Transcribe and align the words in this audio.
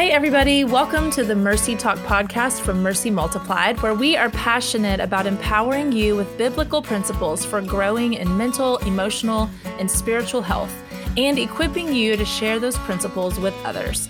Hey, 0.00 0.12
everybody, 0.12 0.64
welcome 0.64 1.10
to 1.10 1.24
the 1.24 1.36
Mercy 1.36 1.76
Talk 1.76 1.98
podcast 1.98 2.62
from 2.62 2.82
Mercy 2.82 3.10
Multiplied, 3.10 3.82
where 3.82 3.92
we 3.92 4.16
are 4.16 4.30
passionate 4.30 4.98
about 4.98 5.26
empowering 5.26 5.92
you 5.92 6.16
with 6.16 6.38
biblical 6.38 6.80
principles 6.80 7.44
for 7.44 7.60
growing 7.60 8.14
in 8.14 8.34
mental, 8.34 8.78
emotional, 8.78 9.50
and 9.78 9.90
spiritual 9.90 10.40
health, 10.40 10.72
and 11.18 11.38
equipping 11.38 11.92
you 11.92 12.16
to 12.16 12.24
share 12.24 12.58
those 12.58 12.78
principles 12.78 13.38
with 13.38 13.52
others. 13.62 14.08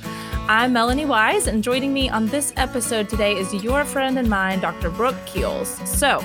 I'm 0.49 0.73
Melanie 0.73 1.07
Wise, 1.07 1.49
and 1.49 1.61
joining 1.61 1.93
me 1.93 2.09
on 2.09 2.27
this 2.27 2.53
episode 2.57 3.09
today 3.09 3.37
is 3.37 3.53
your 3.53 3.85
friend 3.85 4.17
and 4.17 4.31
mine, 4.31 4.61
Dr. 4.61 4.91
Brooke 4.91 5.19
Keels. 5.27 5.81
So, 5.85 6.21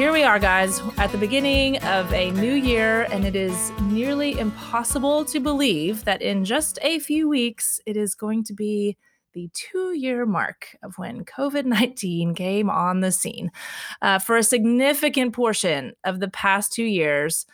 here 0.00 0.14
we 0.14 0.22
are, 0.22 0.38
guys, 0.38 0.80
at 0.96 1.12
the 1.12 1.18
beginning 1.18 1.76
of 1.82 2.10
a 2.14 2.30
new 2.30 2.54
year, 2.54 3.02
and 3.12 3.26
it 3.26 3.36
is 3.36 3.70
nearly 3.82 4.38
impossible 4.38 5.26
to 5.26 5.38
believe 5.40 6.06
that 6.06 6.22
in 6.22 6.42
just 6.42 6.78
a 6.80 6.98
few 7.00 7.28
weeks, 7.28 7.82
it 7.84 7.98
is 7.98 8.14
going 8.14 8.42
to 8.42 8.54
be 8.54 8.96
the 9.34 9.50
two 9.52 9.92
year 9.92 10.24
mark 10.24 10.74
of 10.82 10.96
when 10.96 11.22
COVID 11.26 11.66
19 11.66 12.34
came 12.34 12.70
on 12.70 13.00
the 13.00 13.12
scene. 13.12 13.52
Uh, 14.00 14.18
for 14.18 14.38
a 14.38 14.42
significant 14.42 15.34
portion 15.34 15.92
of 16.02 16.18
the 16.18 16.28
past 16.28 16.72
two 16.72 16.82
years, 16.82 17.44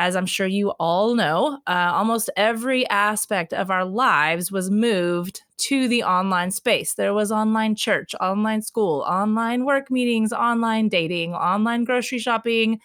as 0.00 0.16
I'm 0.16 0.24
sure 0.24 0.46
you 0.46 0.70
all 0.80 1.14
know, 1.14 1.58
uh, 1.66 1.90
almost 1.92 2.30
every 2.34 2.88
aspect 2.88 3.52
of 3.52 3.70
our 3.70 3.84
lives 3.84 4.50
was 4.50 4.70
moved 4.70 5.42
to 5.58 5.88
the 5.88 6.02
online 6.04 6.50
space. 6.52 6.94
There 6.94 7.12
was 7.12 7.30
online 7.30 7.74
church, 7.74 8.14
online 8.18 8.62
school, 8.62 9.02
online 9.02 9.66
work 9.66 9.90
meetings, 9.90 10.32
online 10.32 10.88
dating, 10.88 11.34
online 11.34 11.84
grocery 11.84 12.18
shopping, 12.18 12.80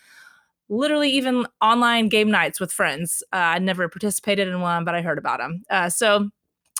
literally 0.70 1.10
even 1.12 1.46
online 1.62 2.10
game 2.10 2.32
nights 2.32 2.60
with 2.60 2.72
friends. 2.74 3.24
Uh, 3.32 3.38
I 3.55 3.60
never 3.60 3.88
participated 3.88 4.48
in 4.50 4.62
one, 4.62 4.84
but 4.84 4.96
I 4.96 5.02
heard 5.02 5.18
about 5.18 5.40
them. 5.40 5.63
Uh, 5.70 5.90
so 5.90 6.30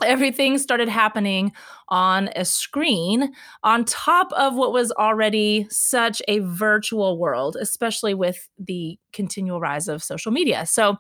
everything 0.04 0.58
started 0.58 0.90
happening 0.90 1.54
on 1.90 2.30
a 2.36 2.44
screen 2.44 3.34
on 3.64 3.86
top 3.86 4.32
of 4.34 4.56
what 4.56 4.74
was 4.74 4.92
already 4.94 5.68
such 5.70 6.22
a 6.28 6.40
virtual 6.40 7.18
world, 7.18 7.56
especially 7.60 8.14
with 8.14 8.50
the 8.60 9.00
continual 9.14 9.60
rise 9.60 9.88
of 9.88 10.04
social 10.04 10.32
media. 10.32 10.66
So, 10.66 10.98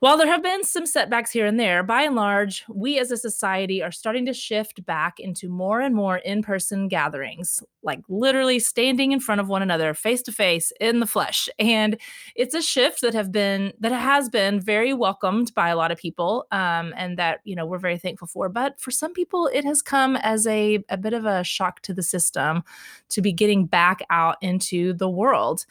while 0.00 0.16
there 0.16 0.26
have 0.26 0.42
been 0.42 0.64
some 0.64 0.86
setbacks 0.86 1.30
here 1.30 1.44
and 1.44 1.60
there, 1.60 1.82
by 1.82 2.02
and 2.02 2.16
large, 2.16 2.64
we 2.70 2.98
as 2.98 3.10
a 3.10 3.18
society 3.18 3.82
are 3.82 3.92
starting 3.92 4.24
to 4.24 4.32
shift 4.32 4.84
back 4.86 5.20
into 5.20 5.50
more 5.50 5.82
and 5.82 5.94
more 5.94 6.16
in 6.16 6.42
person 6.42 6.88
gatherings, 6.88 7.62
like 7.82 8.00
literally 8.08 8.58
standing 8.58 9.12
in 9.12 9.20
front 9.20 9.42
of 9.42 9.48
one 9.48 9.60
another 9.60 9.92
face 9.92 10.22
to 10.22 10.32
face 10.32 10.72
in 10.80 11.00
the 11.00 11.06
flesh. 11.06 11.50
And 11.58 11.98
it's 12.34 12.54
a 12.54 12.62
shift 12.62 13.02
that 13.02 13.12
have 13.12 13.30
been 13.30 13.74
that 13.80 13.92
has 13.92 14.30
been 14.30 14.58
very 14.58 14.94
welcomed 14.94 15.52
by 15.54 15.68
a 15.68 15.76
lot 15.76 15.92
of 15.92 15.98
people, 15.98 16.46
um, 16.50 16.94
and 16.96 17.18
that 17.18 17.40
you 17.44 17.54
know 17.54 17.66
we're 17.66 17.78
very 17.78 17.98
thankful 17.98 18.26
for. 18.26 18.48
But 18.48 18.80
for 18.80 18.90
some 18.90 19.12
people, 19.12 19.50
it 19.52 19.66
has 19.66 19.82
come 19.82 20.16
as 20.16 20.46
a 20.46 20.82
a 20.88 20.96
bit 20.96 21.12
of 21.12 21.26
a 21.26 21.44
shock 21.44 21.82
to 21.82 21.92
the 21.92 22.02
system 22.02 22.64
to 23.10 23.20
be 23.20 23.32
getting 23.32 23.66
back 23.66 24.00
out 24.08 24.36
into 24.40 24.94
the 24.94 25.10
world. 25.10 25.66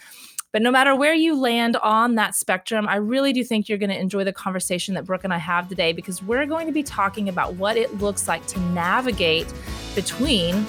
But 0.52 0.64
no 0.64 0.72
matter 0.72 0.96
where 0.96 1.14
you 1.14 1.40
land 1.40 1.78
on 1.78 2.16
that 2.16 2.34
spectrum, 2.34 2.88
I 2.88 2.96
really 2.96 3.34
do 3.34 3.44
think 3.44 3.70
you're 3.70 3.78
going 3.78 3.92
to 3.92 4.00
enjoy 4.00 4.24
the 4.24 4.34
conversation 4.34 4.96
that 4.96 5.06
Brooke 5.06 5.24
and 5.24 5.34
I 5.34 5.38
have 5.38 5.70
today 5.70 5.94
because 5.94 6.24
we're 6.24 6.48
going 6.48 6.66
to 6.66 6.74
be 6.74 6.82
talking 6.82 7.30
about 7.30 7.54
what 7.56 7.78
it 7.78 8.00
looks 8.00 8.28
like 8.28 8.46
to 8.48 8.60
navigate 8.60 9.54
between 9.94 10.66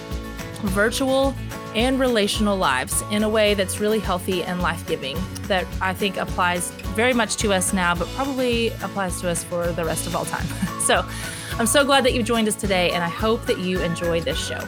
virtual 0.64 1.34
and 1.74 1.98
relational 1.98 2.58
lives 2.58 3.02
in 3.10 3.22
a 3.22 3.28
way 3.28 3.54
that's 3.54 3.80
really 3.80 4.00
healthy 4.00 4.42
and 4.42 4.60
life 4.60 4.86
giving, 4.86 5.16
that 5.44 5.66
I 5.80 5.94
think 5.94 6.18
applies 6.18 6.72
very 6.94 7.14
much 7.14 7.36
to 7.36 7.54
us 7.54 7.72
now, 7.72 7.94
but 7.94 8.06
probably 8.08 8.68
applies 8.82 9.18
to 9.22 9.30
us 9.30 9.44
for 9.44 9.68
the 9.72 9.84
rest 9.84 10.06
of 10.06 10.14
all 10.14 10.26
time. 10.26 10.46
so 10.80 11.06
I'm 11.58 11.66
so 11.66 11.86
glad 11.86 12.04
that 12.04 12.12
you 12.12 12.22
joined 12.22 12.48
us 12.48 12.56
today, 12.56 12.90
and 12.90 13.02
I 13.02 13.08
hope 13.08 13.46
that 13.46 13.58
you 13.58 13.80
enjoy 13.80 14.20
this 14.20 14.38
show. 14.38 14.60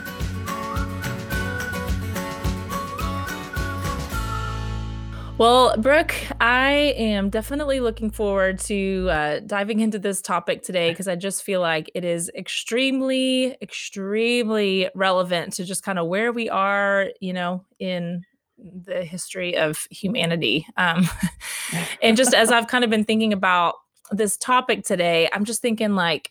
Well, 5.43 5.77
Brooke, 5.77 6.15
I 6.41 6.95
am 6.97 7.29
definitely 7.29 7.81
looking 7.81 8.13
forward 8.13 8.61
to 8.61 9.09
uh, 9.11 9.41
diving 9.41 9.81
into 9.81 9.99
this 9.99 10.23
topic 10.23 10.63
today 10.63 10.91
because 10.91 11.09
I 11.09 11.17
just 11.17 11.43
feel 11.43 11.61
like 11.61 11.91
it 11.97 12.05
is 12.05 12.31
extremely, 12.37 13.57
extremely 13.61 14.89
relevant 14.95 15.55
to 15.55 15.65
just 15.65 15.83
kind 15.83 15.99
of 15.99 16.07
where 16.07 16.31
we 16.31 16.49
are, 16.49 17.09
you 17.19 17.33
know, 17.33 17.65
in 17.81 18.23
the 18.57 19.03
history 19.03 19.57
of 19.57 19.89
humanity. 19.91 20.65
Um, 20.77 21.09
and 22.03 22.17
just 22.17 22.35
as 22.35 22.53
I've 22.53 22.69
kind 22.69 22.85
of 22.85 22.91
been 22.91 23.05
thinking 23.05 23.33
about 23.33 23.75
this 24.13 24.37
topic 24.37 24.85
today, 24.85 25.29
I'm 25.33 25.45
just 25.45 25.61
thinking 25.61 25.97
like, 25.97 26.31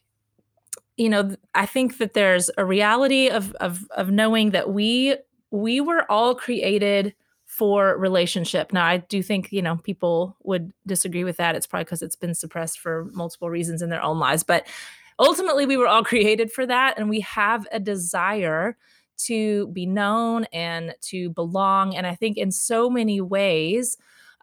you 0.96 1.10
know, 1.10 1.36
I 1.54 1.66
think 1.66 1.98
that 1.98 2.14
there's 2.14 2.50
a 2.58 2.64
reality 2.64 3.28
of 3.28 3.52
of 3.56 3.86
of 3.92 4.10
knowing 4.10 4.52
that 4.52 4.70
we 4.70 5.18
we 5.50 5.82
were 5.82 6.10
all 6.10 6.34
created 6.34 7.14
for 7.62 7.96
relationship. 7.96 8.74
Now, 8.74 8.88
I 8.88 8.98
do 8.98 9.22
think, 9.22 9.52
you 9.52 9.62
know, 9.62 9.76
people 9.76 10.36
would 10.42 10.74
disagree 10.88 11.24
with 11.24 11.38
that. 11.38 11.54
It's 11.56 11.68
probably 11.68 11.84
because 11.84 12.02
it's 12.02 12.16
been 12.16 12.34
suppressed 12.34 12.80
for 12.80 13.06
multiple 13.14 13.52
reasons 13.52 13.84
in 13.84 13.92
their 13.92 14.02
own 14.02 14.18
lives. 14.18 14.42
But 14.42 14.66
ultimately, 15.20 15.68
we 15.68 15.78
were 15.78 15.86
all 15.86 16.04
created 16.12 16.52
for 16.52 16.66
that. 16.66 16.98
And 16.98 17.08
we 17.08 17.20
have 17.20 17.68
a 17.72 17.80
desire 17.80 18.78
to 19.26 19.68
be 19.68 19.86
known 19.86 20.46
and 20.46 20.96
to 21.02 21.30
belong. 21.30 21.96
And 21.96 22.08
I 22.08 22.16
think 22.16 22.36
in 22.36 22.52
so 22.52 22.90
many 22.90 23.22
ways, 23.22 23.96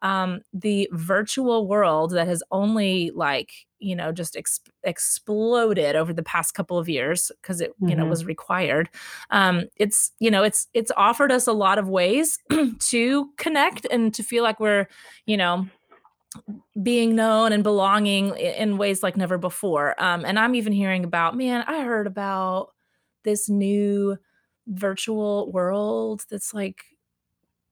um, 0.03 0.41
the 0.53 0.89
virtual 0.93 1.67
world 1.67 2.13
that 2.13 2.29
has 2.29 2.43
only 2.51 3.11
like 3.15 3.51
you 3.79 3.95
know 3.95 4.13
just 4.13 4.37
ex- 4.37 4.61
exploded 4.83 5.97
over 5.97 6.13
the 6.13 6.23
past 6.23 6.55
couple 6.55 6.79
of 6.79 6.89
years 6.89 7.31
because 7.43 7.61
it 7.61 7.71
mm-hmm. 7.71 7.89
you 7.89 7.97
know 7.97 8.03
mm-hmm. 8.03 8.11
was 8.11 8.25
required 8.25 8.89
um, 9.31 9.65
it's 9.77 10.13
you 10.19 10.31
know 10.31 10.43
it's 10.43 10.67
it's 10.75 10.93
offered 10.97 11.33
us 11.33 11.47
a 11.47 11.53
lot 11.53 11.79
of 11.79 11.89
ways 11.89 12.39
to 12.79 13.31
connect 13.37 13.87
and 13.91 14.13
to 14.15 14.23
feel 14.23 14.43
like 14.43 14.61
we're 14.61 14.87
you 15.27 15.37
know 15.37 15.67
being 16.83 17.17
known 17.17 17.53
and 17.53 17.63
belonging 17.63 18.37
in 18.37 18.77
ways 18.77 19.03
like 19.03 19.17
never 19.17 19.39
before 19.39 20.01
um, 20.03 20.25
and 20.25 20.39
i'm 20.39 20.55
even 20.55 20.73
hearing 20.73 21.05
about 21.05 21.37
man 21.37 21.65
i 21.67 21.83
heard 21.83 22.07
about 22.07 22.71
this 23.25 23.49
new 23.49 24.17
virtual 24.69 25.51
world 25.51 26.25
that's 26.31 26.55
like. 26.55 26.85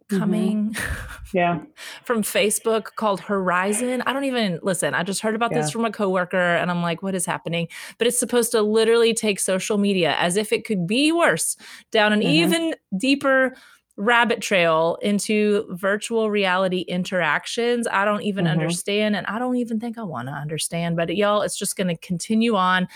Coming 0.09 0.71
mm-hmm. 0.71 1.37
yeah 1.37 1.59
from 2.05 2.23
facebook 2.23 2.95
called 2.97 3.21
horizon 3.21 4.03
i 4.07 4.13
don't 4.13 4.25
even 4.25 4.59
listen 4.63 4.95
i 4.95 5.03
just 5.03 5.21
heard 5.21 5.35
about 5.35 5.51
yeah. 5.51 5.61
this 5.61 5.71
from 5.71 5.85
a 5.85 5.91
coworker 5.91 6.37
and 6.37 6.71
i'm 6.71 6.83
like 6.83 7.03
what 7.03 7.15
is 7.15 7.27
happening 7.27 7.67
but 7.99 8.07
it's 8.07 8.19
supposed 8.19 8.53
to 8.53 8.63
literally 8.63 9.13
take 9.13 9.41
social 9.41 9.79
media 9.79 10.15
as 10.19 10.37
if 10.37 10.53
it 10.53 10.65
could 10.65 10.87
be 10.87 11.11
worse 11.11 11.57
down 11.91 12.13
an 12.13 12.21
mm-hmm. 12.21 12.29
even 12.29 12.75
deeper 12.97 13.55
rabbit 13.97 14.41
trail 14.41 14.99
into 15.03 15.67
virtual 15.71 16.31
reality 16.31 16.81
interactions 16.83 17.89
i 17.91 18.05
don't 18.05 18.23
even 18.23 18.45
mm-hmm. 18.45 18.53
understand 18.53 19.17
and 19.17 19.27
i 19.27 19.39
don't 19.39 19.57
even 19.57 19.81
think 19.81 19.99
i 19.99 20.03
want 20.03 20.29
to 20.29 20.35
understand 20.35 20.97
but 20.97 21.15
y'all 21.17 21.43
it's 21.43 21.59
just 21.59 21.77
going 21.77 21.89
to 21.89 21.97
continue 21.97 22.55
on 22.55 22.87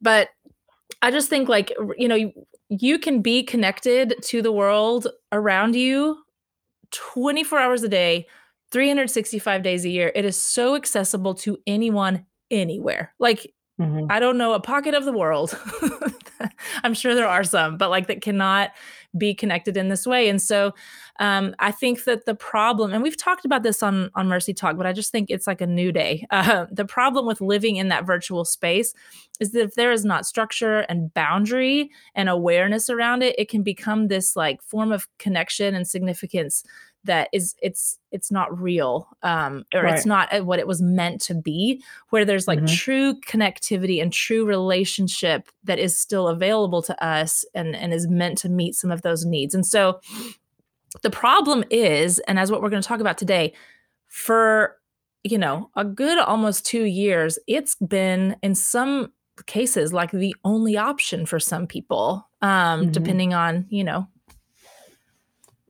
but 0.00 0.28
i 1.02 1.10
just 1.10 1.28
think 1.28 1.48
like 1.48 1.72
you 1.96 2.06
know 2.06 2.14
you, 2.14 2.32
you 2.68 2.98
can 2.98 3.22
be 3.22 3.42
connected 3.42 4.14
to 4.22 4.42
the 4.42 4.52
world 4.52 5.08
around 5.32 5.74
you 5.74 6.23
24 6.90 7.58
hours 7.58 7.82
a 7.82 7.88
day, 7.88 8.26
365 8.72 9.62
days 9.62 9.84
a 9.84 9.88
year. 9.88 10.12
It 10.14 10.24
is 10.24 10.40
so 10.40 10.74
accessible 10.74 11.34
to 11.36 11.58
anyone 11.66 12.26
anywhere. 12.50 13.14
Like 13.18 13.52
mm-hmm. 13.80 14.06
I 14.10 14.20
don't 14.20 14.38
know 14.38 14.52
a 14.54 14.60
pocket 14.60 14.94
of 14.94 15.04
the 15.04 15.12
world. 15.12 15.58
I'm 16.84 16.94
sure 16.94 17.14
there 17.14 17.28
are 17.28 17.44
some, 17.44 17.76
but 17.76 17.90
like 17.90 18.08
that 18.08 18.20
cannot 18.20 18.70
be 19.16 19.34
connected 19.34 19.76
in 19.76 19.88
this 19.88 20.06
way. 20.06 20.28
And 20.28 20.40
so 20.40 20.72
um, 21.20 21.54
I 21.58 21.70
think 21.70 22.04
that 22.04 22.26
the 22.26 22.34
problem, 22.34 22.92
and 22.92 23.02
we've 23.02 23.16
talked 23.16 23.44
about 23.44 23.62
this 23.62 23.82
on 23.82 24.10
on 24.14 24.28
Mercy 24.28 24.52
Talk, 24.52 24.76
but 24.76 24.86
I 24.86 24.92
just 24.92 25.12
think 25.12 25.30
it's 25.30 25.46
like 25.46 25.60
a 25.60 25.66
new 25.66 25.92
day. 25.92 26.26
Uh, 26.34 26.66
the 26.70 26.84
problem 26.84 27.26
with 27.26 27.40
living 27.40 27.76
in 27.76 27.88
that 27.88 28.04
virtual 28.04 28.44
space 28.44 28.92
is 29.40 29.52
that 29.52 29.62
if 29.62 29.74
there 29.76 29.92
is 29.92 30.04
not 30.04 30.26
structure 30.26 30.80
and 30.80 31.14
boundary 31.14 31.90
and 32.14 32.28
awareness 32.28 32.90
around 32.90 33.22
it, 33.22 33.38
it 33.38 33.48
can 33.48 33.62
become 33.62 34.08
this 34.08 34.34
like 34.34 34.60
form 34.60 34.90
of 34.90 35.06
connection 35.18 35.74
and 35.74 35.86
significance 35.86 36.64
that 37.04 37.28
is 37.32 37.54
it's 37.62 37.98
it's 38.10 38.30
not 38.30 38.60
real 38.60 39.08
um 39.22 39.64
or 39.74 39.82
right. 39.82 39.94
it's 39.94 40.06
not 40.06 40.32
uh, 40.32 40.42
what 40.42 40.58
it 40.58 40.66
was 40.66 40.82
meant 40.82 41.20
to 41.20 41.34
be 41.34 41.82
where 42.10 42.24
there's 42.24 42.48
like 42.48 42.58
mm-hmm. 42.58 42.74
true 42.74 43.14
connectivity 43.20 44.02
and 44.02 44.12
true 44.12 44.44
relationship 44.44 45.48
that 45.62 45.78
is 45.78 45.96
still 45.96 46.28
available 46.28 46.82
to 46.82 47.04
us 47.04 47.44
and 47.54 47.76
and 47.76 47.92
is 47.92 48.08
meant 48.08 48.38
to 48.38 48.48
meet 48.48 48.74
some 48.74 48.90
of 48.90 49.02
those 49.02 49.24
needs 49.24 49.54
and 49.54 49.66
so 49.66 50.00
the 51.02 51.10
problem 51.10 51.64
is 51.70 52.18
and 52.20 52.38
as 52.38 52.50
what 52.50 52.62
we're 52.62 52.70
going 52.70 52.82
to 52.82 52.88
talk 52.88 53.00
about 53.00 53.18
today 53.18 53.52
for 54.06 54.76
you 55.22 55.38
know 55.38 55.70
a 55.76 55.84
good 55.84 56.18
almost 56.18 56.66
2 56.66 56.84
years 56.84 57.38
it's 57.46 57.74
been 57.76 58.36
in 58.42 58.54
some 58.54 59.12
cases 59.46 59.92
like 59.92 60.12
the 60.12 60.34
only 60.44 60.76
option 60.76 61.26
for 61.26 61.40
some 61.40 61.66
people 61.66 62.28
um 62.40 62.82
mm-hmm. 62.82 62.90
depending 62.92 63.34
on 63.34 63.66
you 63.68 63.82
know 63.82 64.06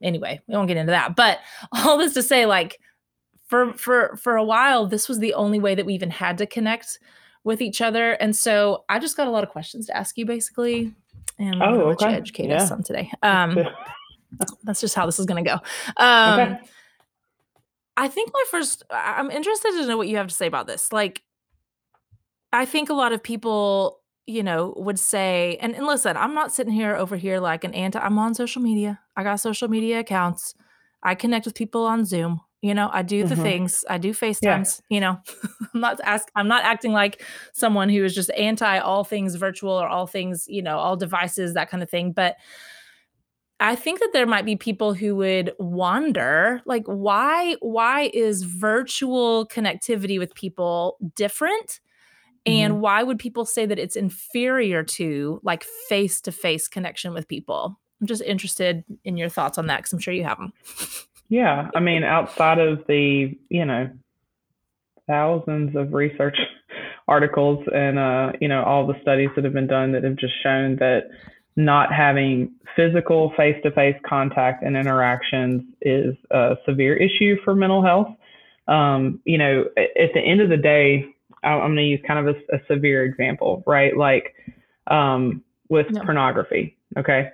anyway, 0.05 0.41
we 0.47 0.55
won't 0.55 0.69
get 0.69 0.77
into 0.77 0.93
that. 0.93 1.17
But 1.17 1.41
all 1.73 1.99
this 1.99 2.15
to 2.15 2.23
say, 2.23 2.47
like, 2.47 2.79
for 3.47 3.73
for 3.75 4.17
for 4.17 4.37
a 4.37 4.45
while, 4.45 4.87
this 4.87 5.09
was 5.09 5.19
the 5.19 5.35
only 5.35 5.59
way 5.59 5.75
that 5.75 5.85
we 5.87 5.95
even 5.95 6.11
had 6.11 6.39
to 6.39 6.47
connect 6.47 6.99
with 7.43 7.61
each 7.61 7.81
other. 7.81 8.12
And 8.12 8.35
so 8.35 8.85
I 8.89 8.99
just 8.99 9.17
got 9.17 9.27
a 9.27 9.31
lot 9.31 9.45
of 9.45 9.51
questions 9.51 9.87
to 9.87 9.97
ask 9.97 10.17
you 10.17 10.25
basically. 10.25 10.95
And 11.39 11.62
Oh, 11.62 11.67
gonna 11.73 11.85
let 11.85 12.01
you 12.01 12.06
educate 12.06 12.49
Yeah. 12.49 12.62
us 12.62 12.71
on 12.71 12.83
today. 12.83 13.11
Um, 13.23 13.59
that's 14.65 14.81
just 14.81 14.95
how 14.95 15.05
this 15.06 15.19
is 15.19 15.27
going 15.27 15.45
to 15.45 15.51
go. 15.51 16.03
Um, 16.03 16.41
Okay. 16.41 16.59
I 17.97 18.09
think 18.09 18.31
my 18.33 18.45
first, 18.51 18.83
I'm 18.91 19.31
interested 19.31 19.73
to 19.73 19.87
know 19.87 19.97
what 19.97 20.09
you 20.09 20.17
have 20.17 20.27
to 20.29 20.35
say 20.35 20.47
about 20.47 20.67
this. 20.67 20.91
Like, 20.93 21.23
I 22.53 22.65
think 22.65 22.89
a 22.91 22.95
lot 22.95 23.12
of 23.12 23.23
people, 23.23 24.01
you 24.26 24.43
know, 24.43 24.75
would 24.76 24.99
say, 24.99 25.59
and, 25.61 25.75
and 25.75 25.87
listen, 25.87 26.17
I'm 26.17 26.35
not 26.35 26.53
sitting 26.53 26.73
here 26.73 26.97
over 26.97 27.17
here 27.17 27.41
like 27.41 27.65
an 27.65 27.75
anti, 27.75 27.99
I'm 27.99 28.19
on 28.19 28.35
social 28.35 28.62
media. 28.62 29.00
I 29.17 29.23
got 29.23 29.37
social 29.41 29.69
media 29.69 30.00
accounts. 30.00 30.55
I 31.03 31.15
connect 31.15 31.44
with 31.47 31.55
people 31.55 31.85
on 31.85 32.05
Zoom. 32.05 32.41
You 32.62 32.73
know, 32.73 32.88
I 32.93 33.03
do 33.03 33.25
the 33.25 33.35
Mhm. 33.35 33.43
things, 33.43 33.85
I 33.91 33.99
do 33.99 34.12
FaceTimes, 34.15 34.81
you 34.88 34.99
know. 34.99 35.21
I'm 35.75 35.81
not 35.81 36.00
ask 36.03 36.29
I'm 36.35 36.49
not 36.49 36.65
acting 36.65 36.93
like 36.93 37.23
someone 37.53 37.91
who 37.91 38.03
is 38.03 38.15
just 38.15 38.31
anti 38.31 38.79
all 38.79 39.05
things 39.05 39.35
virtual 39.35 39.73
or 39.73 39.87
all 39.87 40.06
things, 40.06 40.47
you 40.49 40.62
know, 40.62 40.79
all 40.79 40.97
devices, 40.97 41.53
that 41.55 41.69
kind 41.69 41.82
of 41.82 41.91
thing. 41.91 42.12
But 42.12 42.37
I 43.61 43.77
think 43.77 44.00
that 44.00 44.11
there 44.12 44.27
might 44.27 44.44
be 44.44 44.56
people 44.56 44.94
who 44.94 45.15
would 45.17 45.53
wonder 45.59 46.61
like 46.67 46.85
why 46.87 47.56
why 47.61 48.11
is 48.12 48.43
virtual 48.43 49.47
connectivity 49.47 50.19
with 50.19 50.35
people 50.35 50.97
different 51.15 51.81
and 52.46 52.81
why 52.81 53.02
would 53.02 53.19
people 53.19 53.44
say 53.44 53.67
that 53.67 53.79
it's 53.79 53.96
inferior 53.96 54.82
to 54.82 55.41
like 55.43 55.64
face-to-face 55.88 56.69
connection 56.69 57.14
with 57.14 57.29
people? 57.29 57.79
I'm 58.00 58.06
just 58.06 58.23
interested 58.23 58.85
in 59.05 59.17
your 59.17 59.29
thoughts 59.29 59.56
on 59.56 59.67
that 59.69 59.82
cuz 59.82 59.93
I'm 59.93 59.99
sure 59.99 60.14
you 60.14 60.25
have 60.25 60.38
them. 60.38 60.52
Yeah, 61.29 61.70
I 61.75 61.81
mean, 61.81 62.05
outside 62.05 62.58
of 62.58 62.87
the, 62.87 63.37
you 63.49 63.64
know, 63.64 63.91
thousands 65.06 65.75
of 65.75 65.93
research 65.93 66.37
articles 67.08 67.64
and, 67.75 67.99
uh, 67.99 68.32
you 68.41 68.49
know, 68.49 68.62
all 68.62 68.87
the 68.87 69.00
studies 69.02 69.31
that 69.35 69.44
have 69.44 69.55
been 69.55 69.67
done 69.67 69.93
that 69.93 70.05
have 70.05 70.17
just 70.17 70.35
shown 70.43 70.76
that 70.76 71.11
not 71.56 71.93
having 71.93 72.52
physical 72.76 73.32
face 73.37 73.56
to 73.62 73.70
face 73.70 73.96
contact 74.06 74.62
and 74.62 74.76
interactions 74.76 75.62
is 75.82 76.14
a 76.31 76.56
severe 76.67 76.96
issue 76.96 77.37
for 77.44 77.55
mental 77.55 77.82
health. 77.82 78.08
Um, 78.67 79.20
you 79.25 79.38
know, 79.38 79.64
at 79.76 80.12
the 80.14 80.20
end 80.20 80.41
of 80.41 80.49
the 80.49 80.56
day, 80.56 81.13
I'm 81.44 81.75
going 81.75 81.76
to 81.76 81.82
use 81.82 82.00
kind 82.06 82.26
of 82.26 82.37
a, 82.37 82.56
a 82.56 82.61
severe 82.67 83.05
example, 83.05 83.62
right? 83.67 83.96
Like 83.96 84.35
um, 84.87 85.43
with 85.69 85.87
Yeah. 85.91 86.02
pornography. 86.02 86.76
Okay. 86.96 87.31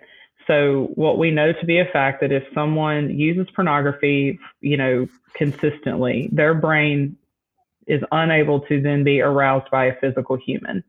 So 0.47 0.91
what 0.95 1.19
we 1.19 1.31
know 1.31 1.53
to 1.53 1.67
be 1.67 1.79
a 1.79 1.85
fact 1.85 2.21
that 2.23 2.33
if 2.33 2.43
someone 2.55 3.11
uses 3.11 3.47
pornography, 3.55 4.39
you 4.61 4.77
know, 4.77 5.09
consistently, 5.35 6.29
their 6.33 6.55
brain 6.55 7.17
is 7.87 8.03
unable 8.11 8.61
to 8.61 8.81
then 8.81 9.05
be 9.05 9.21
aroused 9.21 9.71
by 9.71 9.87
a 9.87 9.95
physical 10.01 10.37
human. 10.37 10.83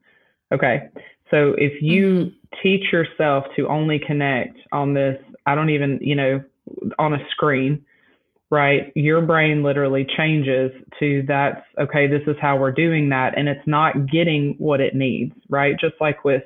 Okay. 0.51 0.89
So 1.29 1.53
if 1.57 1.81
you 1.81 2.31
teach 2.61 2.91
yourself 2.91 3.45
to 3.55 3.67
only 3.67 3.99
connect 3.99 4.57
on 4.71 4.93
this, 4.93 5.21
I 5.45 5.55
don't 5.55 5.69
even, 5.69 5.99
you 6.01 6.15
know, 6.15 6.43
on 6.99 7.13
a 7.13 7.29
screen, 7.29 7.85
right? 8.51 8.91
Your 8.95 9.21
brain 9.21 9.63
literally 9.63 10.05
changes 10.17 10.71
to 10.99 11.23
that's 11.27 11.61
okay, 11.79 12.05
this 12.07 12.21
is 12.27 12.35
how 12.39 12.57
we're 12.57 12.73
doing 12.73 13.09
that. 13.09 13.37
And 13.37 13.47
it's 13.47 13.65
not 13.65 14.11
getting 14.11 14.55
what 14.59 14.81
it 14.81 14.93
needs, 14.93 15.33
right? 15.49 15.75
Just 15.79 15.95
like 16.01 16.23
with, 16.25 16.43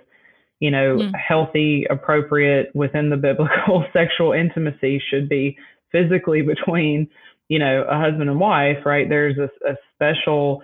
you 0.59 0.69
know, 0.71 0.97
Mm. 0.99 1.11
healthy, 1.15 1.85
appropriate 1.89 2.69
within 2.75 3.09
the 3.09 3.17
biblical 3.17 3.85
sexual 3.93 4.31
intimacy 4.31 5.01
should 5.09 5.27
be 5.27 5.57
physically 5.91 6.43
between, 6.43 7.09
you 7.49 7.57
know, 7.57 7.83
a 7.89 7.97
husband 7.99 8.29
and 8.29 8.39
wife, 8.39 8.85
right? 8.85 9.09
There's 9.09 9.37
a, 9.39 9.49
a 9.67 9.75
special 9.95 10.61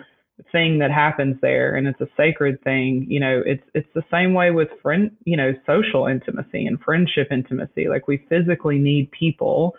thing 0.52 0.80
that 0.80 0.92
happens 0.92 1.36
there 1.42 1.76
and 1.76 1.88
it's 1.88 2.02
a 2.02 2.08
sacred 2.18 2.60
thing 2.64 3.06
you 3.08 3.20
know 3.20 3.44
it's 3.46 3.62
it's 3.76 3.88
the 3.94 4.02
same 4.10 4.34
way 4.34 4.50
with 4.50 4.70
friend 4.82 5.12
you 5.24 5.38
know 5.38 5.54
social 5.68 6.08
intimacy 6.08 6.66
and 6.66 6.80
friendship 6.82 7.28
intimacy 7.30 7.88
like 7.88 8.08
we 8.08 8.26
physically 8.28 8.80
need 8.80 9.12
people 9.12 9.76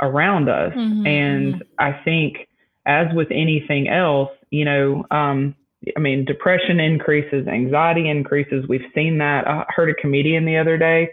around 0.00 0.48
us. 0.48 0.72
Mhm, 0.74 1.06
and 1.06 1.64
i 1.78 1.92
think 2.04 2.48
as 2.86 3.06
with 3.14 3.28
anything 3.30 3.88
else 3.88 4.30
you 4.50 4.64
know 4.64 5.04
um 5.10 5.54
i 5.96 6.00
mean 6.00 6.24
depression 6.24 6.80
increases 6.80 7.46
anxiety 7.46 8.08
increases. 8.08 8.66
We've 8.68 8.90
seen 8.94 9.18
that. 9.18 9.46
I 9.46 9.64
heard 9.68 9.90
a 9.90 9.94
comedian 9.94 10.44
the 10.44 10.56
other 10.56 10.78
day 10.78 11.10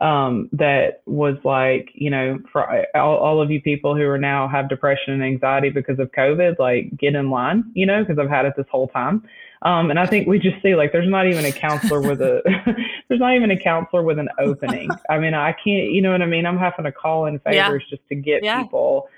um, 0.00 0.48
that 0.52 1.02
was 1.06 1.36
like, 1.44 1.90
you 1.94 2.10
know, 2.10 2.38
for 2.52 2.86
all, 2.96 3.16
all 3.16 3.42
of 3.42 3.50
you 3.50 3.60
people 3.60 3.96
who 3.96 4.04
are 4.04 4.18
now 4.18 4.46
have 4.48 4.68
depression 4.68 5.12
and 5.14 5.24
anxiety 5.24 5.70
because 5.70 5.98
of 5.98 6.12
COVID, 6.12 6.58
like 6.58 6.96
get 6.96 7.14
in 7.14 7.30
line, 7.30 7.64
you 7.74 7.84
know, 7.84 8.04
because 8.04 8.18
I've 8.18 8.30
had 8.30 8.46
it 8.46 8.54
this 8.56 8.66
whole 8.70 8.88
time. 8.88 9.24
Um, 9.62 9.90
and 9.90 9.98
I 9.98 10.06
think 10.06 10.28
we 10.28 10.38
just 10.38 10.62
see 10.62 10.74
like 10.76 10.92
there's 10.92 11.08
not 11.08 11.26
even 11.26 11.44
a 11.44 11.52
counselor 11.52 12.00
with 12.00 12.20
a 12.20 12.42
there's 13.08 13.20
not 13.20 13.34
even 13.34 13.50
a 13.50 13.58
counselor 13.58 14.02
with 14.02 14.18
an 14.18 14.28
opening. 14.38 14.98
I 15.10 15.18
mean, 15.18 15.34
I 15.34 15.52
can't, 15.52 15.90
you 15.90 16.00
know 16.00 16.12
what 16.12 16.22
I 16.22 16.26
mean? 16.26 16.46
I'm 16.46 16.58
having 16.58 16.84
to 16.84 16.92
call 16.92 17.26
in 17.26 17.40
Yeah. 17.46 17.64
favors 17.66 17.84
just 17.90 18.02
to 18.08 18.14
get 18.14 18.42
Yeah. 18.44 18.60
people 18.60 19.08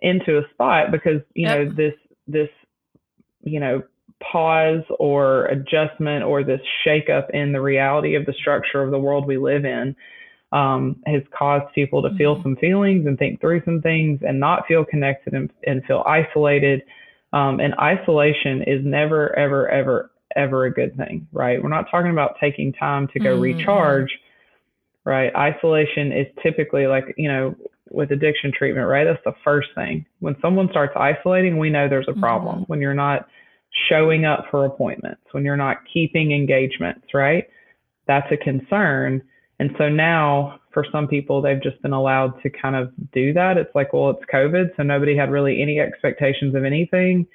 into 0.00 0.38
a 0.38 0.48
spot 0.50 0.90
because 0.90 1.20
you 1.34 1.46
Yep. 1.46 1.58
know 1.68 1.72
this 1.74 1.94
this 2.26 2.48
you 3.42 3.60
know 3.60 3.82
pause 4.20 4.82
or 4.98 5.46
adjustment 5.46 6.24
or 6.24 6.44
this 6.44 6.60
shakeup 6.86 7.28
in 7.30 7.52
the 7.52 7.60
reality 7.60 8.14
of 8.14 8.24
the 8.24 8.32
structure 8.34 8.82
of 8.82 8.90
the 8.92 8.98
world 8.98 9.26
we 9.26 9.36
live 9.36 9.64
in 9.64 9.94
um, 10.52 10.96
has 11.06 11.22
caused 11.36 11.72
people 11.74 12.02
to 12.02 12.10
feel 12.16 12.36
Mhm. 12.36 12.42
some 12.42 12.56
feelings 12.56 13.06
and 13.06 13.18
think 13.18 13.40
through 13.40 13.62
some 13.64 13.80
things 13.82 14.22
and 14.22 14.38
not 14.38 14.66
feel 14.66 14.84
connected 14.84 15.34
and, 15.34 15.50
and 15.66 15.84
feel 15.86 16.02
isolated. 16.06 16.82
Um, 17.32 17.60
and 17.60 17.74
isolation 17.80 18.62
is 18.62 18.84
never, 18.84 19.36
ever, 19.38 19.68
ever, 19.68 20.10
ever 20.36 20.64
a 20.66 20.72
good 20.72 20.96
thing, 20.96 21.26
right? 21.32 21.62
We're 21.62 21.68
not 21.68 21.90
talking 21.90 22.10
about 22.10 22.36
taking 22.40 22.72
time 22.72 23.08
to 23.08 23.18
go 23.18 23.36
Mhm. 23.36 23.40
recharge, 23.40 24.18
right? 25.04 25.34
Isolation 25.34 26.12
is 26.12 26.26
typically 26.42 26.86
like, 26.86 27.14
you 27.16 27.28
know, 27.28 27.54
with 27.90 28.10
addiction 28.10 28.52
treatment, 28.52 28.88
right? 28.88 29.04
That's 29.04 29.22
the 29.24 29.34
first 29.44 29.68
thing. 29.74 30.06
When 30.20 30.36
someone 30.40 30.70
starts 30.70 30.94
isolating, 30.96 31.58
we 31.58 31.70
know 31.70 31.88
there's 31.88 32.08
a 32.08 32.14
problem. 32.14 32.64
When 32.66 32.80
you're 32.80 32.94
not 32.94 33.28
showing 33.88 34.24
up 34.24 34.46
for 34.50 34.64
appointments, 34.64 35.22
when 35.32 35.44
you're 35.44 35.56
not 35.56 35.78
keeping 35.92 36.32
engagements, 36.32 37.12
right? 37.14 37.48
That's 38.06 38.30
a 38.30 38.36
concern. 38.36 39.22
And 39.58 39.74
so 39.78 39.88
now 39.88 40.60
for 40.72 40.84
some 40.90 41.06
people, 41.06 41.42
they've 41.42 41.62
just 41.62 41.80
been 41.82 41.92
allowed 41.92 42.40
to 42.42 42.50
kind 42.50 42.74
of 42.74 42.92
do 43.12 43.32
that. 43.34 43.56
It's 43.56 43.74
like, 43.74 43.92
well, 43.92 44.10
it's 44.10 44.24
COVID, 44.32 44.76
so 44.76 44.82
nobody 44.82 45.16
had 45.16 45.30
really 45.30 45.60
any 45.60 45.78
expectations 45.78 46.54
of 46.54 46.64
anything. 46.64 47.26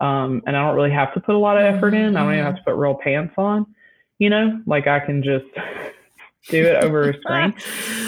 Um, 0.00 0.42
and 0.46 0.56
I 0.56 0.66
don't 0.66 0.74
really 0.74 0.90
have 0.90 1.12
to 1.14 1.20
put 1.20 1.34
a 1.34 1.38
lot 1.38 1.58
of 1.58 1.62
effort 1.62 1.94
in. 1.94 2.16
I 2.16 2.22
don't 2.22 2.32
even 2.32 2.44
have 2.44 2.56
to 2.56 2.62
put 2.62 2.74
real 2.74 2.94
pants 2.94 3.34
on, 3.36 3.66
you 4.18 4.30
know, 4.30 4.62
like 4.66 4.86
I 4.86 4.98
can 5.00 5.22
just 5.22 5.44
do 6.48 6.64
it 6.64 6.82
over 6.82 7.10
a 7.10 7.20
screen. 7.20 7.54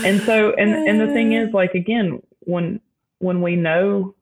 And 0.05 0.23
so, 0.23 0.53
and, 0.55 0.71
and 0.88 1.00
the 1.00 1.12
thing 1.12 1.35
is 1.35 1.53
like, 1.53 1.75
again, 1.75 2.23
when, 2.41 2.81
when 3.19 3.43
we 3.43 3.57
know 3.57 4.15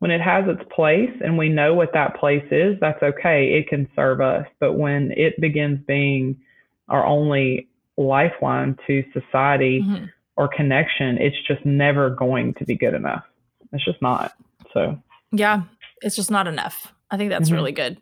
when 0.00 0.10
it 0.10 0.20
has 0.20 0.46
its 0.48 0.62
place 0.74 1.12
and 1.22 1.36
we 1.36 1.50
know 1.50 1.74
what 1.74 1.92
that 1.92 2.16
place 2.16 2.46
is, 2.50 2.78
that's 2.80 3.02
okay. 3.02 3.52
It 3.52 3.68
can 3.68 3.86
serve 3.94 4.22
us. 4.22 4.46
But 4.58 4.72
when 4.72 5.12
it 5.12 5.38
begins 5.40 5.78
being 5.86 6.40
our 6.88 7.04
only 7.04 7.68
lifeline 8.00 8.76
to 8.86 9.04
society 9.12 9.82
Mhm. 9.82 10.10
or 10.36 10.48
connection, 10.48 11.18
it's 11.18 11.36
just 11.46 11.64
never 11.66 12.10
going 12.10 12.54
to 12.54 12.64
be 12.64 12.74
good 12.76 12.94
enough. 12.94 13.24
It's 13.72 13.84
just 13.84 14.00
not. 14.02 14.32
So, 14.72 14.98
Yeah, 15.32 15.62
it's 16.02 16.16
just 16.16 16.30
not 16.30 16.46
enough. 16.48 16.92
I 17.10 17.16
think 17.16 17.30
that's 17.30 17.50
Mhm. 17.50 17.54
really 17.54 17.72
good. 17.72 18.00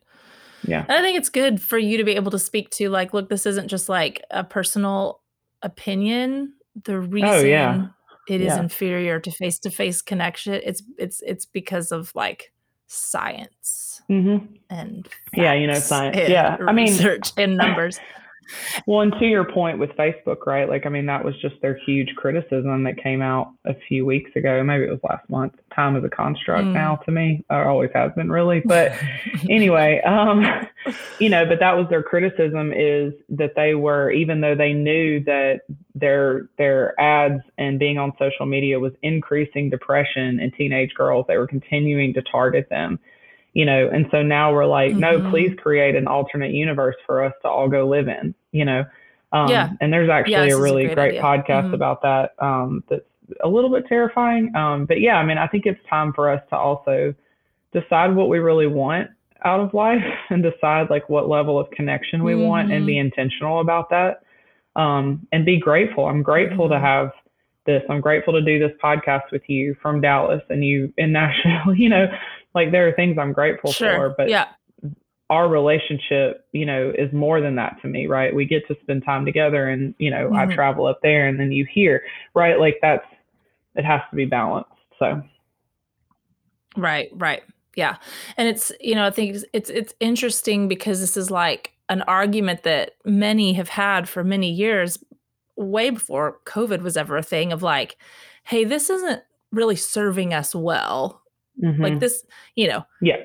yeah. 0.63 0.81
And 0.89 0.93
I 0.93 1.03
think 1.03 1.17
it's 1.19 1.29
good 1.29 1.61
for 1.63 1.79
you 1.79 1.97
to 1.99 2.05
be 2.05 2.17
able 2.17 2.31
to 2.33 2.39
speak 2.39 2.71
to 2.71 2.89
like, 2.91 3.13
look, 3.15 3.29
this 3.29 3.47
isn't 3.47 3.69
just 3.69 3.89
like 3.89 4.23
a 4.31 4.43
personal 4.45 5.21
opinion. 5.63 6.53
The 6.85 6.99
reason 7.01 7.29
Oh, 7.29 7.41
yeah. 7.43 7.87
it 8.29 8.41
is 8.41 8.49
Yeah. 8.55 8.61
inferior 8.61 9.21
to 9.21 9.31
face 9.31 9.59
to 9.61 9.71
face 9.71 10.03
connection, 10.03 10.55
it's 10.55 10.83
it's 10.99 11.21
it's 11.23 11.47
because 11.47 11.93
of 11.93 12.13
like 12.15 12.53
science 12.87 14.03
hmm 14.09 14.39
and 14.71 15.07
Yeah, 15.35 15.53
you 15.55 15.67
know, 15.67 15.75
science. 15.75 16.17
Yeah, 16.29 16.57
I 16.67 16.73
mean- 16.73 16.87
research 16.87 17.33
and 17.37 17.57
numbers. 17.57 17.99
Well, 18.87 19.01
and 19.01 19.13
to 19.21 19.27
your 19.27 19.45
point 19.45 19.79
with 19.79 19.91
Facebook, 19.91 20.47
right? 20.47 20.69
Like, 20.69 20.87
I 20.87 20.89
mean, 20.89 21.07
that 21.07 21.25
was 21.25 21.35
just 21.41 21.57
their 21.61 21.79
huge 21.87 22.15
criticism 22.17 22.85
that 22.85 23.03
came 23.03 23.23
out 23.23 23.53
a 23.65 23.75
few 23.89 24.07
weeks 24.07 24.31
ago. 24.37 24.63
Maybe 24.63 24.85
it 24.85 24.91
was 24.91 25.01
last 25.03 25.29
month. 25.29 25.55
Time 25.75 25.97
is 25.97 26.05
a 26.05 26.09
construct 26.09 26.65
Mm. 26.69 26.73
now 26.73 26.97
to 26.97 27.11
me, 27.11 27.45
or 27.51 27.67
always 27.69 27.91
has 27.95 28.13
been, 28.13 28.31
really. 28.31 28.63
But 28.67 28.93
anyway, 29.49 30.01
um, 30.03 30.45
you 31.19 31.29
know, 31.29 31.45
but 31.47 31.61
that 31.61 31.77
was 31.77 31.87
their 31.89 32.03
criticism 32.03 32.73
is 32.73 33.13
that 33.31 33.55
they 33.57 33.75
were, 33.75 34.11
even 34.11 34.41
though 34.41 34.55
they 34.55 34.73
knew 34.73 35.23
that 35.25 35.61
their 35.95 36.49
their 36.59 36.99
ads 37.01 37.43
and 37.59 37.79
being 37.79 37.99
on 37.99 38.13
social 38.19 38.47
media 38.47 38.79
was 38.79 38.93
increasing 39.03 39.69
depression 39.71 40.41
in 40.41 40.51
teenage 40.53 40.95
girls, 40.95 41.27
they 41.29 41.37
were 41.37 41.47
continuing 41.47 42.15
to 42.15 42.23
target 42.23 42.69
them. 42.71 42.99
You 43.59 43.65
know, 43.65 43.91
and 43.93 44.07
so 44.13 44.23
now 44.23 44.53
we're 44.53 44.67
like, 44.67 44.95
no, 44.95 45.19
Mhm. 45.19 45.31
please 45.31 45.53
create 45.59 45.97
an 45.97 46.07
alternate 46.07 46.53
universe 46.53 46.95
for 47.05 47.25
us 47.25 47.33
to 47.43 47.49
all 47.49 47.69
go 47.69 47.89
live 47.89 48.07
in. 48.07 48.33
You 48.53 48.65
know, 48.65 48.85
um, 49.33 49.49
Yeah. 49.51 49.71
and 49.81 49.93
there's 49.93 50.09
actually 50.09 50.49
is 50.51 50.55
a 50.55 50.59
a 50.59 50.63
really 50.63 50.85
great 50.85 50.95
great, 50.95 51.09
idea. 51.09 51.23
podcast 51.23 51.71
Mhm. 51.71 51.75
about 51.75 52.03
that 52.03 52.35
um, 52.39 52.85
that's 52.89 53.03
a 53.41 53.49
little 53.49 53.71
bit 53.71 53.87
terrifying. 53.89 54.55
Um, 54.55 54.85
but 54.85 55.01
yeah, 55.01 55.17
I 55.19 55.25
mean, 55.25 55.39
I 55.39 55.49
think 55.49 55.67
it's 55.67 55.85
time 55.91 56.13
for 56.13 56.31
us 56.31 56.41
to 56.51 56.57
also 56.57 57.15
decide 57.73 58.15
what 58.15 58.29
we 58.29 58.39
really 58.39 58.69
want 58.69 59.11
out 59.45 59.61
of 59.61 59.75
life 59.75 60.05
and 60.31 60.41
decide 60.43 60.89
like 60.89 61.09
what 61.09 61.29
level 61.29 61.59
of 61.59 61.69
connection 61.73 62.23
we 62.23 62.35
mm-hmm. 62.35 62.43
want 62.43 62.73
and 62.73 62.87
be 62.87 62.95
mm-hmm. 62.95 63.07
intentional 63.07 63.61
about 63.61 63.91
that. 63.91 64.23
Um, 64.77 65.27
and 65.33 65.45
be 65.45 65.59
grateful. 65.59 66.07
I'm 66.07 66.23
grateful 66.23 66.67
mm-hmm. 66.67 66.75
to 66.75 66.81
have 66.81 67.11
this. 67.67 67.83
I'm 67.91 68.01
grateful 68.01 68.33
to 68.35 68.41
do 68.41 68.61
this 68.61 68.73
podcast 68.83 69.33
with 69.33 69.43
you 69.49 69.75
from 69.83 70.01
Dallas 70.01 70.43
and 70.49 70.65
you 70.65 70.93
in 70.97 71.11
Nashville. 71.19 71.75
you 71.75 71.89
know, 71.89 72.07
like 72.59 72.73
there 72.73 72.89
are 72.89 72.93
things 72.93 73.19
I'm 73.19 73.33
grateful 73.33 73.73
sure. 73.73 73.95
for, 73.95 74.15
but 74.17 74.29
yeah. 74.29 74.49
our 75.31 75.49
relationship, 75.49 76.47
you 76.53 76.67
know, 76.67 76.93
is 76.97 77.13
more 77.13 77.41
than 77.41 77.57
that 77.57 77.77
to 77.83 77.89
me, 77.89 78.07
right? 78.07 78.35
We 78.35 78.45
get 78.45 78.67
to 78.69 78.77
spend 78.83 79.05
time 79.05 79.25
together 79.25 79.69
and, 79.69 79.95
you 79.99 80.11
know, 80.11 80.29
mm-hmm. 80.29 80.51
I 80.51 80.55
travel 80.55 80.87
up 80.87 81.01
there 81.03 81.27
and 81.27 81.39
then 81.39 81.53
you 81.53 81.67
here, 81.71 82.03
right? 82.35 82.59
Like 82.59 82.79
that's, 82.83 83.05
it 83.75 83.85
has 83.85 84.01
to 84.11 84.17
be 84.17 84.25
balanced. 84.25 84.71
So. 84.99 85.23
Right, 86.77 87.11
right. 87.15 87.43
Yeah. 87.77 87.97
And 88.37 88.49
it's, 88.49 88.73
you 88.81 88.95
know, 88.95 89.07
I 89.07 89.11
think 89.11 89.37
it's, 89.37 89.45
it's, 89.53 89.71
it's 89.71 89.95
interesting 90.01 90.67
because 90.67 91.01
this 91.01 91.17
is 91.17 91.31
like 91.31 91.75
an 91.89 92.03
argument 92.03 92.65
that 92.65 92.93
many 93.05 93.53
have 93.53 93.69
had 93.69 94.09
for 94.09 94.25
many 94.25 94.51
years, 94.51 94.99
way 95.57 95.91
before 95.91 96.39
COVID 96.45 96.83
was 96.83 96.97
ever 96.97 97.17
a 97.17 97.23
thing 97.23 97.53
of 97.53 97.63
like, 97.63 97.97
hey, 98.45 98.65
this 98.65 98.91
isn't 98.91 99.23
really 99.53 99.77
serving 99.77 100.35
us 100.35 100.55
well. 100.55 101.23
Mm-hmm. 101.63 101.83
Like 101.83 102.01
this, 102.01 102.25
you 102.55 102.69
know. 102.69 102.85
Yeah. 103.01 103.17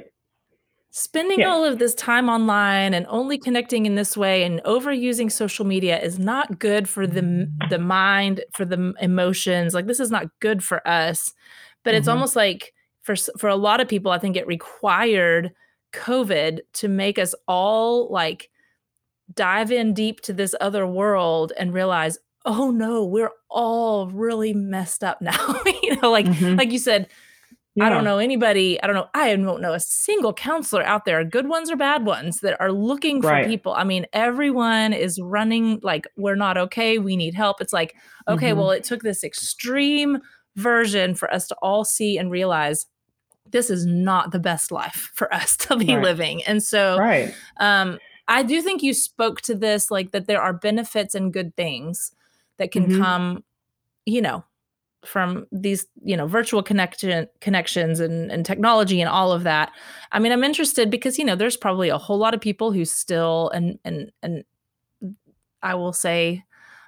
Spending 0.92 1.40
yeah. 1.40 1.50
all 1.50 1.66
of 1.66 1.80
this 1.80 1.96
time 1.96 2.30
online 2.30 2.94
and 2.94 3.08
only 3.10 3.40
connecting 3.40 3.88
in 3.88 3.96
this 3.96 4.16
way 4.16 4.44
and 4.44 4.62
overusing 4.64 5.32
social 5.32 5.66
media 5.66 6.00
is 6.00 6.20
not 6.20 6.60
good 6.60 6.88
for 6.88 7.08
the 7.08 7.52
the 7.70 7.80
mind, 7.80 8.44
for 8.54 8.64
the 8.64 8.94
emotions. 9.02 9.74
Like 9.74 9.88
this 9.88 10.00
is 10.00 10.12
not 10.12 10.28
good 10.40 10.64
for 10.64 10.88
us. 10.88 11.34
But 11.84 11.92
mm-hmm. 11.92 11.98
it's 11.98 12.08
almost 12.08 12.36
like 12.36 12.74
for 13.02 13.16
for 13.16 13.50
a 13.50 13.56
lot 13.56 13.82
of 13.82 13.88
people, 13.88 14.12
I 14.12 14.20
think 14.20 14.36
it 14.36 14.46
required 14.46 15.52
COVID 15.94 16.62
to 16.74 16.88
make 16.88 17.18
us 17.18 17.34
all 17.48 18.12
like 18.12 18.50
dive 19.34 19.72
in 19.72 19.94
deep 19.94 20.22
to 20.22 20.34
this 20.34 20.56
other 20.60 20.86
world 20.86 21.54
and 21.58 21.74
realize, 21.74 22.18
oh 22.46 22.72
no, 22.72 23.06
we're 23.06 23.32
all 23.50 24.10
really 24.10 24.54
messed 24.54 25.04
up 25.04 25.22
now. 25.22 25.62
you 25.84 26.00
know, 26.02 26.12
like 26.12 26.26
mm-hmm. 26.26 26.56
like 26.56 26.72
you 26.72 26.80
said, 26.80 27.08
yeah. 27.76 27.86
I 27.86 27.90
don't 27.90 28.04
know 28.04 28.20
anybody, 28.20 28.82
I 28.82 28.88
don't 28.88 28.96
know, 28.96 29.10
I 29.14 29.36
don't 29.36 29.62
know 29.62 29.74
a 29.74 29.80
single 29.80 30.34
counselor 30.34 30.84
out 30.84 31.06
there, 31.06 31.24
good 31.24 31.48
ones 31.48 31.72
or 31.72 31.76
bad 31.76 32.06
ones, 32.06 32.40
that 32.42 32.60
are 32.62 32.72
looking 32.72 33.22
for 33.22 33.30
right. 33.30 33.48
people. 33.48 33.74
I 33.74 33.84
mean, 33.84 34.06
everyone 34.14 34.94
is 34.94 35.20
running 35.20 35.80
like 35.82 36.06
we're 36.16 36.36
not 36.36 36.58
okay, 36.58 37.00
we 37.00 37.18
need 37.18 37.34
help. 37.34 37.62
It's 37.62 37.74
like, 37.74 37.96
okay, 38.28 38.50
mm-hmm. 38.50 38.60
well, 38.60 38.72
it 38.72 38.84
took 38.84 39.02
this 39.02 39.24
extreme 39.24 40.20
version 40.56 41.16
for 41.16 41.34
us 41.34 41.48
to 41.48 41.56
all 41.64 41.84
see 41.84 42.18
and 42.18 42.30
realize 42.30 42.86
this 43.50 43.70
is 43.70 43.86
not 43.86 44.32
the 44.32 44.40
best 44.40 44.72
life 44.72 45.10
for 45.14 45.34
us 45.34 45.58
to 45.58 45.76
be 45.76 45.96
right. 45.96 46.04
living. 46.04 46.44
And 46.44 46.62
so 46.62 46.98
right. 46.98 47.34
um 47.60 47.98
I 48.28 48.44
do 48.44 48.62
think 48.62 48.84
you 48.84 48.94
spoke 48.94 49.42
to 49.42 49.56
this 49.56 49.92
like 49.92 50.12
that 50.12 50.28
there 50.28 50.42
are 50.42 50.54
benefits 50.54 51.16
and 51.16 51.34
good 51.34 51.56
things 51.56 52.12
that 52.58 52.72
can 52.72 52.86
mm-hmm. 52.86 53.02
come, 53.02 53.44
you 54.06 54.22
know, 54.22 54.46
from 55.06 55.46
these, 55.52 55.86
you 56.04 56.16
know, 56.16 56.28
virtual 56.28 56.64
connection 56.64 57.28
connections 57.42 58.00
and, 58.00 58.32
and 58.32 58.46
technology 58.46 59.02
and 59.02 59.10
all 59.10 59.32
of 59.32 59.44
that. 59.44 59.72
I 60.12 60.20
mean, 60.20 60.32
I'm 60.32 60.44
interested 60.44 60.90
because, 60.90 61.18
you 61.20 61.26
know, 61.26 61.36
there's 61.36 61.58
probably 61.58 61.90
a 61.90 61.98
whole 61.98 62.18
lot 62.18 62.34
of 62.34 62.42
people 62.42 62.72
who 62.72 62.86
still 62.86 63.50
and 63.50 63.80
and 63.84 64.12
and 64.22 64.44
I 65.62 65.76
will 65.76 65.94
say 65.94 66.44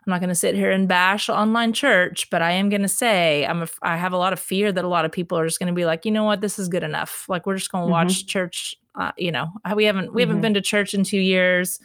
I'm 0.06 0.12
not 0.12 0.20
going 0.20 0.30
to 0.30 0.36
sit 0.36 0.54
here 0.54 0.70
and 0.70 0.88
bash 0.88 1.30
online 1.30 1.74
church, 1.74 2.30
but 2.30 2.42
I 2.42 2.52
am 2.52 2.70
going 2.70 2.84
to 2.84 2.88
say 2.88 3.46
I'm 3.46 3.64
a, 3.64 3.68
I 3.82 3.98
have 3.98 4.14
a 4.14 4.18
lot 4.18 4.34
of 4.34 4.40
fear 4.40 4.72
that 4.72 4.86
a 4.86 4.88
lot 4.88 5.04
of 5.04 5.12
people 5.12 5.38
are 5.38 5.48
just 5.48 5.58
going 5.58 5.68
to 5.68 5.74
be 5.74 5.86
like, 5.86 6.06
you 6.06 6.12
know 6.12 6.24
what, 6.24 6.42
this 6.42 6.60
is 6.60 6.68
good 6.68 6.84
enough. 6.84 7.26
Like 7.28 7.48
we're 7.48 7.58
just 7.58 7.72
going 7.72 7.84
to 7.84 7.86
mm-hmm. 7.86 8.08
watch 8.08 8.28
church. 8.28 8.76
Uh, 8.94 9.12
you 9.18 9.32
know, 9.32 9.48
we 9.76 9.86
haven't 9.86 10.14
we 10.14 10.22
mm-hmm. 10.22 10.30
haven't 10.30 10.42
been 10.42 10.54
to 10.54 10.62
church 10.62 10.94
in 10.94 11.04
two 11.04 11.20
years. 11.20 11.80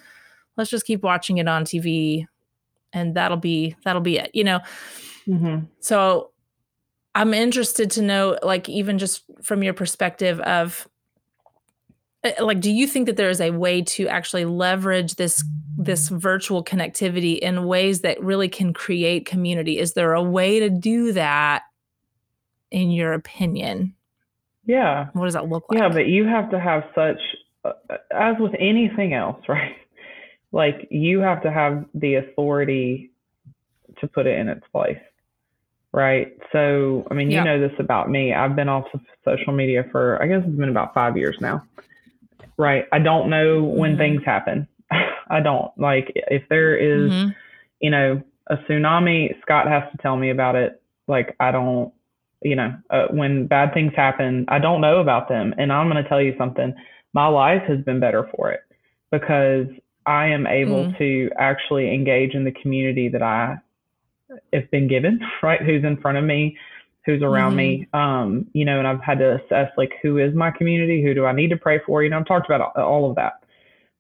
Let's 0.57 0.71
just 0.71 0.85
keep 0.85 1.03
watching 1.03 1.39
it 1.39 1.49
on 1.49 1.65
TV, 1.65 2.27
and 2.93 3.15
that'll 3.17 3.39
be 3.39 3.75
that'll 3.85 4.03
be 4.03 4.19
it. 4.19 4.31
You 4.35 4.45
know. 4.45 4.61
Mm-hmm. 5.27 5.67
So 5.81 6.31
I'm 7.15 7.35
interested 7.35 7.91
to 7.93 8.03
know, 8.03 8.39
like, 8.43 8.69
even 8.69 8.99
just 8.99 9.25
from 9.43 9.63
your 9.63 9.75
perspective 9.75 10.41
of 10.41 10.89
uh, 12.23 12.33
like 12.41 12.61
do 12.61 12.71
you 12.71 12.87
think 12.87 13.07
that 13.07 13.17
there 13.17 13.31
is 13.31 13.41
a 13.41 13.51
way 13.51 13.83
to 13.83 14.07
actually 14.09 14.45
leverage 14.45 15.15
this 15.15 15.45
this 15.79 16.09
virtual 16.09 16.63
connectivity 16.63 17.39
in 17.39 17.65
ways 17.65 18.01
that 18.01 18.23
really 18.23 18.49
can 18.49 18.73
create 18.73 19.25
community? 19.25 19.79
Is 19.79 19.95
there 19.95 20.13
a 20.13 20.23
way 20.23 20.61
to 20.61 20.69
do 20.69 21.13
that 21.13 21.63
in 22.71 22.91
your 22.91 23.13
opinion? 23.15 23.95
Yeah. 24.67 25.09
What 25.15 25.25
does 25.25 25.35
that 25.35 25.49
look 25.49 25.65
like? 25.71 25.81
yeah 25.81 25.89
but 25.89 26.07
you 26.07 26.27
have 26.27 26.51
to 26.51 26.61
have 26.61 26.85
such 26.95 27.21
uh, 27.65 27.73
as 28.11 28.37
with 28.39 28.53
anything 28.59 29.15
else 29.15 29.43
right? 29.49 29.77
Like 30.53 30.89
you 30.91 31.21
have 31.21 31.43
to 31.43 31.51
have 31.51 31.87
the 31.95 32.17
authority 32.17 33.13
to 34.01 34.09
put 34.09 34.27
it 34.27 34.39
in 34.39 34.49
its 34.49 34.67
place 34.73 34.99
right 35.93 36.37
so 36.53 37.07
i 37.11 37.15
mean 37.15 37.31
yeah. 37.31 37.39
you 37.39 37.45
know 37.45 37.61
this 37.61 37.77
about 37.79 38.11
me 38.11 38.33
i've 38.33 38.55
been 38.55 38.69
off 38.69 38.87
of 38.95 39.01
social 39.25 39.53
media 39.53 39.85
for 39.91 40.23
i 40.23 40.27
guess 40.27 40.43
it's 40.47 40.57
been 40.57 40.69
about 40.69 40.95
five 40.95 41.17
years 41.17 41.37
now 41.41 41.63
right? 42.61 42.85
I 42.93 42.99
don't 42.99 43.31
know 43.31 43.63
when 43.63 43.93
mm-hmm. 43.93 44.01
things 44.01 44.23
happen. 44.25 44.69
I 45.31 45.41
don't 45.41 45.73
like 45.79 46.13
if 46.15 46.43
there 46.51 46.77
is, 46.77 47.11
mm-hmm. 47.11 47.31
you 47.81 47.91
know, 47.91 48.23
a 48.49 48.57
tsunami. 48.59 49.41
Scott 49.41 49.67
has 49.67 49.85
to 49.93 49.99
tell 50.03 50.17
me 50.17 50.31
about 50.31 50.57
it. 50.57 50.81
Like 51.09 51.35
I 51.41 51.51
don't, 51.51 51.93
you 52.43 52.57
know, 52.57 52.77
uh, 52.91 53.07
when 53.11 53.47
bad 53.47 53.73
things 53.73 53.93
happen, 53.97 54.45
I 54.49 54.59
don't 54.59 54.81
know 54.81 54.99
about 54.99 55.29
them. 55.29 55.55
And 55.57 55.73
I'm 55.73 55.89
going 55.91 56.03
to 56.03 56.09
tell 56.09 56.21
you 56.21 56.35
something. 56.37 56.75
My 57.13 57.27
life 57.27 57.63
has 57.67 57.81
been 57.81 57.99
better 57.99 58.29
for 58.37 58.53
it 58.53 58.61
because 59.11 59.67
I 60.07 60.27
am 60.27 60.47
able 60.47 60.85
mm-hmm. 60.85 60.99
to 60.99 61.31
actually 61.39 61.93
engage 61.93 62.35
in 62.35 62.45
the 62.45 62.53
community 62.53 63.09
that 63.09 63.23
I 63.23 63.59
have 64.53 64.71
been 64.71 64.89
given, 64.89 65.21
right? 65.43 65.61
Who's 65.61 65.85
in 65.85 65.97
front 66.01 66.19
of 66.19 66.25
me, 66.25 66.57
who's 67.05 67.23
around 67.23 67.53
mm-hmm. 67.53 67.57
me. 67.57 67.89
Um, 67.93 68.47
you 68.53 68.65
know, 68.65 68.79
and 68.79 68.87
I've 68.87 69.03
had 69.03 69.19
to 69.19 69.37
assess 69.37 69.71
like 69.77 69.93
who 70.03 70.19
is 70.19 70.35
my 70.35 70.51
community, 70.51 71.03
who 71.03 71.15
do 71.15 71.27
I 71.27 71.33
need 71.33 71.51
to 71.51 71.57
pray 71.57 71.81
for. 71.87 72.03
You 72.03 72.11
know, 72.11 72.19
I've 72.19 72.27
talked 72.27 72.47
about 72.51 72.77
all 72.77 73.09
of 73.09 73.17
that. 73.17 73.45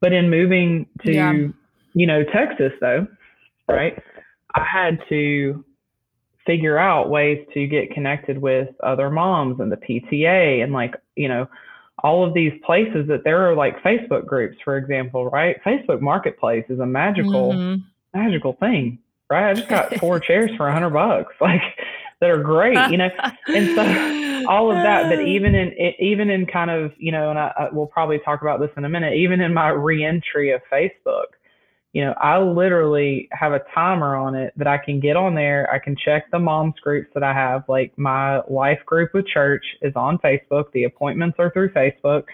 But 0.00 0.12
in 0.12 0.30
moving 0.30 0.86
to, 1.04 1.12
yeah. 1.12 1.32
you 1.94 2.06
know, 2.06 2.24
Texas 2.24 2.72
though, 2.80 3.06
right? 3.68 3.98
I 4.54 4.64
had 4.64 4.98
to 5.08 5.64
figure 6.46 6.78
out 6.78 7.10
ways 7.10 7.46
to 7.54 7.66
get 7.66 7.92
connected 7.92 8.38
with 8.38 8.68
other 8.82 9.10
moms 9.10 9.60
and 9.60 9.70
the 9.70 9.76
PTA 9.76 10.62
and 10.62 10.72
like, 10.72 10.94
you 11.16 11.28
know, 11.28 11.46
all 12.02 12.26
of 12.26 12.34
these 12.34 12.52
places 12.64 13.06
that 13.08 13.24
there 13.24 13.48
are 13.48 13.54
like 13.54 13.82
Facebook 13.82 14.26
groups, 14.26 14.56
for 14.64 14.76
example, 14.76 15.28
right? 15.28 15.62
Facebook 15.64 16.00
Marketplace 16.00 16.64
is 16.68 16.80
a 16.80 16.86
magical, 16.86 17.52
mm-hmm. 17.52 17.82
magical 18.18 18.54
thing, 18.54 18.98
right? 19.30 19.50
I 19.50 19.54
just 19.54 19.68
got 19.68 19.94
four 19.96 20.20
chairs 20.26 20.50
for 20.56 20.68
a 20.68 20.72
hundred 20.72 20.90
bucks. 20.90 21.34
Like 21.40 21.62
that 22.20 22.30
are 22.30 22.42
great, 22.42 22.90
you 22.90 22.98
know. 22.98 23.08
and 23.46 23.74
so 23.74 24.50
all 24.50 24.70
of 24.70 24.76
that, 24.82 25.08
but 25.08 25.20
even 25.26 25.54
in 25.54 25.72
even 25.98 26.30
in 26.30 26.46
kind 26.46 26.70
of 26.70 26.92
you 26.98 27.12
know, 27.12 27.30
and 27.30 27.38
I, 27.38 27.52
I, 27.56 27.68
we'll 27.72 27.86
probably 27.86 28.18
talk 28.18 28.42
about 28.42 28.60
this 28.60 28.70
in 28.76 28.84
a 28.84 28.88
minute. 28.88 29.14
Even 29.14 29.40
in 29.40 29.54
my 29.54 29.68
reentry 29.68 30.52
of 30.52 30.60
Facebook, 30.70 31.26
you 31.92 32.04
know, 32.04 32.12
I 32.20 32.38
literally 32.38 33.28
have 33.32 33.52
a 33.52 33.60
timer 33.74 34.16
on 34.16 34.34
it 34.34 34.52
that 34.56 34.66
I 34.66 34.78
can 34.78 35.00
get 35.00 35.16
on 35.16 35.34
there. 35.34 35.68
I 35.72 35.78
can 35.78 35.96
check 35.96 36.30
the 36.30 36.38
moms 36.38 36.74
groups 36.82 37.10
that 37.14 37.22
I 37.22 37.32
have. 37.32 37.64
Like 37.68 37.96
my 37.96 38.40
life 38.48 38.80
group 38.86 39.12
with 39.14 39.26
church 39.26 39.64
is 39.82 39.94
on 39.96 40.18
Facebook. 40.18 40.64
The 40.72 40.84
appointments 40.84 41.36
are 41.38 41.50
through 41.50 41.72
Facebook. 41.72 42.24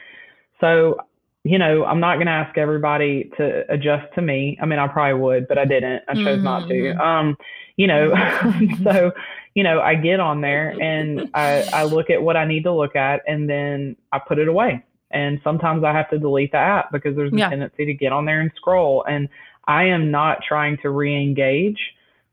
So 0.60 0.98
you 1.46 1.58
know, 1.58 1.84
I'm 1.84 2.00
not 2.00 2.16
going 2.16 2.26
to 2.26 2.32
ask 2.32 2.58
everybody 2.58 3.30
to 3.36 3.70
adjust 3.72 4.12
to 4.14 4.22
me. 4.22 4.58
I 4.60 4.66
mean, 4.66 4.78
I 4.78 4.88
probably 4.88 5.20
would, 5.20 5.48
but 5.48 5.58
I 5.58 5.64
didn't. 5.64 6.02
I 6.08 6.14
chose 6.14 6.24
mm-hmm. 6.24 6.44
not 6.44 6.68
to. 6.68 6.74
Mm-hmm. 6.74 7.00
Um, 7.00 7.36
you 7.76 7.86
know, 7.86 8.12
so 8.84 9.12
you 9.56 9.62
know, 9.62 9.80
I 9.80 9.94
get 9.94 10.20
on 10.20 10.42
there 10.42 10.76
and 10.82 11.30
I, 11.32 11.62
I 11.72 11.84
look 11.84 12.10
at 12.10 12.20
what 12.20 12.36
I 12.36 12.44
need 12.44 12.64
to 12.64 12.72
look 12.72 12.94
at 12.94 13.22
and 13.26 13.48
then 13.48 13.96
I 14.12 14.18
put 14.18 14.38
it 14.38 14.48
away. 14.48 14.84
And 15.10 15.40
sometimes 15.42 15.82
I 15.82 15.92
have 15.92 16.10
to 16.10 16.18
delete 16.18 16.52
the 16.52 16.58
app 16.58 16.92
because 16.92 17.16
there's 17.16 17.32
a 17.32 17.36
yeah. 17.36 17.48
tendency 17.48 17.86
to 17.86 17.94
get 17.94 18.12
on 18.12 18.26
there 18.26 18.42
and 18.42 18.50
scroll. 18.54 19.02
And 19.08 19.30
I 19.66 19.84
am 19.84 20.10
not 20.10 20.42
trying 20.46 20.76
to 20.82 20.90
re 20.90 21.14
engage 21.16 21.78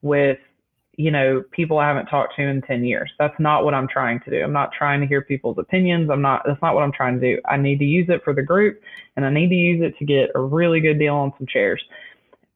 with, 0.01 0.37
you 0.95 1.09
know, 1.09 1.43
people 1.51 1.79
I 1.79 1.87
haven't 1.87 2.05
talked 2.05 2.35
to 2.35 2.43
in 2.43 2.61
10 2.61 2.83
years. 2.83 3.11
That's 3.17 3.37
not 3.39 3.65
what 3.65 3.73
I'm 3.73 3.87
trying 3.87 4.19
to 4.21 4.29
do. 4.29 4.43
I'm 4.43 4.53
not 4.53 4.71
trying 4.77 5.01
to 5.01 5.07
hear 5.07 5.21
people's 5.21 5.57
opinions. 5.57 6.09
I'm 6.09 6.21
not, 6.21 6.43
that's 6.45 6.61
not 6.61 6.75
what 6.75 6.83
I'm 6.83 6.91
trying 6.91 7.19
to 7.19 7.35
do. 7.35 7.41
I 7.45 7.57
need 7.57 7.79
to 7.79 7.85
use 7.85 8.07
it 8.09 8.23
for 8.23 8.33
the 8.33 8.43
group 8.43 8.79
and 9.15 9.25
I 9.25 9.31
need 9.31 9.49
to 9.49 9.55
use 9.55 9.81
it 9.81 9.97
to 9.97 10.05
get 10.05 10.29
a 10.35 10.39
really 10.39 10.79
good 10.79 10.99
deal 10.99 11.15
on 11.15 11.33
some 11.37 11.47
chairs 11.47 11.83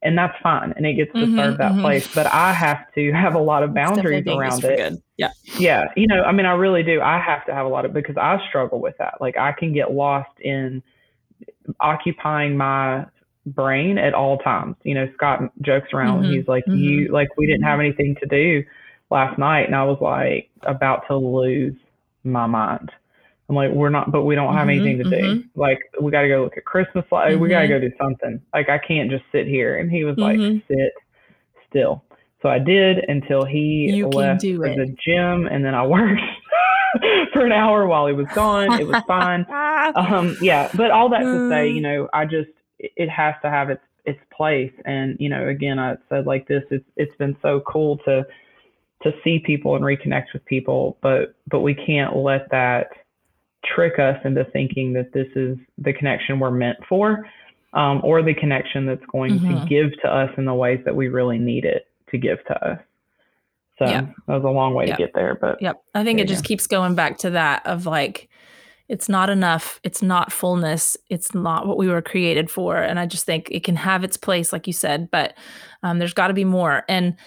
and 0.04 0.18
that's 0.18 0.36
fine 0.44 0.74
and 0.76 0.86
it 0.86 0.94
gets 0.94 1.12
to 1.14 1.20
mm-hmm, 1.20 1.38
serve 1.38 1.58
that 1.58 1.72
mm-hmm. 1.72 1.82
place 1.82 2.14
but 2.14 2.28
i 2.28 2.54
have 2.54 2.92
to 2.94 3.12
have 3.12 3.34
a 3.34 3.40
lot 3.40 3.64
of 3.64 3.74
boundaries 3.74 4.26
around 4.28 4.64
it 4.64 4.78
good. 4.78 5.02
yeah 5.18 5.32
yeah 5.58 5.86
you 5.96 6.06
know 6.08 6.22
i 6.24 6.32
mean 6.32 6.46
i 6.46 6.52
really 6.52 6.84
do 6.84 7.02
i 7.02 7.20
have 7.20 7.46
to 7.46 7.54
have 7.54 7.66
a 7.66 7.70
lot 7.70 7.84
of 7.84 7.94
because 7.94 8.16
i 8.18 8.38
struggle 8.48 8.80
with 8.80 8.96
that 9.00 9.16
like 9.20 9.38
i 9.38 9.52
can 9.52 9.74
get 9.74 9.92
lost 9.92 10.30
in 10.40 10.84
occupying 11.80 12.56
my 12.56 13.06
brain 13.48 13.98
at 13.98 14.14
all 14.14 14.38
times 14.40 14.76
you 14.84 14.94
know 14.94 15.08
scott 15.14 15.40
jokes 15.62 15.90
around 15.94 16.24
mm-hmm, 16.24 16.34
he's 16.34 16.48
like 16.48 16.64
you 16.68 17.06
mm-hmm. 17.06 17.14
like 17.14 17.30
we 17.38 17.46
didn't 17.46 17.64
have 17.64 17.80
anything 17.80 18.16
to 18.20 18.26
do 18.28 18.64
last 19.10 19.38
night 19.40 19.66
and 19.66 19.76
i 19.76 19.84
was 19.84 19.98
like 20.02 20.50
about 20.64 21.04
to 21.08 21.16
lose 21.16 21.76
my 22.24 22.46
mind 22.46 22.92
I'm 23.50 23.56
like, 23.56 23.72
we're 23.72 23.90
not, 23.90 24.12
but 24.12 24.24
we 24.24 24.36
don't 24.36 24.54
have 24.54 24.68
mm-hmm, 24.68 24.82
anything 24.82 24.98
to 24.98 25.04
mm-hmm. 25.06 25.38
do. 25.38 25.44
Like, 25.56 25.80
we 26.02 26.12
got 26.12 26.24
to 26.24 26.28
go 26.28 26.44
look 26.44 26.58
at 26.58 26.66
Christmas 26.66 27.06
lights. 27.12 27.34
Mm-hmm. 27.34 27.42
We 27.42 27.50
got 27.50 27.62
to 27.62 27.68
go 27.68 27.80
do 27.80 27.92
something. 27.98 28.42
Like, 28.54 28.68
I 28.68 28.78
can't 28.78 29.10
just 29.10 29.24
sit 29.32 29.48
here. 29.48 29.78
And 29.78 29.90
he 29.90 30.04
was 30.04 30.18
like, 30.18 30.38
mm-hmm. 30.38 30.58
sit 30.68 30.92
still. 31.70 32.04
So 32.42 32.50
I 32.50 32.60
did 32.60 33.00
until 33.08 33.46
he 33.46 33.90
you 33.92 34.08
left 34.10 34.42
for 34.42 34.66
it. 34.66 34.76
the 34.76 34.96
gym, 35.04 35.48
and 35.48 35.66
then 35.66 35.74
I 35.74 35.86
worked 35.86 36.22
for 37.34 37.46
an 37.46 37.52
hour 37.52 37.88
while 37.88 38.06
he 38.06 38.14
was 38.14 38.28
gone. 38.36 38.80
It 38.80 38.86
was 38.86 39.02
fine. 39.08 39.46
um, 39.96 40.38
yeah, 40.42 40.70
but 40.76 40.92
all 40.92 41.10
that 41.10 41.22
to 41.22 41.50
say, 41.50 41.70
you 41.70 41.82
know, 41.82 42.08
I 42.14 42.26
just 42.26 42.50
it 42.80 43.10
has 43.10 43.36
to 43.42 43.50
have 43.50 43.70
its 43.70 43.84
its 44.06 44.20
place. 44.36 44.74
And 44.86 45.18
you 45.20 45.30
know, 45.30 45.48
again, 45.48 45.80
I 45.80 45.96
said 46.10 46.26
like 46.26 46.48
this. 46.48 46.64
It's 46.72 46.86
it's 46.96 47.16
been 47.18 47.36
so 47.42 47.62
cool 47.68 47.98
to 48.00 48.26
to 49.04 49.12
see 49.24 49.40
people 49.40 49.76
and 49.76 49.84
reconnect 49.84 50.34
with 50.34 50.44
people, 50.46 50.98
but 51.02 51.36
but 51.50 51.62
we 51.62 51.74
can't 51.74 52.16
let 52.16 52.50
that 52.52 52.88
trick 53.66 54.00
us 54.00 54.18
into 54.24 54.46
thinking 54.46 54.94
that 54.94 55.12
this 55.14 55.28
is 55.36 55.58
the 55.78 55.94
connection 55.94 56.40
we're 56.40 56.52
meant 56.52 56.78
for, 56.88 57.28
um, 57.74 58.02
or 58.04 58.24
the 58.24 58.34
connection 58.34 58.86
that's 58.86 59.06
going 59.12 59.40
mm-hmm. 59.40 59.60
to 59.60 59.66
give 59.68 59.92
to 60.02 60.08
us 60.08 60.30
in 60.38 60.46
the 60.46 60.54
ways 60.54 60.80
that 60.86 60.96
we 60.96 61.10
really 61.10 61.38
need 61.38 61.66
it 61.66 61.88
to 62.10 62.18
give 62.18 62.44
to 62.46 62.66
us. 62.66 62.80
So 63.78 63.86
yep. 63.86 64.08
that 64.28 64.34
was 64.34 64.44
a 64.44 64.50
long 64.50 64.74
way 64.74 64.88
yep. 64.88 64.98
to 64.98 65.04
get 65.04 65.14
there, 65.14 65.38
but 65.40 65.62
yep. 65.62 65.84
I 65.94 66.04
think 66.04 66.20
it 66.20 66.28
just 66.28 66.44
go. 66.44 66.48
keeps 66.48 66.66
going 66.66 66.96
back 66.96 67.20
to 67.20 67.32
that 67.32 67.66
of 67.68 67.86
like, 67.86 68.30
it's 68.90 69.10
not 69.10 69.30
enough. 69.30 69.80
It's 69.84 70.02
not 70.02 70.32
fullness. 70.32 70.98
It's 71.10 71.34
not 71.34 71.68
what 71.68 71.78
we 71.78 71.88
were 71.88 72.02
created 72.02 72.50
for. 72.50 72.78
And 72.78 73.00
I 73.00 73.06
just 73.06 73.26
think 73.26 73.50
it 73.52 73.64
can 73.64 73.76
have 73.76 74.04
its 74.04 74.18
place, 74.18 74.54
like 74.54 74.68
you 74.68 74.74
said, 74.74 75.10
but 75.12 75.36
um, 75.84 76.00
there's 76.00 76.14
got 76.14 76.28
to 76.28 76.34
be 76.34 76.46
more. 76.46 76.84
And 76.88 77.18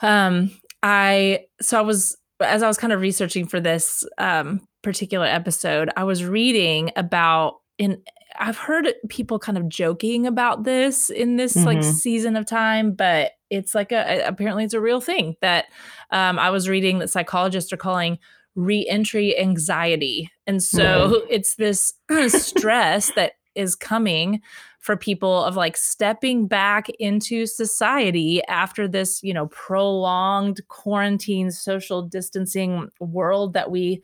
um, 0.00 0.50
I, 0.82 1.46
so 1.60 1.78
I 1.78 1.82
was, 1.82 2.16
as 2.40 2.62
I 2.62 2.68
was 2.68 2.78
kind 2.78 2.92
of 2.92 3.00
researching 3.00 3.46
for 3.46 3.60
this 3.60 4.04
um, 4.18 4.60
particular 4.82 5.26
episode, 5.26 5.90
I 5.96 6.04
was 6.04 6.24
reading 6.24 6.90
about 6.96 7.60
in 7.78 8.02
I've 8.38 8.56
heard 8.56 8.92
people 9.08 9.38
kind 9.38 9.58
of 9.58 9.68
joking 9.68 10.26
about 10.26 10.64
this 10.64 11.10
in 11.10 11.36
this 11.36 11.54
mm-hmm. 11.54 11.66
like 11.66 11.82
season 11.82 12.36
of 12.36 12.46
time, 12.46 12.92
but 12.92 13.32
it's 13.50 13.74
like 13.74 13.92
a 13.92 14.22
apparently 14.26 14.64
it's 14.64 14.74
a 14.74 14.80
real 14.80 15.00
thing 15.00 15.36
that 15.42 15.66
um, 16.10 16.38
I 16.38 16.50
was 16.50 16.68
reading 16.68 16.98
that 17.00 17.10
psychologists 17.10 17.72
are 17.72 17.78
calling 17.78 18.18
reentry 18.54 19.38
anxiety, 19.38 20.30
and 20.46 20.62
so 20.62 21.22
it's 21.30 21.56
this 21.56 21.92
stress 22.28 23.12
that 23.14 23.32
is 23.54 23.74
coming 23.74 24.40
for 24.78 24.96
people 24.96 25.44
of 25.44 25.54
like 25.54 25.76
stepping 25.76 26.48
back 26.48 26.88
into 26.98 27.46
society 27.46 28.42
after 28.48 28.88
this 28.88 29.22
you 29.22 29.34
know 29.34 29.46
prolonged 29.48 30.60
quarantine 30.68 31.50
social 31.50 32.02
distancing 32.02 32.88
world 32.98 33.52
that 33.52 33.70
we 33.70 34.02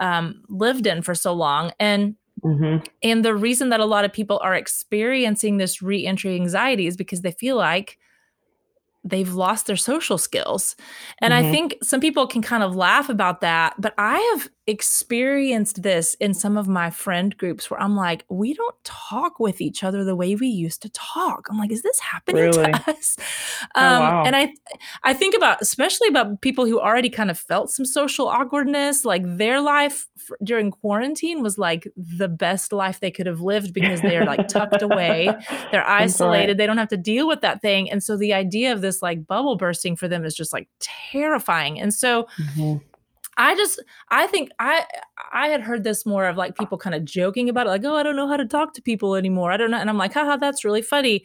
um, 0.00 0.42
lived 0.48 0.86
in 0.86 1.02
for 1.02 1.14
so 1.14 1.32
long. 1.32 1.72
And 1.78 2.16
Mm-hmm. 2.44 2.86
And 3.02 3.24
the 3.24 3.34
reason 3.34 3.70
that 3.70 3.80
a 3.80 3.84
lot 3.84 4.04
of 4.04 4.12
people 4.12 4.40
are 4.42 4.54
experiencing 4.54 5.56
this 5.56 5.82
reentry 5.82 6.36
anxiety 6.36 6.86
is 6.86 6.96
because 6.96 7.22
they 7.22 7.32
feel 7.32 7.56
like 7.56 7.98
they've 9.08 9.32
lost 9.32 9.66
their 9.66 9.76
social 9.76 10.18
skills. 10.18 10.76
And 11.20 11.32
mm-hmm. 11.32 11.48
I 11.48 11.50
think 11.50 11.76
some 11.82 12.00
people 12.00 12.26
can 12.26 12.42
kind 12.42 12.62
of 12.62 12.76
laugh 12.76 13.08
about 13.08 13.40
that, 13.40 13.74
but 13.78 13.94
I 13.98 14.18
have 14.34 14.48
experienced 14.68 15.82
this 15.82 16.12
in 16.20 16.34
some 16.34 16.58
of 16.58 16.68
my 16.68 16.90
friend 16.90 17.34
groups 17.38 17.70
where 17.70 17.80
I'm 17.80 17.96
like, 17.96 18.26
we 18.28 18.52
don't 18.52 18.76
talk 18.84 19.40
with 19.40 19.62
each 19.62 19.82
other 19.82 20.04
the 20.04 20.14
way 20.14 20.34
we 20.36 20.46
used 20.46 20.82
to 20.82 20.90
talk. 20.90 21.48
I'm 21.50 21.56
like, 21.56 21.72
is 21.72 21.82
this 21.82 21.98
happening 21.98 22.42
really? 22.42 22.72
to 22.72 22.90
us? 22.90 23.16
Oh, 23.74 23.82
um, 23.82 23.96
oh, 23.96 24.00
wow. 24.00 24.22
And 24.24 24.36
I, 24.36 24.52
I 25.02 25.12
think 25.12 25.34
about, 25.34 25.60
especially 25.60 26.06
about 26.08 26.40
people 26.42 26.64
who 26.64 26.80
already 26.80 27.10
kind 27.10 27.28
of 27.28 27.38
felt 27.38 27.70
some 27.70 27.84
social 27.84 28.28
awkwardness, 28.28 29.04
like 29.04 29.22
their 29.24 29.60
life 29.60 30.06
f- 30.16 30.36
during 30.44 30.70
quarantine 30.70 31.42
was 31.42 31.58
like 31.58 31.88
the 31.96 32.28
best 32.28 32.72
life 32.72 33.00
they 33.00 33.10
could 33.10 33.26
have 33.26 33.40
lived 33.40 33.74
because 33.74 34.00
they're 34.00 34.24
like 34.24 34.46
tucked 34.46 34.80
away, 34.80 35.28
they're 35.72 35.88
isolated, 35.88 36.56
they 36.56 36.66
don't 36.66 36.78
have 36.78 36.88
to 36.88 36.96
deal 36.96 37.26
with 37.26 37.40
that 37.40 37.60
thing. 37.60 37.90
And 37.90 38.00
so 38.02 38.16
the 38.16 38.32
idea 38.32 38.72
of 38.72 38.80
this 38.80 39.02
like 39.02 39.26
bubble 39.26 39.56
bursting 39.56 39.96
for 39.96 40.06
them 40.06 40.24
is 40.24 40.34
just 40.34 40.52
like 40.52 40.68
terrifying. 40.78 41.80
And 41.80 41.92
so, 41.92 42.28
mm-hmm. 42.40 42.76
I 43.38 43.54
just 43.54 43.82
I 44.10 44.26
think 44.26 44.50
I 44.58 44.84
I 45.32 45.46
had 45.48 45.62
heard 45.62 45.84
this 45.84 46.04
more 46.04 46.26
of 46.26 46.36
like 46.36 46.58
people 46.58 46.76
kind 46.76 46.94
of 46.94 47.04
joking 47.04 47.48
about 47.48 47.66
it, 47.66 47.70
like, 47.70 47.84
oh, 47.84 47.94
I 47.94 48.02
don't 48.02 48.16
know 48.16 48.26
how 48.26 48.36
to 48.36 48.44
talk 48.44 48.74
to 48.74 48.82
people 48.82 49.14
anymore. 49.14 49.52
I 49.52 49.56
don't 49.56 49.70
know. 49.70 49.78
And 49.78 49.88
I'm 49.88 49.96
like, 49.96 50.12
haha, 50.12 50.36
that's 50.36 50.64
really 50.64 50.82
funny. 50.82 51.24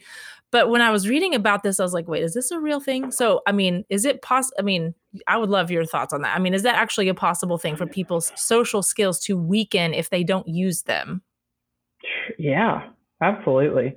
But 0.52 0.70
when 0.70 0.80
I 0.80 0.92
was 0.92 1.08
reading 1.08 1.34
about 1.34 1.64
this, 1.64 1.80
I 1.80 1.82
was 1.82 1.92
like, 1.92 2.06
wait, 2.06 2.22
is 2.22 2.32
this 2.32 2.52
a 2.52 2.60
real 2.60 2.78
thing? 2.78 3.10
So 3.10 3.42
I 3.48 3.52
mean, 3.52 3.84
is 3.90 4.04
it 4.04 4.22
possible? 4.22 4.54
I 4.60 4.62
mean, 4.62 4.94
I 5.26 5.36
would 5.36 5.50
love 5.50 5.72
your 5.72 5.84
thoughts 5.84 6.14
on 6.14 6.22
that. 6.22 6.36
I 6.36 6.38
mean, 6.38 6.54
is 6.54 6.62
that 6.62 6.76
actually 6.76 7.08
a 7.08 7.14
possible 7.14 7.58
thing 7.58 7.74
for 7.74 7.86
people's 7.86 8.30
social 8.36 8.82
skills 8.82 9.18
to 9.24 9.36
weaken 9.36 9.92
if 9.92 10.10
they 10.10 10.22
don't 10.22 10.46
use 10.46 10.82
them? 10.82 11.20
Yeah, 12.38 12.88
absolutely. 13.20 13.96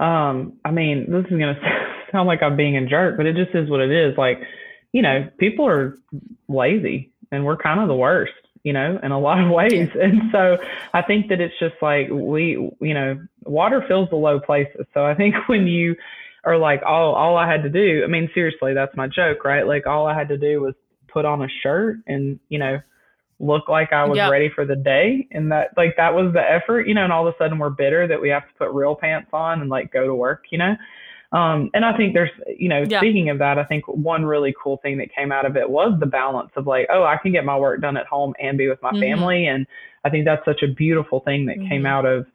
Um, 0.00 0.54
I 0.64 0.70
mean, 0.70 1.10
this 1.10 1.26
is 1.26 1.38
gonna 1.38 1.60
sound 2.12 2.26
like 2.26 2.42
I'm 2.42 2.56
being 2.56 2.78
a 2.78 2.86
jerk, 2.86 3.18
but 3.18 3.26
it 3.26 3.36
just 3.36 3.54
is 3.54 3.68
what 3.68 3.80
it 3.80 3.90
is. 3.90 4.16
Like, 4.16 4.40
you 4.92 5.02
know, 5.02 5.28
people 5.38 5.66
are 5.66 5.98
lazy 6.48 7.12
and 7.34 7.44
we're 7.44 7.56
kind 7.56 7.80
of 7.80 7.88
the 7.88 7.94
worst 7.94 8.32
you 8.62 8.72
know 8.72 8.98
in 9.02 9.12
a 9.12 9.18
lot 9.18 9.40
of 9.40 9.50
ways. 9.50 9.90
And 10.00 10.22
so 10.32 10.56
i 10.92 11.02
think 11.02 11.28
that 11.28 11.40
it's 11.40 11.54
just 11.60 11.76
like 11.80 12.08
we 12.10 12.70
you 12.80 12.94
know 12.94 13.20
water 13.44 13.84
fills 13.86 14.08
the 14.10 14.16
low 14.16 14.40
places. 14.40 14.86
So 14.94 15.04
i 15.04 15.14
think 15.14 15.34
when 15.46 15.66
you 15.66 15.94
are 16.44 16.58
like 16.58 16.82
all 16.84 17.14
all 17.14 17.36
i 17.36 17.50
had 17.50 17.62
to 17.62 17.70
do 17.70 18.02
i 18.04 18.06
mean 18.06 18.28
seriously 18.34 18.74
that's 18.74 18.96
my 18.96 19.06
joke 19.06 19.44
right? 19.44 19.66
Like 19.66 19.86
all 19.86 20.06
i 20.06 20.14
had 20.14 20.28
to 20.28 20.38
do 20.38 20.60
was 20.60 20.74
put 21.08 21.24
on 21.24 21.42
a 21.42 21.48
shirt 21.62 21.98
and 22.06 22.40
you 22.48 22.58
know 22.58 22.80
look 23.40 23.68
like 23.68 23.92
i 23.92 24.04
was 24.04 24.16
yep. 24.16 24.30
ready 24.30 24.48
for 24.48 24.64
the 24.64 24.76
day. 24.76 25.28
And 25.30 25.52
that 25.52 25.76
like 25.76 25.96
that 25.96 26.14
was 26.14 26.32
the 26.32 26.42
effort 26.42 26.88
you 26.88 26.94
know 26.94 27.04
and 27.04 27.12
all 27.12 27.26
of 27.26 27.34
a 27.34 27.38
sudden 27.38 27.58
we're 27.58 27.70
bitter 27.70 28.06
that 28.06 28.20
we 28.20 28.30
have 28.30 28.48
to 28.48 28.54
put 28.58 28.70
real 28.70 28.94
pants 28.94 29.30
on 29.32 29.60
and 29.60 29.70
like 29.70 29.92
go 29.92 30.06
to 30.06 30.14
work 30.14 30.44
you 30.50 30.58
know 30.58 30.74
um, 31.34 31.68
and 31.74 31.84
I 31.84 31.96
think 31.96 32.14
there's, 32.14 32.30
you 32.46 32.68
know, 32.68 32.84
yeah. 32.88 33.00
speaking 33.00 33.28
of 33.28 33.38
that, 33.40 33.58
I 33.58 33.64
think 33.64 33.88
one 33.88 34.24
really 34.24 34.54
cool 34.62 34.76
thing 34.76 34.98
that 34.98 35.12
came 35.12 35.32
out 35.32 35.44
of 35.44 35.56
it 35.56 35.68
was 35.68 35.98
the 35.98 36.06
balance 36.06 36.52
of 36.54 36.68
like, 36.68 36.86
oh, 36.92 37.02
I 37.02 37.16
can 37.16 37.32
get 37.32 37.44
my 37.44 37.58
work 37.58 37.80
done 37.80 37.96
at 37.96 38.06
home 38.06 38.34
and 38.40 38.56
be 38.56 38.68
with 38.68 38.80
my 38.82 38.92
mm-hmm. 38.92 39.00
family. 39.00 39.48
And 39.48 39.66
I 40.04 40.10
think 40.10 40.26
that's 40.26 40.44
such 40.44 40.62
a 40.62 40.68
beautiful 40.68 41.20
thing 41.20 41.46
that 41.46 41.58
mm-hmm. 41.58 41.68
came 41.68 41.86
out 41.86 42.06
of 42.06 42.26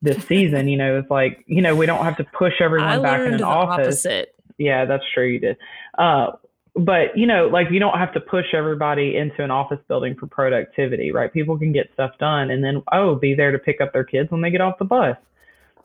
this 0.00 0.24
season. 0.26 0.68
You 0.68 0.76
know, 0.76 0.96
it's 0.96 1.10
like, 1.10 1.42
you 1.48 1.60
know, 1.60 1.74
we 1.74 1.86
don't 1.86 2.04
have 2.04 2.18
to 2.18 2.24
push 2.38 2.52
everyone 2.60 2.88
I 2.88 2.98
back 3.00 3.20
in 3.26 3.34
an 3.34 3.42
office. 3.42 4.06
Opposite. 4.06 4.36
Yeah, 4.58 4.84
that's 4.84 5.04
true. 5.12 5.26
You 5.26 5.40
did. 5.40 5.56
Uh, 5.98 6.32
but 6.76 7.16
you 7.18 7.26
know, 7.26 7.48
like 7.48 7.66
you 7.72 7.80
don't 7.80 7.98
have 7.98 8.12
to 8.14 8.20
push 8.20 8.46
everybody 8.52 9.16
into 9.16 9.42
an 9.42 9.50
office 9.50 9.80
building 9.88 10.14
for 10.14 10.28
productivity, 10.28 11.10
right? 11.10 11.32
People 11.32 11.58
can 11.58 11.72
get 11.72 11.90
stuff 11.94 12.12
done 12.20 12.50
and 12.50 12.62
then 12.62 12.82
oh, 12.92 13.16
be 13.16 13.34
there 13.34 13.50
to 13.50 13.58
pick 13.58 13.80
up 13.80 13.92
their 13.92 14.04
kids 14.04 14.30
when 14.30 14.40
they 14.40 14.50
get 14.50 14.60
off 14.60 14.78
the 14.78 14.84
bus. 14.84 15.16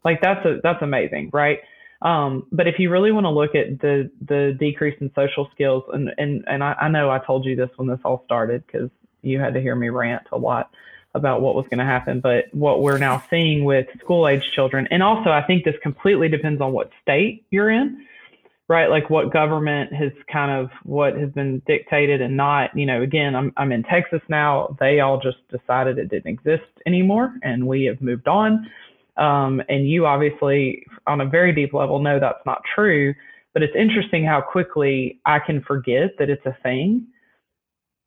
Like 0.06 0.21
that's 0.21 0.45
a 0.45 0.60
that's 0.62 0.84
amazing, 0.84 1.32
right? 1.34 1.60
Um, 2.01 2.47
but 2.51 2.67
if 2.67 2.79
you 2.79 2.89
really 2.89 3.11
want 3.11 3.25
to 3.25 3.29
look 3.29 3.53
at 3.53 3.79
the 3.79 4.09
the 4.27 4.55
decrease 4.59 4.97
in 5.01 5.11
social 5.15 5.49
skills, 5.53 5.83
and 5.93 6.09
and 6.17 6.43
and 6.47 6.63
I, 6.63 6.73
I 6.73 6.89
know 6.89 7.09
I 7.09 7.19
told 7.19 7.45
you 7.45 7.55
this 7.55 7.69
when 7.75 7.87
this 7.87 7.99
all 8.03 8.23
started 8.25 8.65
because 8.65 8.89
you 9.21 9.39
had 9.39 9.53
to 9.53 9.61
hear 9.61 9.75
me 9.75 9.89
rant 9.89 10.23
a 10.31 10.37
lot 10.37 10.71
about 11.13 11.41
what 11.41 11.55
was 11.55 11.65
going 11.69 11.79
to 11.79 11.85
happen. 11.85 12.19
But 12.19 12.45
what 12.53 12.81
we're 12.81 12.97
now 12.97 13.23
seeing 13.29 13.65
with 13.65 13.87
school 13.99 14.27
age 14.27 14.51
children, 14.51 14.87
and 14.89 15.03
also 15.03 15.29
I 15.29 15.43
think 15.43 15.63
this 15.63 15.75
completely 15.83 16.27
depends 16.27 16.59
on 16.59 16.71
what 16.71 16.89
state 17.03 17.45
you're 17.51 17.69
in, 17.69 18.07
right? 18.67 18.89
Like 18.89 19.11
what 19.11 19.31
government 19.31 19.93
has 19.93 20.11
kind 20.31 20.51
of 20.51 20.71
what 20.83 21.15
has 21.17 21.29
been 21.31 21.61
dictated 21.67 22.21
and 22.21 22.35
not. 22.35 22.75
You 22.75 22.87
know, 22.87 23.03
again, 23.03 23.35
I'm 23.35 23.53
I'm 23.57 23.71
in 23.71 23.83
Texas 23.83 24.21
now. 24.27 24.75
They 24.79 25.01
all 25.01 25.19
just 25.19 25.37
decided 25.49 25.99
it 25.99 26.09
didn't 26.09 26.31
exist 26.31 26.71
anymore, 26.87 27.35
and 27.43 27.67
we 27.67 27.83
have 27.85 28.01
moved 28.01 28.27
on. 28.27 28.67
Um, 29.17 29.62
and 29.69 29.89
you 29.89 30.06
obviously, 30.06 30.86
on 31.08 31.21
a 31.21 31.26
very 31.26 31.54
deep 31.54 31.74
level, 31.74 32.00
know 32.00 32.19
that's 32.19 32.45
not 32.45 32.62
true. 32.76 33.13
But 33.54 33.63
it's 33.63 33.76
interesting 33.76 34.26
how 34.26 34.41
quickly 34.41 35.19
I 35.26 35.39
can 35.39 35.62
forget 35.62 36.12
that 36.19 36.30
it's 36.30 36.45
a 36.45 36.56
thing 36.63 37.08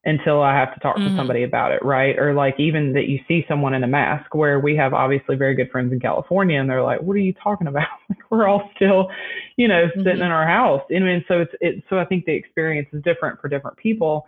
until 0.05 0.41
I 0.41 0.55
have 0.55 0.73
to 0.73 0.79
talk 0.79 0.97
mm-hmm. 0.97 1.09
to 1.09 1.15
somebody 1.15 1.43
about 1.43 1.71
it, 1.71 1.83
right? 1.83 2.17
Or 2.17 2.33
like 2.33 2.59
even 2.59 2.93
that 2.93 3.07
you 3.07 3.19
see 3.27 3.43
someone 3.47 3.73
in 3.73 3.83
a 3.83 3.87
mask 3.87 4.35
where 4.35 4.59
we 4.59 4.75
have 4.75 4.93
obviously 4.93 5.35
very 5.35 5.55
good 5.55 5.71
friends 5.71 5.91
in 5.91 5.99
California 5.99 6.59
and 6.59 6.69
they're 6.69 6.83
like, 6.83 7.01
what 7.01 7.15
are 7.15 7.19
you 7.19 7.33
talking 7.33 7.67
about? 7.67 7.87
like 8.09 8.19
we're 8.29 8.47
all 8.47 8.69
still, 8.75 9.09
you 9.57 9.67
know, 9.67 9.87
sitting 9.95 10.13
mm-hmm. 10.13 10.21
in 10.21 10.31
our 10.31 10.47
house. 10.47 10.83
And, 10.91 11.07
and 11.07 11.25
so 11.27 11.41
it's, 11.41 11.53
it, 11.59 11.83
so 11.89 11.97
I 11.97 12.05
think 12.05 12.25
the 12.25 12.33
experience 12.33 12.87
is 12.93 13.01
different 13.03 13.41
for 13.41 13.49
different 13.49 13.77
people. 13.77 14.27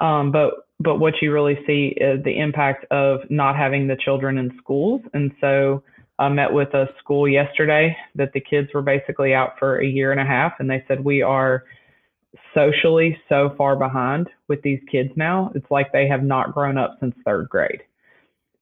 Um, 0.00 0.32
but, 0.32 0.54
but 0.80 0.98
what 0.98 1.14
you 1.22 1.32
really 1.32 1.58
see 1.66 1.96
is 1.96 2.22
the 2.24 2.38
impact 2.38 2.84
of 2.90 3.20
not 3.30 3.56
having 3.56 3.86
the 3.86 3.96
children 3.96 4.38
in 4.38 4.52
schools. 4.58 5.00
And 5.14 5.32
so, 5.40 5.82
I 6.18 6.28
met 6.28 6.52
with 6.52 6.72
a 6.74 6.88
school 6.98 7.28
yesterday 7.28 7.96
that 8.14 8.32
the 8.32 8.40
kids 8.40 8.68
were 8.72 8.82
basically 8.82 9.34
out 9.34 9.58
for 9.58 9.78
a 9.78 9.86
year 9.86 10.12
and 10.12 10.20
a 10.20 10.24
half, 10.24 10.54
and 10.58 10.70
they 10.70 10.84
said 10.88 11.04
we 11.04 11.22
are 11.22 11.64
socially 12.54 13.18
so 13.28 13.54
far 13.56 13.76
behind 13.76 14.28
with 14.48 14.62
these 14.62 14.80
kids 14.90 15.10
now. 15.16 15.52
It's 15.54 15.70
like 15.70 15.92
they 15.92 16.08
have 16.08 16.22
not 16.22 16.54
grown 16.54 16.78
up 16.78 16.96
since 17.00 17.14
third 17.24 17.48
grade. 17.48 17.82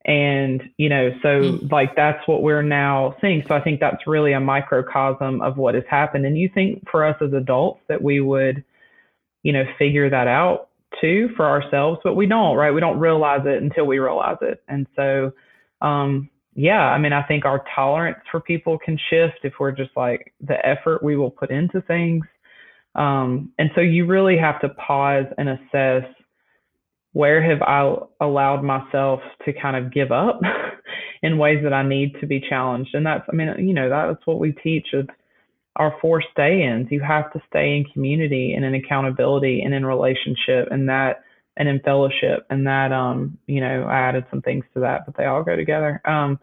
And, 0.05 0.61
you 0.77 0.87
know, 0.89 1.09
so 1.23 1.27
mm. 1.27 1.71
like 1.71 1.95
that's 1.95 2.27
what 2.27 2.43
we're 2.43 2.61
now 2.61 3.15
seeing. 3.21 3.43
So 3.47 3.55
I 3.55 3.61
think 3.61 3.79
that's 3.79 4.05
really 4.05 4.33
a 4.33 4.39
microcosm 4.39 5.41
of 5.41 5.57
what 5.57 5.73
has 5.75 5.83
happened. 5.89 6.25
And 6.25 6.37
you 6.37 6.49
think 6.53 6.83
for 6.91 7.03
us 7.03 7.15
as 7.21 7.33
adults 7.33 7.81
that 7.87 8.01
we 8.01 8.19
would, 8.19 8.63
you 9.41 9.51
know, 9.51 9.63
figure 9.79 10.09
that 10.09 10.27
out 10.27 10.69
too 11.01 11.29
for 11.35 11.45
ourselves, 11.45 11.99
but 12.03 12.15
we 12.15 12.27
don't, 12.27 12.55
right? 12.55 12.71
We 12.71 12.81
don't 12.81 12.99
realize 12.99 13.41
it 13.45 13.63
until 13.63 13.85
we 13.85 13.97
realize 13.97 14.37
it. 14.41 14.61
And 14.67 14.85
so, 14.95 15.31
um, 15.81 16.29
yeah, 16.55 16.79
I 16.79 16.97
mean, 16.97 17.11
I 17.11 17.21
think 17.23 17.43
our 17.43 17.63
tolerance 17.75 18.17
for 18.31 18.39
people 18.39 18.77
can 18.77 18.97
shift 19.09 19.39
if 19.43 19.53
we're 19.59 19.73
just 19.73 19.91
like 19.97 20.33
the 20.39 20.65
effort 20.65 21.03
we 21.03 21.17
will 21.17 21.29
put 21.29 21.51
into 21.51 21.81
things. 21.81 22.25
Um, 22.95 23.51
and 23.59 23.69
so 23.75 23.81
you 23.81 24.05
really 24.05 24.37
have 24.37 24.61
to 24.61 24.69
pause 24.69 25.25
and 25.37 25.49
assess 25.49 26.09
where 27.11 27.43
have 27.43 27.61
I 27.61 27.95
allowed 28.21 28.63
myself 28.63 29.19
to 29.43 29.51
kind 29.53 29.75
of 29.75 29.93
give 29.93 30.13
up 30.13 30.39
in 31.23 31.37
ways 31.37 31.59
that 31.63 31.73
I 31.73 31.87
need 31.87 32.15
to 32.21 32.25
be 32.25 32.41
challenged. 32.49 32.95
And 32.95 33.05
that's, 33.05 33.25
I 33.31 33.35
mean, 33.35 33.53
you 33.59 33.73
know, 33.73 33.89
that's 33.89 34.25
what 34.25 34.39
we 34.39 34.53
teach 34.53 34.87
is 34.93 35.05
our 35.75 35.93
four 36.01 36.23
stay-ins. 36.31 36.87
You 36.89 37.01
have 37.01 37.33
to 37.33 37.41
stay 37.49 37.75
in 37.75 37.85
community 37.91 38.53
and 38.53 38.63
in 38.63 38.75
accountability 38.75 39.61
and 39.61 39.73
in 39.73 39.85
relationship 39.85 40.69
and 40.71 40.87
that 40.87 41.24
and 41.57 41.69
in 41.69 41.79
fellowship 41.79 42.45
and 42.49 42.67
that 42.67 42.91
um 42.91 43.37
you 43.47 43.61
know 43.61 43.83
I 43.83 43.99
added 43.99 44.25
some 44.29 44.41
things 44.41 44.65
to 44.73 44.81
that 44.81 45.05
but 45.05 45.15
they 45.17 45.25
all 45.25 45.43
go 45.43 45.55
together 45.55 46.01
um 46.05 46.39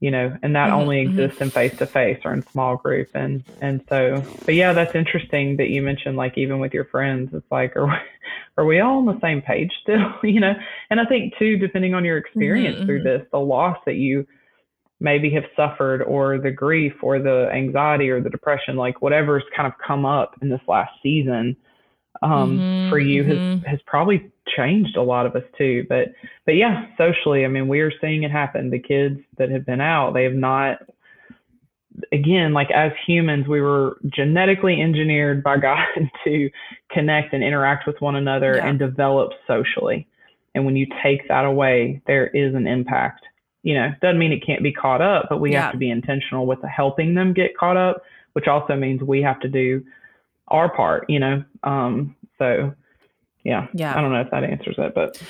you 0.00 0.10
know 0.10 0.36
and 0.42 0.56
that 0.56 0.70
mm-hmm, 0.70 0.80
only 0.80 1.04
mm-hmm. 1.04 1.18
exists 1.18 1.40
in 1.40 1.50
face 1.50 1.76
to 1.78 1.86
face 1.86 2.18
or 2.24 2.32
in 2.32 2.42
small 2.48 2.76
group 2.76 3.08
and 3.14 3.44
and 3.60 3.82
so 3.88 4.24
but 4.44 4.54
yeah 4.54 4.72
that's 4.72 4.94
interesting 4.94 5.56
that 5.58 5.68
you 5.68 5.82
mentioned 5.82 6.16
like 6.16 6.36
even 6.36 6.58
with 6.58 6.74
your 6.74 6.86
friends 6.86 7.30
it's 7.32 7.50
like 7.50 7.76
are 7.76 7.86
we, 7.86 7.92
are 8.58 8.64
we 8.64 8.80
all 8.80 8.98
on 8.98 9.06
the 9.06 9.20
same 9.20 9.42
page 9.42 9.70
still 9.82 10.12
you 10.22 10.40
know 10.40 10.54
and 10.88 11.00
I 11.00 11.04
think 11.04 11.34
too 11.38 11.56
depending 11.58 11.94
on 11.94 12.04
your 12.04 12.16
experience 12.16 12.76
mm-hmm, 12.76 12.86
through 12.86 13.04
mm-hmm. 13.04 13.18
this 13.20 13.28
the 13.30 13.38
loss 13.38 13.76
that 13.86 13.96
you 13.96 14.26
maybe 15.02 15.30
have 15.30 15.44
suffered 15.56 16.02
or 16.02 16.38
the 16.38 16.50
grief 16.50 16.92
or 17.02 17.18
the 17.18 17.50
anxiety 17.52 18.10
or 18.10 18.20
the 18.20 18.30
depression 18.30 18.76
like 18.76 19.00
whatever's 19.02 19.44
kind 19.54 19.66
of 19.66 19.78
come 19.86 20.04
up 20.04 20.34
in 20.42 20.48
this 20.48 20.60
last 20.66 20.92
season 21.02 21.56
um, 22.22 22.58
mm-hmm, 22.58 22.90
for 22.90 22.98
you 22.98 23.24
mm-hmm. 23.24 23.58
has 23.58 23.66
has 23.66 23.80
probably 23.86 24.30
changed 24.56 24.96
a 24.96 25.02
lot 25.02 25.26
of 25.26 25.34
us 25.36 25.44
too. 25.56 25.86
But 25.88 26.12
but 26.46 26.52
yeah, 26.52 26.86
socially, 26.98 27.44
I 27.44 27.48
mean, 27.48 27.68
we 27.68 27.80
are 27.80 27.92
seeing 28.00 28.22
it 28.22 28.30
happen. 28.30 28.70
The 28.70 28.78
kids 28.78 29.20
that 29.38 29.50
have 29.50 29.66
been 29.66 29.80
out, 29.80 30.14
they 30.14 30.24
have 30.24 30.34
not. 30.34 30.78
Again, 32.12 32.52
like 32.52 32.70
as 32.70 32.92
humans, 33.06 33.48
we 33.48 33.60
were 33.60 33.98
genetically 34.06 34.80
engineered 34.80 35.42
by 35.42 35.56
God 35.60 35.86
to 36.24 36.50
connect 36.90 37.34
and 37.34 37.42
interact 37.42 37.86
with 37.86 38.00
one 38.00 38.16
another 38.16 38.56
yeah. 38.56 38.66
and 38.66 38.78
develop 38.78 39.32
socially. 39.46 40.06
And 40.54 40.64
when 40.64 40.76
you 40.76 40.86
take 41.02 41.28
that 41.28 41.44
away, 41.44 42.00
there 42.06 42.28
is 42.28 42.54
an 42.54 42.66
impact. 42.66 43.24
You 43.62 43.74
know, 43.74 43.90
doesn't 44.00 44.18
mean 44.18 44.32
it 44.32 44.44
can't 44.46 44.62
be 44.62 44.72
caught 44.72 45.02
up, 45.02 45.26
but 45.28 45.40
we 45.40 45.52
yeah. 45.52 45.64
have 45.64 45.72
to 45.72 45.78
be 45.78 45.90
intentional 45.90 46.46
with 46.46 46.60
helping 46.62 47.14
them 47.14 47.34
get 47.34 47.56
caught 47.58 47.76
up, 47.76 48.02
which 48.32 48.46
also 48.46 48.76
means 48.76 49.02
we 49.02 49.20
have 49.22 49.40
to 49.40 49.48
do 49.48 49.84
our 50.50 50.74
part, 50.74 51.08
you 51.08 51.18
know. 51.18 51.44
Um, 51.62 52.16
so 52.38 52.74
yeah, 53.44 53.68
yeah. 53.74 53.96
I 53.96 54.00
don't 54.00 54.12
know 54.12 54.20
if 54.20 54.30
that 54.30 54.44
answers 54.44 54.76
it, 54.78 54.94
but 54.94 55.20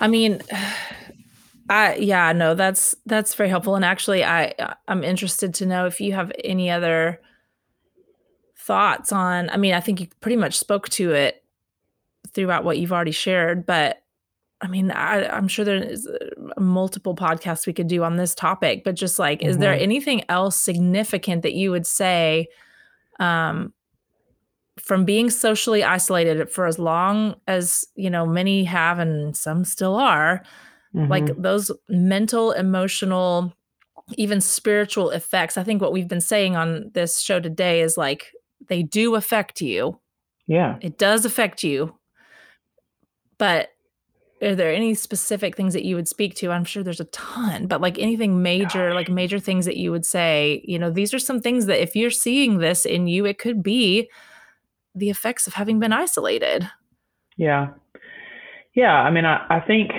I 0.00 0.08
mean, 0.08 0.40
I 1.68 1.96
yeah, 1.96 2.32
no, 2.32 2.54
that's 2.54 2.94
that's 3.06 3.34
very 3.34 3.48
helpful. 3.48 3.76
And 3.76 3.84
actually, 3.84 4.24
I 4.24 4.54
I'm 4.88 5.04
interested 5.04 5.54
to 5.54 5.66
know 5.66 5.86
if 5.86 6.00
you 6.00 6.12
have 6.12 6.32
any 6.42 6.70
other 6.70 7.20
thoughts 8.56 9.12
on. 9.12 9.50
I 9.50 9.56
mean, 9.56 9.74
I 9.74 9.80
think 9.80 10.00
you 10.00 10.08
pretty 10.20 10.36
much 10.36 10.58
spoke 10.58 10.88
to 10.90 11.12
it 11.12 11.44
throughout 12.32 12.64
what 12.64 12.78
you've 12.78 12.92
already 12.92 13.10
shared, 13.10 13.66
but 13.66 14.02
I 14.60 14.68
mean, 14.68 14.90
I, 14.90 15.36
am 15.36 15.48
sure 15.48 15.64
there's 15.64 16.06
uh, 16.06 16.60
multiple 16.60 17.16
podcasts 17.16 17.66
we 17.66 17.72
could 17.72 17.88
do 17.88 18.04
on 18.04 18.16
this 18.16 18.34
topic, 18.34 18.84
but 18.84 18.94
just 18.94 19.18
like, 19.18 19.40
mm-hmm. 19.40 19.48
is 19.48 19.58
there 19.58 19.72
mm-hmm. 19.72 19.82
anything 19.82 20.24
else 20.28 20.56
significant 20.56 21.42
that 21.42 21.54
you 21.54 21.70
would 21.70 21.86
say 21.86 22.48
um, 23.18 23.72
from 24.80 25.04
being 25.04 25.30
socially 25.30 25.84
isolated 25.84 26.50
for 26.50 26.66
as 26.66 26.78
long 26.78 27.34
as 27.46 27.84
you 27.94 28.10
know 28.10 28.26
many 28.26 28.64
have 28.64 28.98
and 28.98 29.36
some 29.36 29.64
still 29.64 29.96
are 29.96 30.42
mm-hmm. 30.94 31.10
like 31.10 31.26
those 31.36 31.70
mental 31.88 32.52
emotional 32.52 33.52
even 34.16 34.40
spiritual 34.40 35.10
effects 35.10 35.56
i 35.56 35.62
think 35.62 35.80
what 35.80 35.92
we've 35.92 36.08
been 36.08 36.20
saying 36.20 36.56
on 36.56 36.90
this 36.94 37.20
show 37.20 37.38
today 37.40 37.80
is 37.80 37.96
like 37.96 38.32
they 38.68 38.82
do 38.82 39.14
affect 39.14 39.60
you. 39.60 39.98
Yeah. 40.46 40.78
It 40.80 40.98
does 40.98 41.24
affect 41.24 41.62
you. 41.62 41.94
But 43.38 43.68
are 44.42 44.54
there 44.54 44.72
any 44.72 44.94
specific 44.94 45.56
things 45.56 45.74
that 45.74 45.84
you 45.84 45.96
would 45.96 46.08
speak 46.08 46.34
to? 46.36 46.50
I'm 46.50 46.64
sure 46.64 46.82
there's 46.82 47.00
a 47.00 47.04
ton 47.06 47.66
but 47.66 47.80
like 47.82 47.98
anything 47.98 48.42
major 48.42 48.94
like 48.94 49.10
major 49.10 49.38
things 49.38 49.66
that 49.66 49.76
you 49.76 49.90
would 49.90 50.06
say 50.06 50.62
you 50.64 50.78
know 50.78 50.90
these 50.90 51.12
are 51.12 51.18
some 51.18 51.40
things 51.40 51.66
that 51.66 51.82
if 51.82 51.94
you're 51.94 52.10
seeing 52.10 52.56
this 52.56 52.86
in 52.86 53.06
you 53.06 53.26
it 53.26 53.38
could 53.38 53.62
be 53.62 54.08
the 54.94 55.10
effects 55.10 55.46
of 55.46 55.54
having 55.54 55.78
been 55.78 55.92
isolated. 55.92 56.68
Yeah. 57.36 57.68
Yeah. 58.74 58.94
I 58.94 59.10
mean, 59.10 59.24
I, 59.24 59.46
I 59.48 59.60
think, 59.60 59.90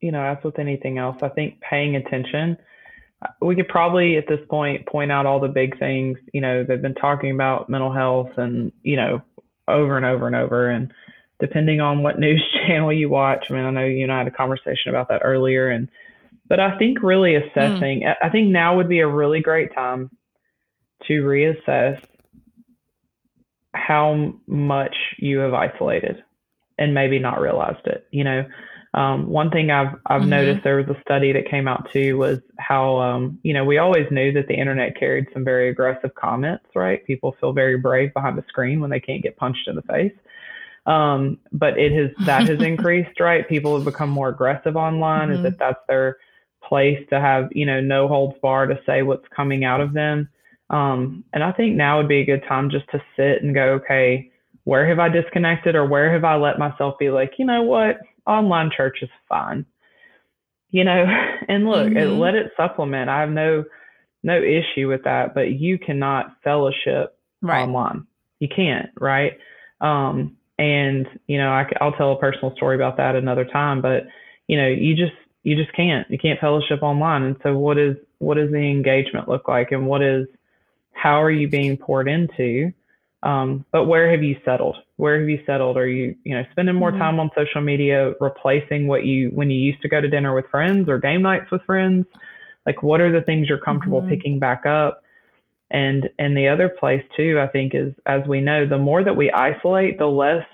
you 0.00 0.12
know, 0.12 0.22
as 0.22 0.38
with 0.44 0.58
anything 0.58 0.98
else, 0.98 1.16
I 1.22 1.28
think 1.28 1.60
paying 1.60 1.96
attention, 1.96 2.56
uh, 3.22 3.28
we 3.40 3.56
could 3.56 3.68
probably 3.68 4.16
at 4.16 4.28
this 4.28 4.40
point 4.48 4.86
point 4.86 5.10
out 5.10 5.26
all 5.26 5.40
the 5.40 5.48
big 5.48 5.78
things, 5.78 6.18
you 6.32 6.40
know, 6.40 6.64
they've 6.64 6.82
been 6.82 6.94
talking 6.94 7.30
about 7.30 7.68
mental 7.68 7.92
health 7.92 8.30
and, 8.36 8.72
you 8.82 8.96
know, 8.96 9.22
over 9.68 9.96
and 9.96 10.06
over 10.06 10.26
and 10.26 10.36
over. 10.36 10.68
And 10.68 10.92
depending 11.40 11.80
on 11.80 12.02
what 12.02 12.18
news 12.20 12.44
channel 12.66 12.92
you 12.92 13.08
watch, 13.08 13.46
I 13.50 13.54
mean, 13.54 13.64
I 13.64 13.70
know 13.70 13.84
you 13.84 14.02
and 14.04 14.12
I 14.12 14.18
had 14.18 14.28
a 14.28 14.32
conversation 14.32 14.90
about 14.90 15.08
that 15.08 15.22
earlier. 15.24 15.68
And, 15.68 15.88
but 16.48 16.60
I 16.60 16.78
think 16.78 17.02
really 17.02 17.34
assessing, 17.34 18.02
mm. 18.02 18.14
I 18.22 18.28
think 18.28 18.48
now 18.48 18.76
would 18.76 18.88
be 18.88 19.00
a 19.00 19.08
really 19.08 19.40
great 19.40 19.74
time 19.74 20.10
to 21.06 21.22
reassess 21.22 22.02
how 23.74 24.32
much 24.46 24.96
you 25.18 25.38
have 25.38 25.54
isolated 25.54 26.22
and 26.78 26.94
maybe 26.94 27.18
not 27.18 27.40
realized 27.40 27.86
it. 27.86 28.06
You 28.10 28.24
know, 28.24 28.44
um, 28.94 29.28
one 29.28 29.50
thing 29.50 29.70
I've 29.70 29.96
I've 30.06 30.22
mm-hmm. 30.22 30.30
noticed 30.30 30.64
there 30.64 30.76
was 30.76 30.88
a 30.88 31.00
study 31.00 31.32
that 31.32 31.50
came 31.50 31.66
out 31.66 31.90
too 31.92 32.16
was 32.16 32.38
how 32.58 32.98
um, 32.98 33.38
you 33.42 33.52
know 33.52 33.64
we 33.64 33.78
always 33.78 34.06
knew 34.10 34.32
that 34.32 34.46
the 34.46 34.54
internet 34.54 34.98
carried 34.98 35.26
some 35.32 35.44
very 35.44 35.68
aggressive 35.68 36.14
comments, 36.14 36.66
right? 36.74 37.04
People 37.04 37.36
feel 37.40 37.52
very 37.52 37.76
brave 37.76 38.14
behind 38.14 38.38
the 38.38 38.44
screen 38.48 38.80
when 38.80 38.90
they 38.90 39.00
can't 39.00 39.22
get 39.22 39.36
punched 39.36 39.66
in 39.66 39.74
the 39.74 39.82
face. 39.82 40.12
Um, 40.86 41.38
but 41.50 41.78
it 41.78 41.92
has 41.92 42.26
that 42.26 42.48
has 42.48 42.62
increased, 42.62 43.18
right? 43.18 43.48
People 43.48 43.74
have 43.74 43.84
become 43.84 44.10
more 44.10 44.28
aggressive 44.28 44.76
online, 44.76 45.30
mm-hmm. 45.30 45.44
as 45.44 45.52
if 45.52 45.58
that's 45.58 45.80
their 45.88 46.18
place 46.62 47.04
to 47.10 47.20
have 47.20 47.48
you 47.50 47.66
know 47.66 47.80
no 47.80 48.06
holds 48.06 48.38
bar 48.40 48.66
to 48.66 48.80
say 48.86 49.02
what's 49.02 49.26
coming 49.34 49.64
out 49.64 49.80
of 49.80 49.92
them. 49.92 50.28
Um, 50.70 51.24
and 51.32 51.42
I 51.42 51.52
think 51.52 51.76
now 51.76 51.98
would 51.98 52.08
be 52.08 52.20
a 52.20 52.24
good 52.24 52.42
time 52.48 52.70
just 52.70 52.88
to 52.90 53.02
sit 53.16 53.42
and 53.42 53.54
go, 53.54 53.74
okay, 53.74 54.30
where 54.64 54.88
have 54.88 54.98
I 54.98 55.08
disconnected 55.08 55.74
or 55.74 55.86
where 55.86 56.12
have 56.12 56.24
I 56.24 56.36
let 56.36 56.58
myself 56.58 56.98
be 56.98 57.10
like, 57.10 57.32
you 57.38 57.44
know 57.44 57.62
what, 57.62 57.98
online 58.26 58.70
church 58.74 58.98
is 59.02 59.10
fine, 59.28 59.66
you 60.70 60.84
know, 60.84 61.04
and 61.48 61.66
look, 61.66 61.88
mm-hmm. 61.88 61.96
it, 61.96 62.06
let 62.06 62.34
it 62.34 62.52
supplement. 62.56 63.10
I 63.10 63.20
have 63.20 63.30
no 63.30 63.64
no 64.22 64.40
issue 64.40 64.88
with 64.88 65.04
that, 65.04 65.34
but 65.34 65.50
you 65.50 65.78
cannot 65.78 66.34
fellowship 66.42 67.18
right. 67.42 67.62
online. 67.62 68.06
You 68.40 68.48
can't, 68.48 68.88
right? 68.98 69.38
Um, 69.82 70.38
and 70.58 71.06
you 71.26 71.36
know, 71.36 71.50
I, 71.50 71.66
I'll 71.80 71.92
tell 71.92 72.12
a 72.12 72.18
personal 72.18 72.54
story 72.56 72.74
about 72.74 72.96
that 72.96 73.16
another 73.16 73.44
time, 73.44 73.82
but 73.82 74.04
you 74.46 74.56
know, 74.56 74.68
you 74.68 74.96
just 74.96 75.12
you 75.42 75.56
just 75.56 75.74
can't 75.76 76.10
you 76.10 76.18
can't 76.18 76.40
fellowship 76.40 76.82
online. 76.82 77.22
And 77.22 77.36
so, 77.42 77.56
what 77.56 77.76
is 77.78 77.96
what 78.18 78.36
does 78.36 78.50
the 78.50 78.56
engagement 78.56 79.28
look 79.28 79.46
like, 79.46 79.72
and 79.72 79.86
what 79.86 80.02
is 80.02 80.26
how 80.94 81.22
are 81.22 81.30
you 81.30 81.48
being 81.48 81.76
poured 81.76 82.08
into? 82.08 82.72
Um, 83.22 83.64
but 83.72 83.84
where 83.84 84.10
have 84.10 84.22
you 84.22 84.36
settled? 84.44 84.76
Where 84.96 85.18
have 85.18 85.28
you 85.28 85.40
settled? 85.46 85.76
Are 85.76 85.88
you, 85.88 86.14
you 86.24 86.34
know, 86.34 86.44
spending 86.52 86.74
more 86.74 86.90
mm-hmm. 86.90 87.00
time 87.00 87.20
on 87.20 87.30
social 87.36 87.62
media, 87.62 88.12
replacing 88.20 88.86
what 88.86 89.04
you 89.04 89.30
when 89.30 89.50
you 89.50 89.58
used 89.58 89.82
to 89.82 89.88
go 89.88 90.00
to 90.00 90.08
dinner 90.08 90.34
with 90.34 90.44
friends 90.50 90.88
or 90.88 90.98
game 90.98 91.22
nights 91.22 91.50
with 91.50 91.62
friends? 91.62 92.06
Like, 92.66 92.82
what 92.82 93.00
are 93.00 93.12
the 93.12 93.24
things 93.24 93.48
you're 93.48 93.58
comfortable 93.58 94.00
mm-hmm. 94.00 94.10
picking 94.10 94.38
back 94.38 94.66
up? 94.66 95.02
And 95.70 96.10
and 96.18 96.36
the 96.36 96.48
other 96.48 96.68
place 96.68 97.02
too, 97.16 97.40
I 97.40 97.46
think, 97.46 97.74
is 97.74 97.94
as 98.06 98.26
we 98.28 98.40
know, 98.40 98.68
the 98.68 98.78
more 98.78 99.02
that 99.02 99.16
we 99.16 99.30
isolate, 99.30 99.98
the 99.98 100.06
less 100.06 100.46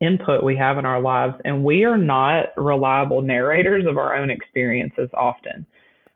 input 0.00 0.44
we 0.44 0.56
have 0.56 0.76
in 0.76 0.84
our 0.84 1.00
lives, 1.00 1.34
and 1.44 1.64
we 1.64 1.84
are 1.84 1.98
not 1.98 2.48
reliable 2.56 3.22
narrators 3.22 3.86
of 3.86 3.96
our 3.96 4.14
own 4.14 4.30
experiences 4.30 5.08
often 5.14 5.66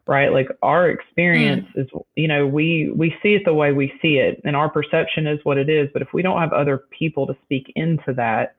right 0.06 0.32
like 0.32 0.48
our 0.62 0.90
experience 0.90 1.66
mm. 1.76 1.82
is 1.82 1.88
you 2.14 2.28
know 2.28 2.46
we 2.46 2.92
we 2.94 3.14
see 3.22 3.34
it 3.34 3.42
the 3.44 3.54
way 3.54 3.72
we 3.72 3.92
see 4.02 4.16
it 4.16 4.40
and 4.44 4.54
our 4.54 4.68
perception 4.68 5.26
is 5.26 5.38
what 5.44 5.56
it 5.56 5.68
is 5.68 5.88
but 5.92 6.02
if 6.02 6.08
we 6.12 6.22
don't 6.22 6.40
have 6.40 6.52
other 6.52 6.82
people 6.96 7.26
to 7.26 7.36
speak 7.44 7.72
into 7.74 8.12
that 8.14 8.56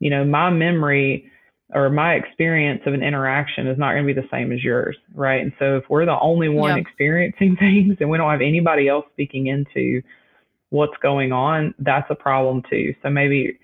you 0.00 0.10
know 0.10 0.24
my 0.24 0.50
memory 0.50 1.30
or 1.72 1.88
my 1.88 2.14
experience 2.14 2.82
of 2.86 2.94
an 2.94 3.04
interaction 3.04 3.68
is 3.68 3.78
not 3.78 3.92
going 3.92 4.04
to 4.04 4.14
be 4.14 4.20
the 4.20 4.28
same 4.32 4.50
as 4.50 4.62
yours 4.64 4.96
right 5.14 5.42
and 5.42 5.52
so 5.58 5.76
if 5.76 5.84
we're 5.88 6.06
the 6.06 6.20
only 6.20 6.48
one 6.48 6.76
yeah. 6.76 6.82
experiencing 6.82 7.56
things 7.60 7.96
and 8.00 8.10
we 8.10 8.18
don't 8.18 8.30
have 8.30 8.40
anybody 8.40 8.88
else 8.88 9.04
speaking 9.12 9.46
into 9.46 10.02
what's 10.70 10.96
going 11.02 11.30
on 11.30 11.72
that's 11.78 12.10
a 12.10 12.14
problem 12.14 12.62
too 12.68 12.92
so 13.02 13.10
maybe 13.10 13.58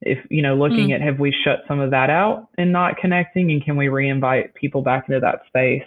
if 0.00 0.18
you 0.30 0.42
know 0.42 0.54
looking 0.54 0.88
mm. 0.88 0.94
at 0.94 1.00
have 1.00 1.18
we 1.18 1.34
shut 1.44 1.60
some 1.66 1.80
of 1.80 1.90
that 1.90 2.10
out 2.10 2.48
and 2.56 2.72
not 2.72 2.96
connecting 2.96 3.50
and 3.50 3.64
can 3.64 3.76
we 3.76 3.86
reinvite 3.86 4.54
people 4.54 4.82
back 4.82 5.08
into 5.08 5.20
that 5.20 5.40
space 5.48 5.82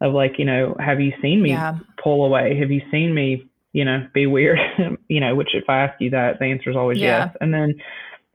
of 0.00 0.12
like 0.12 0.38
you 0.38 0.44
know 0.44 0.74
have 0.78 1.00
you 1.00 1.12
seen 1.20 1.42
me 1.42 1.50
yeah. 1.50 1.76
pull 2.02 2.24
away 2.24 2.58
have 2.58 2.70
you 2.70 2.80
seen 2.90 3.14
me 3.14 3.46
you 3.72 3.84
know 3.84 4.06
be 4.14 4.26
weird 4.26 4.58
you 5.08 5.20
know 5.20 5.34
which 5.34 5.54
if 5.54 5.64
i 5.68 5.82
ask 5.82 6.00
you 6.00 6.08
that 6.08 6.38
the 6.38 6.46
answer 6.46 6.70
is 6.70 6.76
always 6.76 6.98
yeah. 6.98 7.26
yes 7.26 7.36
and 7.40 7.52
then 7.52 7.74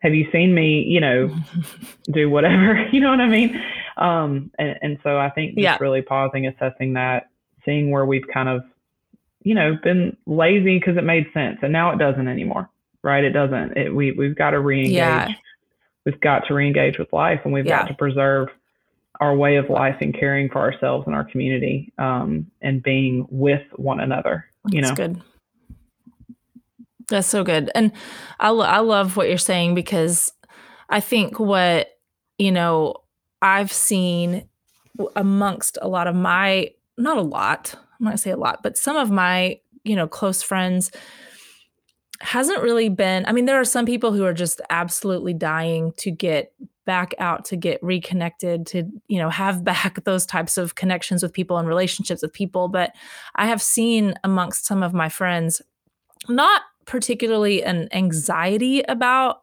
have 0.02 0.16
you 0.16 0.28
seen 0.32 0.54
me, 0.54 0.82
you 0.82 1.00
know, 1.00 1.34
do 2.12 2.30
whatever? 2.30 2.88
You 2.92 3.00
know 3.00 3.12
what 3.12 3.22
I 3.22 3.28
mean? 3.28 3.62
Um, 3.98 4.52
and, 4.60 4.78
and 4.82 5.00
so 5.04 5.18
I 5.18 5.30
think 5.30 5.52
just 5.52 5.64
Yeah. 5.64 5.78
really 5.80 6.02
pausing, 6.02 6.48
assessing 6.48 6.94
that, 6.94 7.30
seeing 7.64 7.92
where 7.92 8.06
we've 8.06 8.28
kind 8.34 8.50
of, 8.50 8.64
you 9.44 9.56
know, 9.56 9.78
been 9.82 10.18
lazy 10.26 10.78
because 10.78 10.98
it 10.98 11.04
made 11.04 11.28
sense, 11.34 11.60
and 11.62 11.72
now 11.72 11.92
it 11.92 12.00
doesn't 12.00 12.28
anymore, 12.28 12.70
right? 13.04 13.24
It 13.24 13.32
doesn't. 13.32 13.78
It, 13.78 13.94
we 13.96 14.12
we've 14.12 14.36
got 14.36 14.52
to 14.52 14.58
reengage. 14.58 14.92
Yeah. 14.92 15.28
We've 16.06 16.20
got 16.22 16.48
to 16.48 16.54
reengage 16.54 16.98
with 16.98 17.12
life, 17.14 17.42
and 17.44 17.54
we've 17.54 17.66
Yeah. 17.66 17.82
got 17.82 17.88
to 17.90 17.94
preserve 17.94 18.48
our 19.20 19.36
way 19.36 19.58
of 19.58 19.70
life 19.70 19.98
and 20.02 20.14
caring 20.18 20.50
for 20.50 20.58
ourselves 20.60 21.06
and 21.06 21.16
our 21.16 21.24
community, 21.24 21.94
um, 22.00 22.50
and 22.62 22.82
being 22.82 23.28
with 23.30 23.62
one 23.76 24.00
another. 24.00 24.46
You 24.70 24.82
That's 24.82 24.90
know. 24.92 24.96
good. 25.08 25.22
That's 27.08 27.28
so 27.28 27.44
good. 27.44 27.70
And 27.76 27.92
I, 28.40 28.50
lo- 28.50 28.66
I 28.66 28.80
love 28.80 29.18
what 29.18 29.28
you're 29.28 29.38
saying 29.38 29.76
because 29.76 30.32
I 30.90 31.02
think 31.02 31.40
what, 31.40 31.90
you 32.38 32.52
know, 32.52 32.96
I've 33.42 33.72
seen 33.72 34.48
amongst 35.16 35.78
a 35.82 35.88
lot 35.90 36.08
of 36.08 36.16
my, 36.16 36.70
not 36.98 37.18
a 37.18 37.22
lot, 37.22 37.76
I'm 38.00 38.06
not 38.06 38.10
gonna 38.12 38.18
say 38.18 38.32
a 38.32 38.38
lot, 38.38 38.64
but 38.64 38.78
some 38.78 38.96
of 38.96 39.12
my, 39.12 39.60
you 39.84 39.96
know, 39.96 40.08
close 40.08 40.42
friends 40.42 40.90
hasn't 42.21 42.62
really 42.62 42.89
been, 42.89 43.25
I 43.25 43.31
mean, 43.31 43.45
there 43.45 43.60
are 43.60 43.65
some 43.65 43.86
people 43.86 44.12
who 44.13 44.23
are 44.25 44.34
just 44.34 44.62
absolutely 44.69 45.34
dying 45.34 45.93
to 45.97 46.12
get 46.12 46.53
back 46.86 47.13
out, 47.19 47.45
to 47.45 47.55
get 47.55 47.81
reconnected, 47.84 48.65
to, 48.67 48.84
you 49.07 49.19
know, 49.19 49.29
have 49.29 49.63
back 49.71 50.03
those 50.03 50.25
types 50.25 50.57
of 50.57 50.75
connections 50.75 51.21
with 51.23 51.34
people 51.34 51.57
and 51.57 51.67
relationships 51.67 52.21
with 52.21 52.34
people. 52.34 52.67
But 52.67 52.91
I 53.36 53.47
have 53.47 53.62
seen 53.62 54.15
amongst 54.23 54.65
some 54.65 54.84
of 54.84 54.93
my 54.93 55.10
friends 55.10 55.62
not 56.29 56.62
particularly 56.86 57.63
an 57.63 57.88
anxiety 57.91 58.81
about 58.84 59.39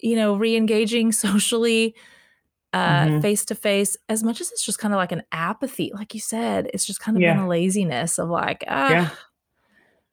you 0.00 0.16
know 0.16 0.36
re-engaging 0.36 1.10
socially 1.26 1.94
uh 2.72 3.04
Mhm. 3.06 3.22
face 3.22 3.44
to 3.46 3.54
face 3.54 3.96
as 4.08 4.22
much 4.24 4.40
as 4.40 4.50
it's 4.50 4.64
just 4.64 4.78
kind 4.78 4.92
of 4.94 4.98
like 4.98 5.12
an 5.12 5.22
apathy 5.32 5.92
like 5.94 6.14
you 6.14 6.20
said 6.20 6.68
it's 6.74 6.84
just 6.84 7.00
kind 7.00 7.16
of 7.16 7.20
been 7.20 7.36
Yeah. 7.38 7.44
a 7.44 7.48
laziness 7.48 8.18
of 8.18 8.28
like 8.30 8.64
ah 8.68 8.90
Yeah. 8.90 9.08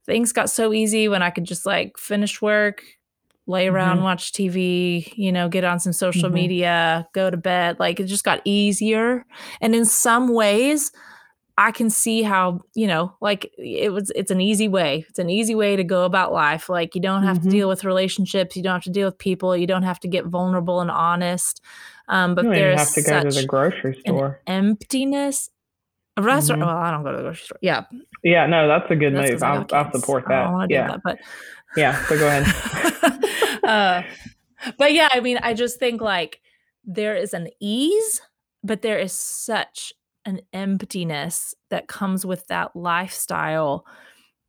Things 0.09 0.33
got 0.33 0.49
so 0.49 0.73
easy 0.73 1.07
when 1.07 1.21
i 1.21 1.29
could 1.29 1.45
just 1.45 1.65
like 1.65 1.97
finish 1.97 2.41
work 2.41 2.81
lay 3.47 3.67
around 3.67 3.97
Mhm. 3.99 4.03
watch 4.03 4.31
tv 4.33 5.13
you 5.15 5.31
know 5.31 5.47
get 5.49 5.63
on 5.63 5.79
some 5.79 5.93
social 5.93 6.29
Mhm. 6.29 6.33
media 6.41 7.07
go 7.13 7.29
to 7.29 7.37
bed 7.37 7.77
like 7.79 7.99
it 7.99 8.05
just 8.05 8.23
got 8.23 8.41
easier 8.45 9.25
and 9.61 9.73
in 9.75 9.85
some 9.85 10.33
ways 10.33 10.91
I 11.61 11.71
can 11.73 11.89
see 11.89 12.23
how, 12.23 12.61
you 12.73 12.87
know, 12.87 13.15
like 13.19 13.51
it 13.57 13.91
was 13.91 14.13
it's 14.15 14.31
an 14.31 14.39
easy 14.39 14.69
way. 14.69 15.03
It's 15.09 15.19
an 15.19 15.29
easy 15.29 15.55
way 15.55 15.75
to 15.75 15.83
go 15.83 16.05
about 16.05 16.31
life. 16.31 16.69
Like 16.69 16.95
you 16.95 17.01
don't 17.01 17.23
have 17.23 17.41
to 17.41 17.47
Mhm. 17.49 17.51
deal 17.51 17.67
with 17.67 17.83
relationships, 17.83 18.55
you 18.55 18.63
don't 18.63 18.75
have 18.79 18.83
to 18.83 18.89
deal 18.97 19.07
with 19.09 19.17
people, 19.17 19.57
you 19.57 19.67
don't 19.67 19.83
have 19.83 19.99
to 19.99 20.07
get 20.07 20.23
vulnerable 20.25 20.79
and 20.79 20.89
honest. 20.89 21.59
Um, 22.07 22.33
but 22.33 22.45
you 22.45 22.51
there's 22.51 22.79
have 22.79 22.93
to 22.93 23.01
go 23.01 23.29
to 23.29 23.35
the 23.41 23.45
grocery 23.45 23.93
an 24.05 24.15
store. 24.15 24.39
emptiness. 24.47 25.49
A 26.19 26.21
restaurant. 26.21 26.61
Mhm. 26.61 26.65
Well, 26.67 26.77
I 26.77 26.91
don't 26.91 27.03
go 27.03 27.11
to 27.11 27.17
the 27.17 27.23
grocery 27.23 27.45
store. 27.45 27.57
Yeah, 27.61 27.83
Yeah, 28.23 28.45
no, 28.45 28.67
that's 28.67 28.91
a 28.91 28.95
good 28.95 29.15
that's 29.15 29.31
move. 29.31 29.43
I'll, 29.43 29.65
I'll 29.71 29.91
support 29.93 30.25
that. 30.27 30.67
Yeah, 30.69 30.87
that, 30.87 30.99
but 31.03 31.19
yeah. 31.77 32.05
So 32.07 32.17
go 32.17 32.27
ahead. 32.27 33.63
uh, 33.63 34.01
but 34.77 34.93
yeah, 34.93 35.07
I 35.11 35.21
mean, 35.21 35.39
I 35.41 35.53
just 35.53 35.79
think 35.79 36.01
like 36.01 36.41
there 36.83 37.15
is 37.15 37.33
an 37.33 37.47
ease, 37.61 38.21
but 38.63 38.81
there 38.81 38.99
is 38.99 39.13
such 39.13 39.93
an 40.25 40.41
emptiness 40.51 41.55
that 41.69 41.87
comes 41.87 42.25
with 42.25 42.45
that 42.47 42.75
lifestyle 42.75 43.85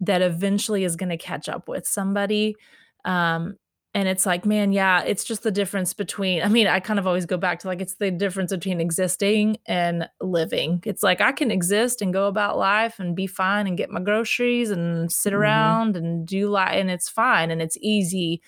that 0.00 0.22
eventually 0.22 0.82
is 0.82 0.96
going 0.96 1.10
to 1.10 1.16
catch 1.16 1.48
up 1.48 1.68
with 1.68 1.86
somebody. 1.86 2.56
Um, 3.04 3.58
and 3.94 4.08
it's 4.08 4.24
like, 4.24 4.46
man, 4.46 4.72
yeah, 4.72 5.02
it's 5.02 5.24
just 5.24 5.42
the 5.42 5.50
difference 5.50 5.94
between, 5.94 6.42
I 6.42 6.48
mean, 6.48 6.68
I 6.68 6.78
kind 6.78 6.98
of 7.00 7.06
always 7.08 7.26
go 7.26 7.36
back 7.36 7.58
to 7.60 7.66
like, 7.66 7.80
it's 7.80 7.94
the 7.96 8.10
difference 8.12 8.52
between 8.52 8.80
existing 8.80 9.58
and 9.66 10.08
living. 10.20 10.80
It's 10.86 11.02
like 11.02 11.20
I 11.20 11.32
can 11.32 11.50
exist 11.50 12.00
and 12.00 12.12
go 12.12 12.28
about 12.28 12.56
life 12.56 13.00
and 13.00 13.16
be 13.16 13.26
fine 13.26 13.66
and 13.66 13.76
get 13.76 13.90
my 13.90 14.00
groceries 14.00 14.70
and 14.70 15.10
sit 15.10 15.32
Mhm. 15.32 15.38
around 15.38 15.96
and 15.96 16.26
do 16.26 16.48
life, 16.50 16.74
and 16.74 16.88
it's 16.90 17.08
fine 17.08 17.50
and 17.50 17.60
it's 17.60 17.76
easy 17.80 18.40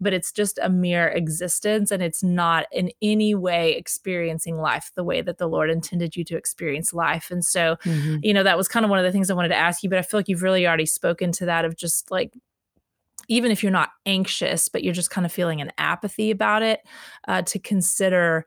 but 0.00 0.12
it's 0.12 0.30
just 0.30 0.58
a 0.62 0.68
mere 0.68 1.08
existence 1.08 1.90
and 1.90 2.02
it's 2.02 2.22
not 2.22 2.66
in 2.70 2.90
any 3.00 3.34
way 3.34 3.72
experiencing 3.72 4.58
life 4.58 4.90
the 4.94 5.02
way 5.04 5.22
that 5.22 5.38
the 5.38 5.46
Lord 5.48 5.70
intended 5.70 6.16
you 6.16 6.24
to 6.24 6.36
experience 6.36 6.92
life. 6.92 7.30
And 7.30 7.42
so, 7.42 7.76
Mhm. 7.86 8.18
you 8.22 8.34
know, 8.34 8.42
that 8.42 8.58
was 8.58 8.68
kind 8.68 8.84
of 8.84 8.90
one 8.90 8.98
of 8.98 9.06
the 9.06 9.12
things 9.12 9.30
I 9.30 9.34
wanted 9.34 9.48
to 9.48 9.56
ask 9.56 9.82
you, 9.82 9.88
but 9.88 9.98
I 9.98 10.02
feel 10.02 10.18
like 10.20 10.28
you've 10.28 10.42
really 10.42 10.66
already 10.66 10.84
spoken 10.84 11.32
to 11.32 11.46
that 11.46 11.64
of 11.64 11.76
just 11.76 12.10
like, 12.10 12.34
even 13.28 13.50
if 13.50 13.62
you're 13.62 13.72
not 13.72 13.90
anxious, 14.04 14.68
but 14.68 14.84
you're 14.84 14.94
just 14.94 15.10
kind 15.10 15.24
of 15.24 15.32
feeling 15.32 15.60
an 15.60 15.72
apathy 15.78 16.30
about 16.30 16.62
it, 16.62 16.80
uh, 17.28 17.42
to 17.42 17.58
consider 17.58 18.46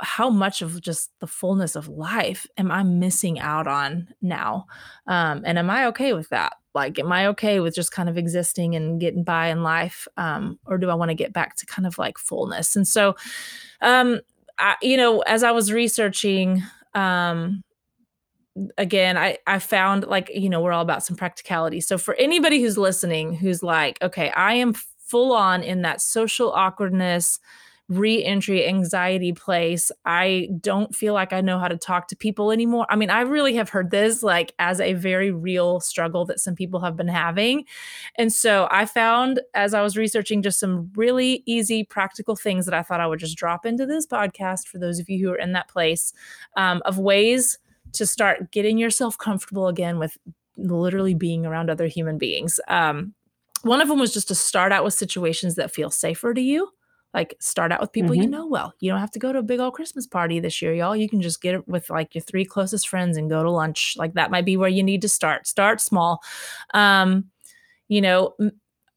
how 0.00 0.28
much 0.28 0.62
of 0.62 0.80
just 0.80 1.10
the 1.20 1.26
fullness 1.26 1.76
of 1.76 1.88
life 1.88 2.46
am 2.58 2.72
I 2.72 2.82
missing 2.82 3.38
out 3.38 3.66
on 3.68 4.08
now? 4.20 4.66
Um, 5.06 5.42
and 5.44 5.58
am 5.58 5.70
I 5.70 5.86
okay 5.86 6.12
with 6.12 6.28
that? 6.30 6.54
Like, 6.74 6.98
am 6.98 7.12
I 7.12 7.28
okay 7.28 7.60
with 7.60 7.74
just 7.74 7.92
kind 7.92 8.08
of 8.08 8.18
existing 8.18 8.74
and 8.74 9.00
getting 9.00 9.22
by 9.22 9.48
in 9.48 9.62
life? 9.62 10.08
Um, 10.16 10.58
or 10.66 10.78
do 10.78 10.90
I 10.90 10.94
want 10.94 11.10
to 11.10 11.14
get 11.14 11.32
back 11.32 11.54
to 11.56 11.66
kind 11.66 11.86
of 11.86 11.98
like 11.98 12.18
fullness? 12.18 12.74
And 12.74 12.88
so, 12.88 13.14
um, 13.80 14.20
I, 14.58 14.76
you 14.82 14.96
know, 14.96 15.20
as 15.20 15.42
I 15.44 15.52
was 15.52 15.72
researching, 15.72 16.62
um, 16.94 17.62
again, 18.76 19.16
I, 19.16 19.38
I 19.46 19.58
found 19.58 20.06
like, 20.06 20.30
you 20.34 20.48
know, 20.48 20.60
we're 20.60 20.72
all 20.72 20.82
about 20.82 21.04
some 21.04 21.16
practicality. 21.16 21.80
So 21.80 21.98
for 21.98 22.14
anybody 22.14 22.60
who's 22.60 22.78
listening, 22.78 23.34
who's 23.34 23.62
like, 23.62 23.98
okay, 24.02 24.30
I 24.30 24.54
am 24.54 24.74
full 25.06 25.32
on 25.32 25.62
in 25.62 25.82
that 25.82 26.00
social 26.00 26.52
awkwardness, 26.52 27.38
re-entry 27.88 28.66
anxiety 28.66 29.32
place. 29.32 29.90
I 30.06 30.48
don't 30.60 30.94
feel 30.94 31.12
like 31.12 31.32
i 31.34 31.42
know 31.42 31.58
how 31.58 31.68
to 31.68 31.76
talk 31.76 32.08
to 32.08 32.16
people 32.16 32.50
anymore. 32.50 32.86
I 32.88 32.96
mean 32.96 33.10
i 33.10 33.20
really 33.20 33.54
have 33.54 33.68
heard 33.68 33.90
this 33.90 34.22
like 34.22 34.54
as 34.58 34.80
a 34.80 34.94
very 34.94 35.30
real 35.30 35.80
struggle 35.80 36.24
that 36.26 36.40
some 36.40 36.54
people 36.54 36.80
have 36.80 36.96
been 36.96 37.08
having. 37.08 37.64
And 38.16 38.32
so 38.32 38.68
i 38.70 38.86
found 38.86 39.40
as 39.52 39.74
i 39.74 39.82
was 39.82 39.96
researching 39.96 40.40
just 40.40 40.58
some 40.58 40.90
really 40.96 41.42
easy 41.44 41.84
practical 41.84 42.36
things 42.36 42.64
that 42.64 42.74
i 42.74 42.82
thought 42.82 43.00
i 43.00 43.06
would 43.06 43.18
just 43.18 43.36
drop 43.36 43.66
into 43.66 43.84
this 43.84 44.06
podcast 44.06 44.68
for 44.68 44.78
those 44.78 44.98
of 44.98 45.10
you 45.10 45.26
who 45.26 45.32
are 45.32 45.38
in 45.38 45.52
that 45.52 45.68
place 45.68 46.14
um, 46.56 46.80
of 46.86 46.98
ways 46.98 47.58
to 47.92 48.06
start 48.06 48.50
getting 48.52 48.78
yourself 48.78 49.16
comfortable 49.18 49.68
again 49.68 49.98
with 49.98 50.16
literally 50.56 51.14
being 51.14 51.46
around 51.46 51.70
other 51.70 51.86
human 51.86 52.18
beings 52.18 52.60
um, 52.68 53.14
one 53.62 53.80
of 53.80 53.88
them 53.88 53.98
was 53.98 54.12
just 54.12 54.28
to 54.28 54.34
start 54.34 54.72
out 54.72 54.84
with 54.84 54.94
situations 54.94 55.54
that 55.54 55.70
feel 55.70 55.90
safer 55.90 56.34
to 56.34 56.40
you 56.40 56.68
like 57.14 57.36
start 57.40 57.70
out 57.72 57.80
with 57.80 57.92
people 57.92 58.14
you 58.14 58.26
Mhm. 58.26 58.30
know 58.30 58.46
well. 58.46 58.72
You 58.80 58.90
don't 58.90 59.00
have 59.00 59.10
to 59.10 59.18
go 59.18 59.34
to 59.34 59.40
a 59.40 59.42
big 59.42 59.60
old 59.60 59.74
Christmas 59.74 60.06
party 60.06 60.40
this 60.40 60.62
year, 60.62 60.72
y'all. 60.72 60.96
You 60.96 61.10
can 61.10 61.20
just 61.20 61.42
get 61.42 61.54
it 61.54 61.68
with 61.68 61.90
like 61.90 62.14
your 62.14 62.22
three 62.22 62.46
closest 62.46 62.88
friends 62.88 63.18
and 63.18 63.28
go 63.28 63.42
to 63.42 63.50
lunch. 63.50 63.96
Like 63.98 64.14
that 64.14 64.30
might 64.30 64.46
be 64.46 64.56
where 64.56 64.70
you 64.70 64.82
need 64.82 65.02
to 65.02 65.10
start. 65.10 65.46
Start 65.46 65.78
small. 65.82 66.22
Um, 66.72 67.26
you 67.88 68.00
know, 68.00 68.34
m- 68.40 68.52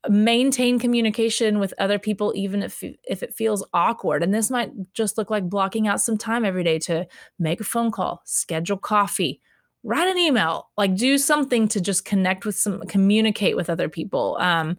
maintain 0.09 0.79
communication 0.79 1.59
with 1.59 1.73
other 1.77 1.99
people 1.99 2.33
even 2.35 2.63
if 2.63 2.83
if 3.03 3.23
it 3.23 3.33
feels 3.33 3.65
awkward. 3.73 4.23
And 4.23 4.33
this 4.33 4.49
might 4.49 4.71
just 4.93 5.17
look 5.17 5.29
like 5.29 5.49
blocking 5.49 5.87
out 5.87 6.01
some 6.01 6.17
time 6.17 6.45
every 6.45 6.63
day 6.63 6.79
to 6.79 7.07
make 7.39 7.59
a 7.59 7.65
phone 7.65 7.91
call, 7.91 8.21
schedule 8.25 8.77
coffee, 8.77 9.41
write 9.83 10.07
an 10.07 10.17
email, 10.17 10.69
like 10.77 10.95
do 10.95 11.17
something 11.17 11.67
to 11.69 11.81
just 11.81 12.05
connect 12.05 12.45
with 12.45 12.55
some 12.55 12.81
communicate 12.87 13.55
with 13.55 13.69
other 13.69 13.89
people. 13.89 14.37
Um, 14.39 14.77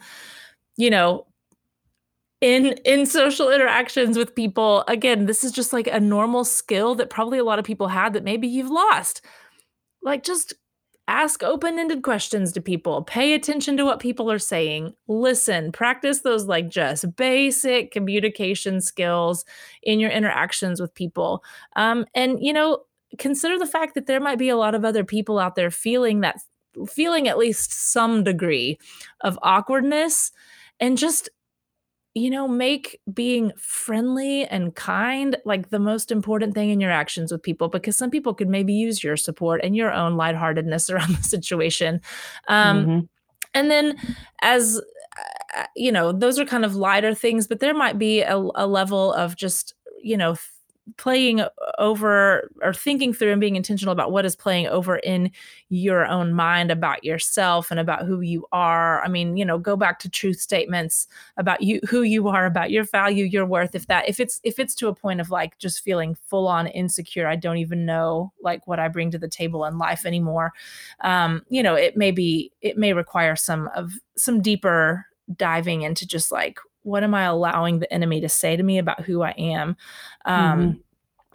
you 0.77 0.91
know, 0.91 1.27
in 2.41 2.75
in 2.85 3.07
social 3.07 3.51
interactions 3.51 4.19
with 4.19 4.35
people 4.35 4.85
again 4.89 5.25
this 5.25 5.43
is 5.43 5.51
just 5.51 5.73
like 5.73 5.87
a 5.87 5.99
normal 5.99 6.45
skill 6.45 6.95
that 6.95 7.09
probably 7.09 7.39
a 7.39 7.45
lot 7.45 7.59
of 7.59 7.65
people 7.65 7.89
had 7.89 8.12
that 8.12 8.25
maybe 8.25 8.47
you've 8.47 8.71
lost 8.71 9.23
like 10.03 10.23
just 10.23 10.53
ask 11.09 11.42
open-ended 11.42 12.03
questions 12.03 12.53
to 12.53 12.61
people 12.61 13.03
pay 13.03 13.33
attention 13.35 13.77
to 13.77 13.85
what 13.85 14.01
people 14.01 14.31
are 14.31 14.38
saying 14.38 14.92
listen 15.07 15.71
practice 15.71 16.21
those 16.21 16.47
like 16.47 16.69
just 16.69 17.14
basic 17.16 17.92
communication 17.92 18.81
skills 18.81 19.45
in 19.83 20.01
your 20.01 20.11
interactions 20.11 20.81
with 20.81 20.95
people. 20.95 21.45
Um, 21.77 22.07
and 22.14 22.38
you 22.40 22.53
know 22.53 22.83
consider 23.19 23.59
the 23.59 23.66
fact 23.66 23.95
that 23.95 24.07
there 24.07 24.21
might 24.21 24.38
be 24.38 24.49
a 24.49 24.57
lot 24.57 24.75
of 24.75 24.85
other 24.85 25.05
people 25.05 25.38
out 25.38 25.55
there 25.55 25.71
feeling 25.71 26.21
that 26.21 26.37
feeling 26.88 27.29
at 27.29 27.38
least 27.38 27.73
some 27.73 28.25
degree 28.25 28.79
of 29.23 29.38
awkwardness 29.42 30.33
and 30.81 30.99
just 30.99 31.29
you 32.16 32.31
know, 32.31 32.48
make 32.48 32.98
being 33.12 33.52
friendly 33.59 34.46
and 34.46 34.74
kind 34.74 35.37
like 35.44 35.68
the 35.68 35.79
most 35.79 36.11
important 36.11 36.55
thing 36.55 36.70
in 36.70 36.81
your 36.81 36.90
actions 36.90 37.31
with 37.31 37.42
people 37.42 37.68
because 37.68 37.94
some 37.94 38.11
people 38.11 38.33
could 38.35 38.48
maybe 38.48 38.72
use 38.72 39.05
your 39.05 39.18
support 39.18 39.61
and 39.62 39.76
your 39.76 39.92
own 39.92 40.16
lightheartedness 40.16 40.88
around 40.94 41.14
the 41.14 41.22
situation. 41.22 42.00
Um, 42.48 42.88
Mhm. 42.88 43.09
and 43.55 43.70
then, 43.70 43.96
as 44.42 44.81
uh, 45.57 45.64
you 45.76 45.92
know, 45.92 46.12
those 46.12 46.38
are 46.38 46.44
kind 46.44 46.64
of 46.64 46.74
lighter 46.76 47.14
things, 47.14 47.46
but 47.46 47.61
there 47.61 47.74
might 47.74 47.98
be 47.98 48.22
a, 48.22 48.37
a 48.37 48.66
level 48.66 49.12
of 49.14 49.37
just, 49.37 49.74
you 50.02 50.16
know, 50.16 50.37
playing 50.96 51.42
over 51.79 52.51
or 52.62 52.72
thinking 52.72 53.12
through 53.12 53.33
and 53.33 53.40
being 53.40 53.57
intentional 53.57 53.92
about 53.92 54.12
what 54.12 54.25
is 54.25 54.37
playing 54.37 54.66
over 54.68 54.96
in 54.96 55.31
your 55.68 56.07
own 56.07 56.33
mind 56.33 56.70
about 56.70 57.03
yourself 57.03 57.70
and 57.70 57.81
about 57.81 58.07
who 58.07 58.20
you 58.20 58.46
are. 58.53 59.03
I 59.03 59.09
mean 59.09 59.37
you 59.37 59.44
know 59.44 59.59
go 59.59 59.77
back 59.77 59.99
to 60.01 60.09
truth 60.09 60.40
statements 60.40 61.09
about 61.37 61.61
you 61.62 61.81
who 61.88 62.03
you 62.03 62.29
are 62.29 62.46
about 62.46 62.70
your 62.70 62.85
value 62.85 63.25
your 63.25 63.46
worth. 63.46 63.75
If 63.75 63.88
that 63.88 64.09
if 64.09 64.20
it's 64.20 64.40
if 64.44 64.59
it's 64.59 64.75
to 64.77 64.88
a 64.88 64.94
point 64.94 65.20
of 65.20 65.31
like 65.31 65.59
just 65.59 65.83
feeling 65.83 66.14
full 66.14 66.46
on 66.46 66.66
insecure 66.68 67.27
i 67.27 67.37
don't 67.37 67.59
even 67.59 67.85
know 67.85 68.33
like 68.40 68.66
what 68.66 68.79
i 68.79 68.88
bring 68.88 69.11
to 69.11 69.18
the 69.18 69.29
table 69.29 69.64
in 69.64 69.79
life 69.79 70.07
anymore. 70.07 70.53
Um 71.01 71.42
you 71.49 71.62
know 71.62 71.75
it 71.75 71.96
may 71.96 72.12
be 72.12 72.53
it 72.61 72.79
may 72.79 72.92
require 72.92 73.35
some 73.35 73.68
of 73.75 73.92
some 74.16 74.40
deeper 74.40 75.07
diving 75.35 75.83
into 75.83 76.07
just 76.07 76.31
like 76.31 76.59
what 76.87 77.03
am 77.03 77.14
I 77.14 77.25
allowing 77.25 77.81
the 77.81 77.92
enemy 77.92 78.20
to 78.20 78.29
say 78.29 78.57
to 78.57 78.62
me 78.62 78.79
about 78.79 79.03
who 79.03 79.22
I 79.22 79.33
am? 79.33 79.77
Um, 80.25 80.61
mm-hmm. 80.61 80.79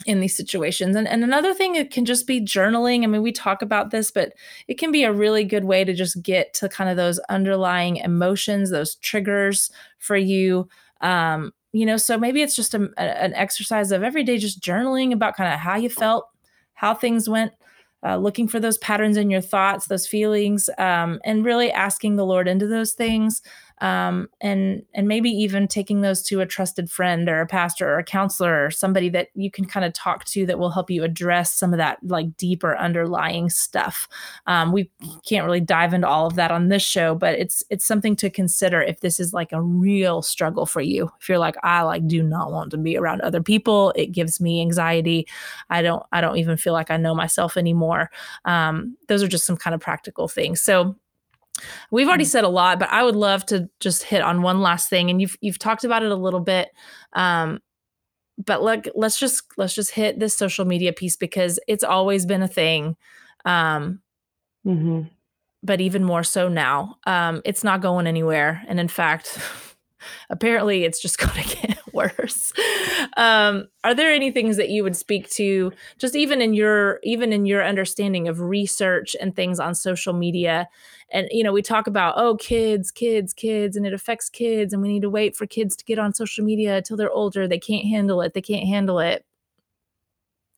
In 0.08 0.20
these 0.20 0.36
situations. 0.36 0.96
And, 0.96 1.08
and 1.08 1.24
another 1.24 1.54
thing, 1.54 1.76
it 1.76 1.92
can 1.92 2.06
just 2.06 2.26
be 2.26 2.42
journaling. 2.42 3.04
I 3.04 3.06
mean, 3.06 3.22
we 3.22 3.32
talk 3.32 3.62
about 3.62 3.92
this, 3.92 4.10
but 4.10 4.34
it 4.68 4.80
can 4.80 4.92
be 4.92 5.04
a 5.04 5.14
really 5.14 5.44
good 5.44 5.66
way 5.66 5.84
to 5.84 5.94
just 5.94 6.24
get 6.24 6.56
to 6.56 6.68
kind 6.68 6.90
of 6.90 6.98
those 6.98 7.20
underlying 7.30 7.98
emotions, 7.98 8.72
those 8.72 8.96
triggers 8.96 9.70
for 10.00 10.18
you. 10.18 10.68
Um, 11.02 11.54
you 11.72 11.86
know, 11.86 11.98
so 11.98 12.18
maybe 12.18 12.42
it's 12.42 12.56
just 12.56 12.74
a, 12.74 12.90
an 12.98 13.36
exercise 13.36 13.92
of 13.92 14.02
every 14.02 14.24
day 14.24 14.40
just 14.40 14.60
journaling 14.60 15.14
about 15.14 15.36
kind 15.36 15.54
of 15.54 15.60
how 15.60 15.76
you 15.76 15.90
felt, 15.90 16.28
how 16.74 16.96
things 16.96 17.30
went, 17.30 17.52
uh, 18.04 18.18
looking 18.18 18.48
for 18.48 18.60
those 18.60 18.80
patterns 18.80 19.18
in 19.18 19.30
your 19.30 19.42
thoughts, 19.42 19.86
those 19.86 20.08
feelings, 20.08 20.68
um, 20.80 21.20
and 21.24 21.46
really 21.46 21.72
asking 21.72 22.16
the 22.16 22.26
Lord 22.26 22.48
into 22.48 22.66
those 22.66 22.94
things 22.94 23.44
um, 23.82 24.30
and 24.40 24.84
and 24.94 25.08
maybe 25.08 25.30
even 25.30 25.68
taking 25.68 26.02
those 26.02 26.22
to 26.22 26.40
a 26.40 26.46
trusted 26.46 26.90
friend 26.90 27.28
or 27.28 27.42
a 27.42 27.48
pastor 27.48 27.90
or 27.90 27.98
a 27.98 28.04
counselor 28.04 28.66
or 28.66 28.70
somebody 28.70 29.10
that 29.10 29.30
you 29.34 29.50
can 29.50 29.66
kind 29.66 29.84
of 29.84 29.92
talk 29.94 30.24
to 30.26 30.46
that 30.46 30.60
will 30.60 30.70
help 30.70 30.92
you 30.92 31.04
address 31.04 31.52
some 31.52 31.74
of 31.74 31.78
that 31.78 31.98
like 32.04 32.38
deeper 32.38 32.78
underlying 32.78 33.50
stuff. 33.50 34.08
Um, 34.46 34.72
we 34.72 34.92
can't 35.28 35.46
really 35.46 35.60
dive 35.60 35.96
into 35.96 36.08
all 36.08 36.28
of 36.28 36.36
that 36.36 36.52
on 36.52 36.68
this 36.68 36.84
show, 36.84 37.16
but 37.16 37.40
it's 37.40 37.64
it's 37.72 37.84
something 37.84 38.16
to 38.18 38.30
consider 38.30 38.82
if 38.84 39.00
this 39.00 39.20
is 39.20 39.34
like 39.34 39.52
a 39.52 39.62
real 39.62 40.22
struggle 40.22 40.68
for 40.68 40.82
you. 40.82 41.10
If 41.20 41.28
you're 41.28 41.40
like 41.40 41.56
I 41.64 41.82
like 41.82 42.08
do 42.08 42.22
not 42.22 42.52
want 42.52 42.70
to 42.72 42.78
be 42.78 42.98
around 42.98 43.22
other 43.22 43.42
people, 43.42 43.94
it 43.96 44.12
gives 44.12 44.40
me 44.40 44.62
anxiety. 44.62 45.28
I 45.72 45.82
don't 45.82 46.04
I 46.12 46.22
don't 46.22 46.38
even 46.38 46.56
feel 46.56 46.74
like 46.74 46.92
I 46.92 46.98
know 46.98 47.16
myself 47.16 47.58
anymore. 47.58 48.12
Um, 48.46 48.96
those 49.08 49.24
are 49.24 49.28
just 49.28 49.46
some 49.46 49.58
kind 49.58 49.74
of 49.74 49.82
practical 49.82 50.28
things. 50.28 50.62
So 50.62 50.96
We've 51.92 52.08
already 52.08 52.26
mm. 52.26 52.30
said 52.30 52.44
a 52.44 52.50
lot, 52.50 52.80
but 52.80 52.90
I 52.90 53.04
would 53.04 53.16
love 53.16 53.46
to 53.48 53.70
just 53.80 54.04
hit 54.04 54.22
on 54.22 54.42
one 54.42 54.62
last 54.62 54.90
thing, 54.90 55.10
and 55.10 55.22
you've 55.22 55.38
you've 55.42 55.60
talked 55.60 55.84
about 55.84 56.04
it 56.04 56.12
a 56.12 56.16
little 56.16 56.40
bit. 56.40 56.70
Um, 57.14 57.60
but 58.38 58.64
look, 58.64 58.86
let's 58.96 59.20
just 59.20 59.44
let's 59.58 59.74
just 59.74 59.92
hit 59.92 60.20
this 60.20 60.34
social 60.34 60.66
media 60.66 60.94
piece 60.94 61.16
because 61.16 61.60
it's 61.68 61.84
always 61.84 62.26
been 62.26 62.42
a 62.42 62.48
thing. 62.48 62.96
Um, 63.46 64.02
mm-hmm. 64.66 65.04
But 65.64 65.80
even 65.80 66.04
more 66.04 66.24
so 66.24 66.50
now, 66.50 66.98
um, 67.06 67.42
it's 67.46 67.64
not 67.64 67.82
going 67.82 68.08
anywhere, 68.08 68.64
and 68.68 68.80
in 68.80 68.88
fact, 68.88 69.38
apparently, 70.30 70.84
it's 70.84 71.02
just 71.02 71.18
going 71.18 71.44
to 71.44 71.68
get 71.68 71.80
worse. 71.94 72.54
Um, 73.18 73.68
are 73.84 73.94
there 73.94 74.12
any 74.12 74.32
things 74.32 74.58
that 74.58 74.70
you 74.70 74.84
would 74.84 74.96
speak 74.96 75.30
to, 75.32 75.72
just 75.98 76.16
even 76.16 76.42
in 76.42 76.54
your 76.54 77.00
even 77.04 77.34
in 77.34 77.46
your 77.46 77.64
understanding 77.66 78.28
of 78.28 78.42
research 78.42 79.16
and 79.20 79.36
things 79.36 79.60
on 79.60 79.76
social 79.76 80.14
media? 80.14 80.68
And 81.12 81.28
you 81.32 81.44
know, 81.44 81.52
we 81.52 81.62
talk 81.62 81.88
about 81.88 82.16
oh, 82.18 82.38
kids, 82.38 82.92
kids, 82.92 83.34
kids, 83.34 83.76
and 83.76 83.86
it 83.86 83.94
affects 83.94 84.30
kids, 84.30 84.74
and 84.74 84.82
we 84.82 84.90
need 84.90 85.02
to 85.02 85.10
wait 85.10 85.36
for 85.36 85.46
kids 85.46 85.76
to 85.76 85.86
get 85.86 86.00
on 86.00 86.14
social 86.14 86.44
media 86.44 86.78
until 86.78 86.98
they're 86.98 87.12
older. 87.12 87.48
They 87.48 87.60
can't 87.60 87.88
handle 87.88 88.22
it. 88.22 88.34
They 88.34 88.42
can't 88.42 88.68
handle 88.68 89.00
it. 89.00 89.26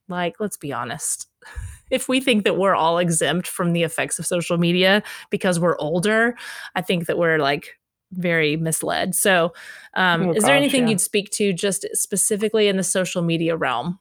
Like, 0.07 0.35
let's 0.39 0.57
be 0.57 0.73
honest. 0.73 1.29
if 1.89 2.09
we 2.09 2.19
think 2.19 2.43
that 2.43 2.57
we're 2.57 2.75
all 2.75 2.97
exempt 2.97 3.47
from 3.47 3.73
the 3.73 3.83
effects 3.83 4.17
of 4.17 4.25
social 4.25 4.57
media 4.57 5.03
because 5.29 5.59
we're 5.59 5.77
older, 5.77 6.35
I 6.75 6.81
think 6.81 7.05
that 7.05 7.17
we're 7.17 7.37
like 7.37 7.77
very 8.13 8.55
misled. 8.57 9.15
So, 9.15 9.53
um, 9.93 10.23
oh, 10.23 10.31
is 10.31 10.43
gosh, 10.43 10.47
there 10.47 10.55
anything 10.55 10.83
yeah. 10.83 10.91
you'd 10.91 11.01
speak 11.01 11.29
to 11.31 11.53
just 11.53 11.85
specifically 11.93 12.67
in 12.67 12.77
the 12.77 12.83
social 12.83 13.21
media 13.21 13.55
realm? 13.55 13.99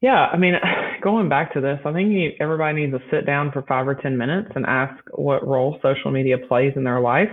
Yeah, 0.00 0.26
I 0.32 0.36
mean, 0.36 0.54
going 1.02 1.28
back 1.28 1.52
to 1.54 1.60
this, 1.60 1.78
I 1.84 1.92
think 1.92 2.10
you, 2.12 2.30
everybody 2.40 2.86
needs 2.86 2.92
to 2.92 3.02
sit 3.10 3.26
down 3.26 3.52
for 3.52 3.62
five 3.62 3.86
or 3.86 3.94
10 3.94 4.16
minutes 4.16 4.50
and 4.54 4.66
ask 4.66 5.02
what 5.12 5.46
role 5.46 5.78
social 5.82 6.10
media 6.10 6.38
plays 6.38 6.72
in 6.76 6.84
their 6.84 7.00
life. 7.00 7.30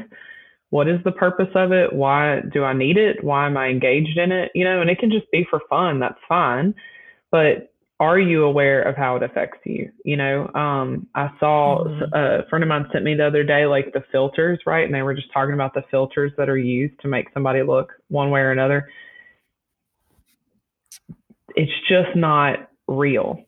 What 0.69 0.89
is 0.89 0.99
the 1.05 1.13
purpose 1.13 1.49
of 1.55 1.71
it? 1.71 1.93
Why 1.93 2.41
do 2.53 2.63
I 2.63 2.73
need 2.73 2.97
it? 2.97 3.23
Why 3.23 3.45
am 3.45 3.55
I 3.55 3.67
engaged 3.67 4.17
in 4.17 4.31
it? 4.33 4.51
You 4.53 4.65
know, 4.65 4.81
and 4.81 4.89
it 4.89 4.99
can 4.99 5.09
just 5.09 5.31
be 5.31 5.45
for 5.49 5.61
fun. 5.69 5.99
That's 5.99 6.19
fine. 6.27 6.75
But 7.31 7.71
are 7.99 8.19
you 8.19 8.43
aware 8.43 8.83
of 8.83 8.95
how 8.95 9.15
it 9.15 9.23
affects 9.23 9.59
you? 9.65 9.91
You 10.05 10.17
know, 10.17 10.51
um, 10.53 11.07
I 11.15 11.29
saw 11.39 11.83
mm-hmm. 11.83 12.13
a 12.13 12.47
friend 12.49 12.63
of 12.63 12.69
mine 12.69 12.85
sent 12.91 13.03
me 13.03 13.15
the 13.15 13.25
other 13.25 13.43
day 13.43 13.65
like 13.65 13.91
the 13.93 14.03
filters, 14.11 14.59
right? 14.65 14.85
And 14.85 14.93
they 14.93 15.01
were 15.01 15.15
just 15.15 15.33
talking 15.33 15.55
about 15.55 15.73
the 15.73 15.83
filters 15.89 16.31
that 16.37 16.49
are 16.49 16.57
used 16.57 16.99
to 17.01 17.07
make 17.07 17.27
somebody 17.33 17.63
look 17.63 17.93
one 18.09 18.29
way 18.29 18.41
or 18.41 18.51
another. 18.51 18.89
It's 21.55 21.71
just 21.89 22.15
not 22.15 22.69
real. 22.87 23.43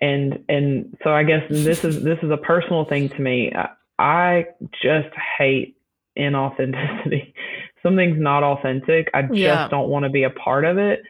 And 0.00 0.44
and 0.48 0.96
so 1.02 1.10
I 1.10 1.24
guess 1.24 1.42
this 1.50 1.84
is 1.84 2.02
this 2.02 2.18
is 2.22 2.30
a 2.30 2.36
personal 2.36 2.84
thing 2.84 3.08
to 3.10 3.20
me. 3.20 3.52
I, 3.52 3.70
I 3.98 4.46
just 4.82 5.14
hate 5.38 5.76
inauthenticity. 6.16 7.34
Something's 7.82 8.20
not 8.20 8.42
authentic. 8.42 9.10
I 9.14 9.22
just 9.22 9.34
yeah. 9.34 9.68
don't 9.68 9.88
want 9.88 10.04
to 10.04 10.10
be 10.10 10.22
a 10.22 10.30
part 10.30 10.64
of 10.64 10.78
it 10.78 11.00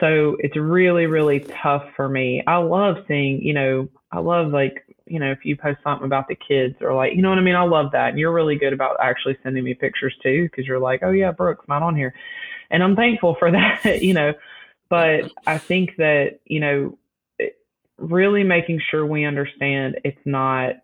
so 0.00 0.36
it's 0.38 0.56
really, 0.56 1.06
really 1.06 1.40
tough 1.40 1.84
for 1.96 2.08
me. 2.08 2.42
I 2.46 2.56
love 2.56 2.96
seeing, 3.08 3.42
you 3.42 3.54
know, 3.54 3.88
I 4.12 4.20
love 4.20 4.52
like, 4.52 4.84
you 5.06 5.18
know, 5.18 5.30
if 5.30 5.44
you 5.44 5.56
post 5.56 5.78
something 5.82 6.06
about 6.06 6.28
the 6.28 6.36
kids 6.36 6.76
or 6.80 6.94
like, 6.94 7.14
you 7.14 7.22
know 7.22 7.30
what 7.30 7.38
I 7.38 7.42
mean? 7.42 7.54
I 7.54 7.62
love 7.62 7.92
that. 7.92 8.10
And 8.10 8.18
you're 8.18 8.32
really 8.32 8.56
good 8.56 8.72
about 8.72 8.96
actually 9.00 9.36
sending 9.42 9.64
me 9.64 9.74
pictures 9.74 10.14
too, 10.22 10.44
because 10.44 10.66
you're 10.66 10.78
like, 10.78 11.00
oh 11.02 11.10
yeah, 11.10 11.32
Brooke's 11.32 11.68
not 11.68 11.82
on 11.82 11.96
here. 11.96 12.14
And 12.70 12.82
I'm 12.82 12.96
thankful 12.96 13.36
for 13.38 13.50
that, 13.52 14.02
you 14.02 14.14
know. 14.14 14.34
But 14.88 15.30
I 15.46 15.58
think 15.58 15.96
that, 15.96 16.40
you 16.46 16.60
know, 16.60 16.98
really 17.98 18.44
making 18.44 18.80
sure 18.90 19.04
we 19.04 19.24
understand 19.24 20.00
it's 20.04 20.20
not 20.24 20.76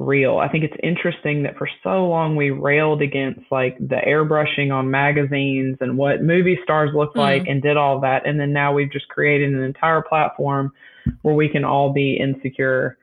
real. 0.00 0.38
I 0.38 0.48
think 0.48 0.64
it's 0.64 0.76
interesting 0.82 1.42
that 1.42 1.58
for 1.58 1.68
so 1.82 2.06
long 2.08 2.34
we 2.34 2.50
railed 2.50 3.02
against 3.02 3.40
like 3.52 3.78
the 3.78 4.00
airbrushing 4.06 4.72
on 4.72 4.90
magazines 4.90 5.76
and 5.80 5.98
what 5.98 6.22
movie 6.22 6.58
stars 6.64 6.90
look 6.94 7.14
mm. 7.14 7.18
like 7.18 7.46
and 7.46 7.62
did 7.62 7.76
all 7.76 8.00
that. 8.00 8.26
And 8.26 8.40
then 8.40 8.52
now 8.52 8.72
we've 8.72 8.90
just 8.90 9.08
created 9.08 9.52
an 9.52 9.62
entire 9.62 10.00
platform 10.00 10.72
where 11.20 11.34
we 11.34 11.50
can 11.50 11.64
all 11.64 11.92
be 11.92 12.16
insecure 12.16 12.96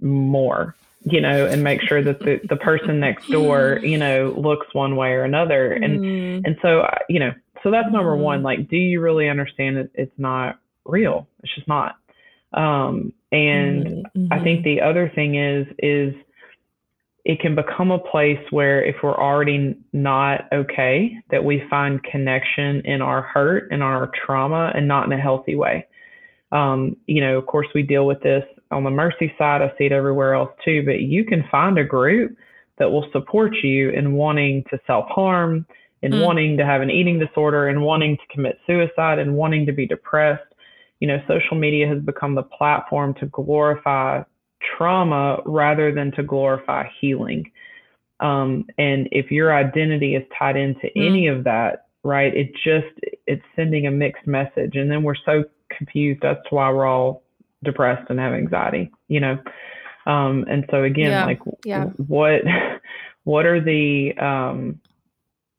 more, 0.00 0.76
you 1.02 1.20
know, 1.20 1.46
and 1.46 1.64
make 1.64 1.82
sure 1.82 2.02
that 2.02 2.20
the, 2.20 2.40
the 2.48 2.56
person 2.56 3.00
next 3.00 3.28
door, 3.28 3.80
you 3.82 3.98
know, 3.98 4.32
looks 4.38 4.72
one 4.72 4.94
way 4.94 5.10
or 5.10 5.24
another. 5.24 5.72
And, 5.72 6.00
mm. 6.00 6.42
and 6.44 6.56
so, 6.62 6.82
uh, 6.82 6.98
you 7.08 7.18
know, 7.18 7.32
so 7.64 7.72
that's 7.72 7.90
number 7.90 8.16
mm. 8.16 8.20
one. 8.20 8.42
Like, 8.44 8.68
do 8.68 8.76
you 8.76 9.00
really 9.00 9.28
understand 9.28 9.76
that 9.76 9.90
it's 9.94 10.16
not 10.16 10.60
real? 10.84 11.26
It's 11.42 11.52
just 11.52 11.66
not. 11.66 11.96
Um, 12.56 13.12
and 13.32 13.86
mm-hmm. 13.86 14.32
I 14.32 14.42
think 14.42 14.64
the 14.64 14.80
other 14.80 15.12
thing 15.14 15.36
is 15.36 15.66
is 15.78 16.14
it 17.24 17.40
can 17.40 17.56
become 17.56 17.90
a 17.90 17.98
place 17.98 18.38
where 18.50 18.84
if 18.84 18.96
we're 19.02 19.18
already 19.18 19.76
not 19.92 20.44
okay, 20.52 21.16
that 21.30 21.44
we 21.44 21.62
find 21.68 22.02
connection 22.04 22.82
in 22.84 23.02
our 23.02 23.20
hurt 23.20 23.68
and 23.72 23.82
our 23.82 24.10
trauma 24.24 24.70
and 24.74 24.86
not 24.86 25.06
in 25.06 25.12
a 25.12 25.20
healthy 25.20 25.56
way. 25.56 25.86
Um, 26.52 26.96
you 27.06 27.20
know, 27.20 27.36
of 27.36 27.46
course, 27.46 27.66
we 27.74 27.82
deal 27.82 28.06
with 28.06 28.22
this 28.22 28.44
on 28.70 28.84
the 28.84 28.90
mercy 28.90 29.32
side. 29.36 29.60
I 29.60 29.72
see 29.76 29.86
it 29.86 29.92
everywhere 29.92 30.34
else 30.34 30.50
too, 30.64 30.84
but 30.86 31.00
you 31.00 31.24
can 31.24 31.44
find 31.50 31.76
a 31.78 31.84
group 31.84 32.36
that 32.78 32.90
will 32.90 33.08
support 33.12 33.56
you 33.60 33.90
in 33.90 34.12
wanting 34.12 34.62
to 34.70 34.78
self 34.86 35.06
harm, 35.08 35.66
in 36.02 36.12
mm. 36.12 36.24
wanting 36.24 36.56
to 36.58 36.64
have 36.64 36.80
an 36.80 36.90
eating 36.90 37.18
disorder, 37.18 37.66
and 37.66 37.82
wanting 37.82 38.16
to 38.16 38.34
commit 38.34 38.60
suicide, 38.68 39.18
and 39.18 39.34
wanting 39.34 39.66
to 39.66 39.72
be 39.72 39.86
depressed 39.86 40.44
you 41.00 41.08
know, 41.08 41.18
social 41.28 41.56
media 41.56 41.86
has 41.86 42.02
become 42.02 42.34
the 42.34 42.42
platform 42.42 43.14
to 43.14 43.26
glorify 43.26 44.22
trauma 44.76 45.38
rather 45.44 45.92
than 45.92 46.12
to 46.12 46.22
glorify 46.22 46.88
healing. 47.00 47.50
Um, 48.20 48.66
and 48.78 49.08
if 49.12 49.30
your 49.30 49.54
identity 49.54 50.14
is 50.14 50.24
tied 50.38 50.56
into 50.56 50.86
mm. 50.86 51.06
any 51.06 51.26
of 51.26 51.44
that, 51.44 51.86
right, 52.02 52.34
it 52.34 52.52
just 52.54 52.86
it's 53.26 53.44
sending 53.54 53.86
a 53.86 53.90
mixed 53.90 54.26
message, 54.26 54.74
and 54.74 54.90
then 54.90 55.02
we're 55.02 55.14
so 55.26 55.44
confused 55.76 56.24
as 56.24 56.36
to 56.48 56.54
why 56.54 56.70
we're 56.70 56.86
all 56.86 57.24
depressed 57.62 58.08
and 58.08 58.18
have 58.18 58.32
anxiety, 58.32 58.90
you 59.08 59.20
know. 59.20 59.38
Um, 60.06 60.46
and 60.48 60.64
so 60.70 60.84
again, 60.84 61.10
yeah. 61.10 61.26
like 61.26 61.40
yeah. 61.64 61.84
what 62.06 62.42
what 63.24 63.44
are 63.44 63.60
the 63.60 64.12
um, 64.18 64.80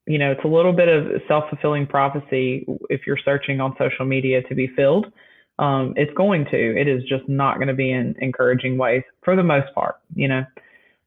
you 0.08 0.18
know, 0.18 0.32
it's 0.32 0.44
a 0.44 0.48
little 0.48 0.74
bit 0.74 0.88
of 0.88 1.22
self 1.28 1.46
fulfilling 1.50 1.86
prophecy 1.86 2.66
if 2.90 3.02
you're 3.06 3.20
searching 3.24 3.60
on 3.62 3.76
social 3.78 4.06
media 4.06 4.42
to 4.44 4.56
be 4.56 4.68
filled 4.76 5.08
um, 5.60 5.94
it's 5.96 6.14
going 6.14 6.46
to. 6.52 6.80
It 6.80 6.88
is 6.88 7.02
just 7.10 7.28
not 7.28 7.56
going 7.56 7.68
to 7.68 7.74
be 7.74 7.92
in 7.92 8.16
encouraging 8.20 8.78
ways 8.78 9.02
for 9.24 9.36
the 9.36 9.42
most 9.42 9.74
part, 9.74 9.96
you 10.14 10.28
know. 10.28 10.46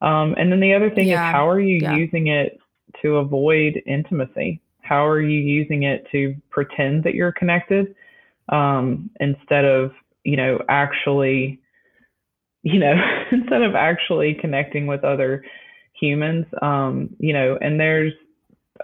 Um, 0.02 0.34
and 0.36 0.50
then 0.50 0.58
the 0.58 0.74
other 0.74 0.90
thing 0.90 1.06
yeah. 1.06 1.28
is, 1.28 1.32
how 1.32 1.48
are 1.48 1.60
you 1.60 1.78
yeah. 1.80 1.94
using 1.94 2.26
it 2.26 2.58
to 3.00 3.18
avoid 3.18 3.80
intimacy? 3.86 4.60
How 4.80 5.06
are 5.06 5.20
you 5.20 5.38
using 5.38 5.84
it 5.84 6.04
to 6.10 6.34
pretend 6.50 7.04
that 7.04 7.14
you're 7.14 7.30
connected? 7.30 7.94
um, 8.50 9.10
instead 9.20 9.64
of 9.64 9.92
you 10.24 10.36
know 10.36 10.58
actually 10.68 11.60
you 12.62 12.78
know 12.78 12.94
instead 13.32 13.62
of 13.62 13.74
actually 13.74 14.34
connecting 14.34 14.86
with 14.86 15.04
other 15.04 15.44
humans 15.98 16.46
um, 16.60 17.10
you 17.18 17.32
know 17.32 17.56
and 17.60 17.80
there's 17.80 18.12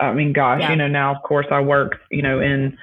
i 0.01 0.13
mean 0.13 0.33
gosh 0.33 0.61
yeah. 0.61 0.71
you 0.71 0.77
know 0.77 0.89
now 0.89 1.15
of 1.15 1.23
course 1.23 1.47
i 1.51 1.61
work 1.61 2.01
you 2.11 2.23
know 2.23 2.41
in 2.41 2.77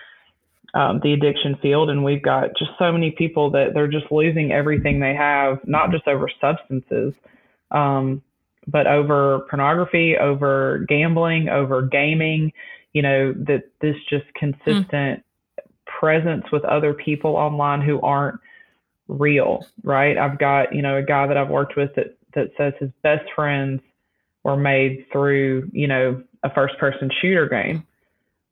um, 0.76 1.00
the 1.04 1.14
addiction 1.14 1.56
field 1.62 1.92
and 1.92 2.04
we've 2.04 2.24
got 2.24 2.58
just 2.58 2.72
so 2.80 2.92
many 2.92 3.12
people 3.12 3.52
that 3.52 3.76
they're 3.76 3.88
just 3.88 4.12
losing 4.12 4.52
everything 4.52 5.00
they 5.00 5.14
have 5.14 5.60
not 5.66 5.92
just 5.92 6.08
over 6.08 6.28
substances 6.42 7.14
um, 7.72 8.22
but 8.68 8.88
over 8.88 9.46
pornography 9.50 10.18
over 10.18 10.86
gambling 10.88 11.50
over 11.50 11.82
gaming 11.84 12.52
you 12.94 13.02
know 13.02 13.34
that 13.34 13.64
this 13.82 13.96
just 14.10 14.26
consistent 14.34 14.88
mm. 15.20 15.24
presence 15.86 16.46
with 16.52 16.64
other 16.66 16.94
people 16.94 17.36
online 17.36 17.82
who 17.82 18.00
aren't 18.02 18.40
real 19.08 19.66
right 19.84 20.18
i've 20.18 20.40
got 20.40 20.74
you 20.74 20.82
know 20.82 20.98
a 20.98 21.04
guy 21.04 21.28
that 21.28 21.38
i've 21.38 21.50
worked 21.50 21.76
with 21.76 21.94
that 21.96 22.18
that 22.34 22.52
says 22.58 22.74
his 22.80 22.90
best 23.04 23.26
friends 23.36 23.82
were 24.44 24.58
made 24.58 25.06
through 25.12 25.70
you 25.72 25.88
know 25.88 26.22
a 26.44 26.54
first 26.54 26.78
person 26.78 27.10
shooter 27.22 27.48
game. 27.48 27.86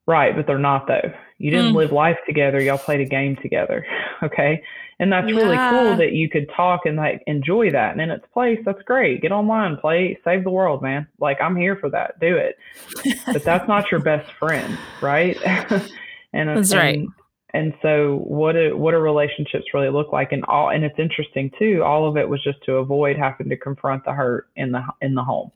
Right 0.08 0.36
but 0.36 0.48
they're 0.48 0.58
not 0.60 0.88
though. 0.88 1.14
You 1.38 1.52
didn't 1.52 1.74
mm. 1.74 1.78
live 1.78 1.92
life 1.92 2.18
together. 2.26 2.62
Y'all 2.62 2.78
played 2.78 3.02
a 3.02 3.06
game 3.06 3.38
together 3.42 3.86
okay? 4.24 4.64
And 5.00 5.12
that's 5.12 5.28
yeah. 5.30 5.36
really 5.36 5.58
cool 5.58 5.96
that 5.98 6.14
you 6.14 6.30
could 6.30 6.48
talk 6.56 6.82
and 6.86 6.98
like 6.98 7.24
enjoy 7.28 7.72
that. 7.72 7.94
And 7.94 8.02
in 8.02 8.12
its 8.12 8.26
place 8.34 8.60
that's 8.66 8.82
great. 8.84 9.22
Get 9.22 9.32
online 9.32 9.78
play 9.78 10.20
save 10.24 10.44
the 10.44 10.50
world 10.50 10.82
man. 10.82 11.08
Like 11.20 11.40
i'm 11.42 11.56
here 11.56 11.76
for 11.76 11.90
that. 11.90 12.20
Do 12.20 12.38
it. 12.38 12.58
But 13.26 13.44
that's 13.44 13.68
not 13.68 13.92
your 13.92 14.00
best 14.00 14.32
friend 14.34 14.78
right? 15.02 15.38
And 16.34 16.48
that's 16.48 16.72
and, 16.72 16.80
right 16.80 17.08
and 17.54 17.74
so 17.82 18.22
what 18.24 18.54
do, 18.54 18.78
what 18.78 18.92
do 18.92 18.98
relationships 18.98 19.66
really 19.74 19.90
look 19.90 20.12
like? 20.12 20.32
And 20.32 20.46
all 20.46 20.70
and 20.70 20.84
it's 20.84 20.98
interesting 20.98 21.52
too. 21.60 21.84
All 21.84 22.08
of 22.08 22.18
it 22.18 22.28
was 22.28 22.42
just 22.44 22.64
to 22.66 22.76
avoid 22.76 23.18
having 23.18 23.50
to 23.50 23.58
confront 23.58 24.06
the 24.06 24.14
hurt 24.14 24.48
in 24.56 24.72
the 24.72 24.84
in 25.02 25.16
the 25.16 25.24
home 25.24 25.52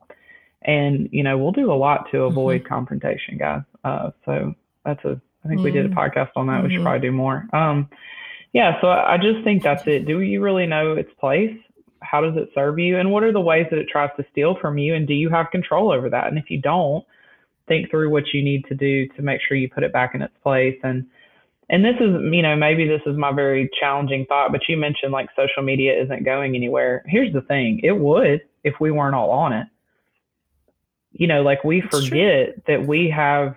and 0.66 1.08
you 1.12 1.24
know 1.24 1.38
we'll 1.38 1.52
do 1.52 1.72
a 1.72 1.74
lot 1.74 2.10
to 2.12 2.24
avoid 2.24 2.62
mm-hmm. 2.62 2.74
confrontation 2.74 3.38
guys 3.38 3.62
uh, 3.84 4.12
so 4.26 4.54
that's 4.84 5.04
a 5.06 5.20
i 5.44 5.48
think 5.48 5.60
mm-hmm. 5.60 5.64
we 5.64 5.72
did 5.72 5.86
a 5.86 5.90
mm-hmm. 5.90 6.00
podcast 6.00 6.30
on 6.36 6.48
that 6.48 6.54
mm-hmm. 6.54 6.64
we 6.64 6.70
should 6.70 6.78
mm-hmm. 6.78 6.84
probably 6.84 7.08
do 7.08 7.12
more 7.12 7.48
um, 7.54 7.90
yeah 8.54 8.80
so 8.82 8.88
i 8.88 9.18
just 9.18 9.44
think 9.44 9.64
that's 9.64 9.86
it 9.88 10.06
do 10.06 10.22
you 10.22 10.42
really 10.42 10.66
know 10.66 10.94
its 10.94 11.12
place 11.20 11.56
how 12.02 12.22
does 12.22 12.36
it 12.36 12.50
serve 12.54 12.78
you 12.78 13.00
and 13.00 13.12
what 13.12 13.24
are 13.24 13.32
the 13.32 13.42
ways 13.42 13.66
that 13.70 13.80
it 13.80 13.88
tries 13.90 14.10
to 14.18 14.26
steal 14.32 14.58
from 14.60 14.78
you 14.78 14.94
and 14.96 15.08
do 15.08 15.14
you 15.14 15.30
have 15.30 15.50
control 15.52 15.92
over 15.92 16.10
that 16.10 16.28
and 16.28 16.38
if 16.38 16.50
you 16.50 16.60
don't 16.60 17.06
think 17.68 17.90
through 17.90 18.10
what 18.10 18.24
you 18.34 18.44
need 18.44 18.64
to 18.66 18.76
do 18.76 19.08
to 19.10 19.22
make 19.22 19.42
sure 19.48 19.58
you 19.58 19.70
put 19.70 19.84
it 19.84 19.94
back 19.94 20.14
in 20.14 20.22
its 20.22 20.34
place 20.44 20.78
and 20.84 21.06
and 21.70 21.84
this 21.84 21.96
is 22.00 22.12
you 22.32 22.42
know 22.42 22.56
maybe 22.56 22.88
this 22.88 23.02
is 23.06 23.18
my 23.18 23.32
very 23.32 23.70
challenging 23.80 24.26
thought 24.28 24.52
but 24.52 24.62
you 24.68 24.78
mentioned 24.78 25.12
like 25.12 25.30
social 25.36 25.64
media 25.64 26.00
isn't 26.00 26.24
going 26.24 26.56
anywhere 26.56 27.04
here's 27.08 27.34
the 27.34 27.42
thing 27.42 27.80
it 27.84 27.98
would 27.98 28.42
if 28.64 28.76
we 28.80 28.92
weren't 28.92 29.16
all 29.16 29.32
on 29.32 29.52
it 29.52 29.68
you 31.16 31.28
know 31.28 31.42
like 31.42 31.64
we 31.64 31.82
forget 31.92 32.56
that 32.68 32.86
we 32.86 33.10
have 33.10 33.56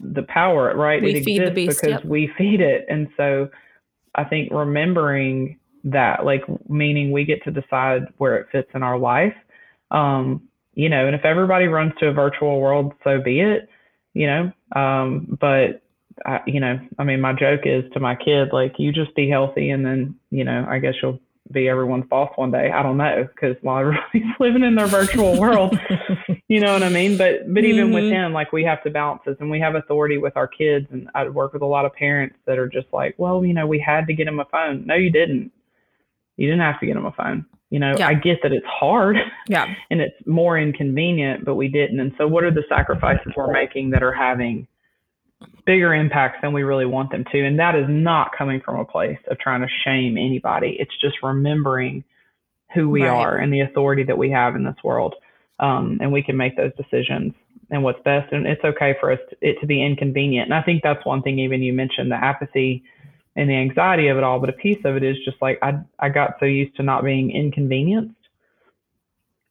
the 0.00 0.22
power 0.22 0.74
right 0.76 1.02
we 1.02 1.14
it 1.14 1.24
feed 1.24 1.42
exists 1.42 1.48
the 1.48 1.54
beast, 1.54 1.80
because 1.80 2.00
yep. 2.02 2.04
we 2.04 2.30
feed 2.38 2.60
it 2.60 2.86
and 2.88 3.08
so 3.16 3.48
i 4.14 4.24
think 4.24 4.50
remembering 4.52 5.58
that 5.84 6.24
like 6.24 6.42
meaning 6.68 7.10
we 7.10 7.24
get 7.24 7.42
to 7.44 7.50
decide 7.50 8.02
where 8.18 8.36
it 8.36 8.46
fits 8.52 8.70
in 8.74 8.82
our 8.82 8.98
life 8.98 9.34
um 9.90 10.42
you 10.74 10.88
know 10.88 11.06
and 11.06 11.14
if 11.14 11.24
everybody 11.24 11.66
runs 11.66 11.92
to 11.98 12.08
a 12.08 12.12
virtual 12.12 12.60
world 12.60 12.92
so 13.04 13.20
be 13.20 13.40
it 13.40 13.68
you 14.14 14.26
know 14.26 14.52
um 14.74 15.36
but 15.40 15.82
I, 16.26 16.40
you 16.46 16.60
know, 16.60 16.78
I 16.98 17.04
mean, 17.04 17.20
my 17.20 17.32
joke 17.32 17.62
is 17.64 17.84
to 17.92 18.00
my 18.00 18.14
kid, 18.14 18.50
like, 18.52 18.74
you 18.78 18.92
just 18.92 19.14
be 19.14 19.28
healthy 19.28 19.70
and 19.70 19.84
then, 19.84 20.14
you 20.30 20.44
know, 20.44 20.66
I 20.68 20.78
guess 20.78 20.94
you'll 21.02 21.18
be 21.50 21.68
everyone's 21.68 22.06
boss 22.08 22.30
one 22.36 22.50
day. 22.50 22.70
I 22.70 22.82
don't 22.82 22.96
know 22.96 23.26
because 23.34 23.56
while 23.62 23.78
everybody's 23.78 24.34
living 24.40 24.62
in 24.62 24.74
their 24.74 24.86
virtual 24.86 25.38
world, 25.38 25.78
you 26.50 26.60
know 26.60 26.72
what 26.72 26.82
I 26.82 26.88
mean? 26.88 27.16
But, 27.16 27.52
but 27.52 27.64
even 27.64 27.86
mm-hmm. 27.86 27.94
with 27.94 28.04
him, 28.04 28.32
like, 28.32 28.52
we 28.52 28.64
have 28.64 28.82
to 28.82 28.90
balance 28.90 29.22
this 29.24 29.36
and 29.40 29.50
we 29.50 29.60
have 29.60 29.76
authority 29.76 30.18
with 30.18 30.36
our 30.36 30.48
kids. 30.48 30.86
And 30.90 31.08
I 31.14 31.28
work 31.28 31.52
with 31.52 31.62
a 31.62 31.66
lot 31.66 31.84
of 31.84 31.94
parents 31.94 32.36
that 32.46 32.58
are 32.58 32.68
just 32.68 32.88
like, 32.92 33.14
well, 33.18 33.44
you 33.44 33.54
know, 33.54 33.66
we 33.66 33.78
had 33.78 34.06
to 34.08 34.12
get 34.12 34.26
him 34.26 34.40
a 34.40 34.44
phone. 34.46 34.84
No, 34.86 34.96
you 34.96 35.10
didn't. 35.10 35.52
You 36.36 36.48
didn't 36.48 36.62
have 36.62 36.80
to 36.80 36.86
get 36.86 36.96
him 36.96 37.06
a 37.06 37.12
phone. 37.12 37.46
You 37.70 37.78
know, 37.78 37.94
yeah. 37.96 38.08
I 38.08 38.14
get 38.14 38.38
that 38.42 38.52
it's 38.52 38.66
hard. 38.66 39.16
Yeah. 39.48 39.72
and 39.90 40.00
it's 40.00 40.16
more 40.26 40.58
inconvenient, 40.58 41.44
but 41.44 41.54
we 41.54 41.68
didn't. 41.68 42.00
And 42.00 42.12
so, 42.18 42.26
what 42.26 42.42
are 42.42 42.50
the 42.50 42.64
sacrifices 42.68 43.32
we're 43.36 43.52
making 43.52 43.90
that 43.90 44.02
are 44.02 44.12
having 44.12 44.66
bigger 45.64 45.94
impacts 45.94 46.38
than 46.42 46.52
we 46.52 46.62
really 46.62 46.86
want 46.86 47.10
them 47.10 47.24
to. 47.32 47.46
And 47.46 47.58
that 47.58 47.74
is 47.74 47.86
not 47.88 48.30
coming 48.36 48.60
from 48.60 48.78
a 48.78 48.84
place 48.84 49.18
of 49.30 49.38
trying 49.38 49.60
to 49.60 49.68
shame 49.84 50.16
anybody. 50.16 50.76
It's 50.78 50.96
just 51.00 51.16
remembering 51.22 52.04
who 52.74 52.88
we 52.88 53.02
right. 53.02 53.10
are 53.10 53.36
and 53.36 53.52
the 53.52 53.60
authority 53.60 54.04
that 54.04 54.18
we 54.18 54.30
have 54.30 54.54
in 54.54 54.64
this 54.64 54.76
world. 54.84 55.14
Um, 55.60 55.98
and 56.00 56.10
we 56.10 56.22
can 56.22 56.36
make 56.36 56.56
those 56.56 56.72
decisions 56.76 57.34
and 57.70 57.84
what's 57.84 58.02
best. 58.02 58.32
And 58.32 58.46
it's 58.46 58.64
okay 58.64 58.96
for 58.98 59.12
us 59.12 59.20
to, 59.28 59.36
it 59.40 59.60
to 59.60 59.66
be 59.66 59.84
inconvenient. 59.84 60.46
And 60.46 60.54
I 60.54 60.62
think 60.62 60.82
that's 60.82 61.04
one 61.04 61.22
thing, 61.22 61.38
even 61.38 61.62
you 61.62 61.72
mentioned 61.72 62.10
the 62.10 62.16
apathy 62.16 62.82
and 63.36 63.48
the 63.48 63.54
anxiety 63.54 64.08
of 64.08 64.16
it 64.16 64.24
all. 64.24 64.40
But 64.40 64.48
a 64.48 64.54
piece 64.54 64.82
of 64.84 64.96
it 64.96 65.02
is 65.02 65.16
just 65.24 65.36
like 65.40 65.58
I, 65.62 65.78
I 65.98 66.08
got 66.08 66.36
so 66.40 66.46
used 66.46 66.76
to 66.76 66.82
not 66.82 67.04
being 67.04 67.30
inconvenienced. 67.30 68.14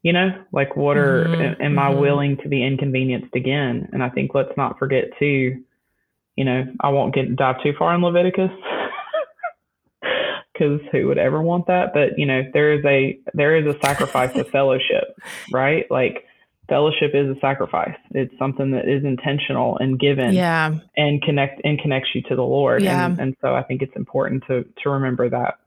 You 0.01 0.14
know, 0.14 0.30
like 0.51 0.76
what 0.76 0.97
are, 0.97 1.26
mm-hmm. 1.26 1.41
am, 1.41 1.55
am 1.60 1.72
mm-hmm. 1.72 1.80
I 1.80 1.89
willing 1.89 2.38
to 2.38 2.49
be 2.49 2.66
inconvenienced 2.66 3.36
again? 3.36 3.89
And 3.93 4.01
I 4.01 4.10
think 4.10 4.34
let's 4.34 4.55
not 4.57 4.80
forget 4.80 5.05
too, 5.20 5.62
you 6.36 6.45
know, 6.45 6.66
I 6.80 6.89
won't 6.89 7.14
get 7.14 7.36
dive 7.36 7.62
too 7.62 7.74
far 7.78 7.93
in 7.93 8.01
Leviticus 8.01 8.51
because 10.60 10.82
who 10.91 11.07
would 11.07 11.18
ever 11.18 11.41
want 11.41 11.68
that? 11.68 11.93
But 11.93 12.18
you 12.18 12.26
know, 12.26 12.43
there 12.53 12.74
is 12.74 12.84
a 12.86 13.20
there 13.34 13.55
is 13.55 13.66
a 13.66 13.80
sacrifice 13.80 14.36
of 14.36 14.47
fellowship, 14.51 15.18
right? 15.51 15.89
Like 15.89 16.26
fellowship 16.68 17.12
is 17.14 17.36
a 17.36 17.39
sacrifice. 17.39 17.95
It's 18.12 18.38
something 18.38 18.72
that 18.72 18.88
is 18.88 19.03
intentional 19.03 19.78
and 19.78 19.99
given, 19.99 20.34
yeah, 20.34 20.76
and 20.97 21.22
connect 21.22 21.62
and 21.64 21.80
connects 21.80 22.10
you 22.14 22.22
to 22.24 22.36
the 22.36 22.43
Lord. 22.43 22.84
Yeah. 22.84 23.05
And, 23.05 23.20
and 23.20 23.36
so 23.41 23.55
I 23.55 23.64
think 23.64 23.82
it's 23.82 23.95
important 23.95 24.43
to 24.47 24.66
to 24.84 24.89
remember 24.89 25.30
that 25.30 25.60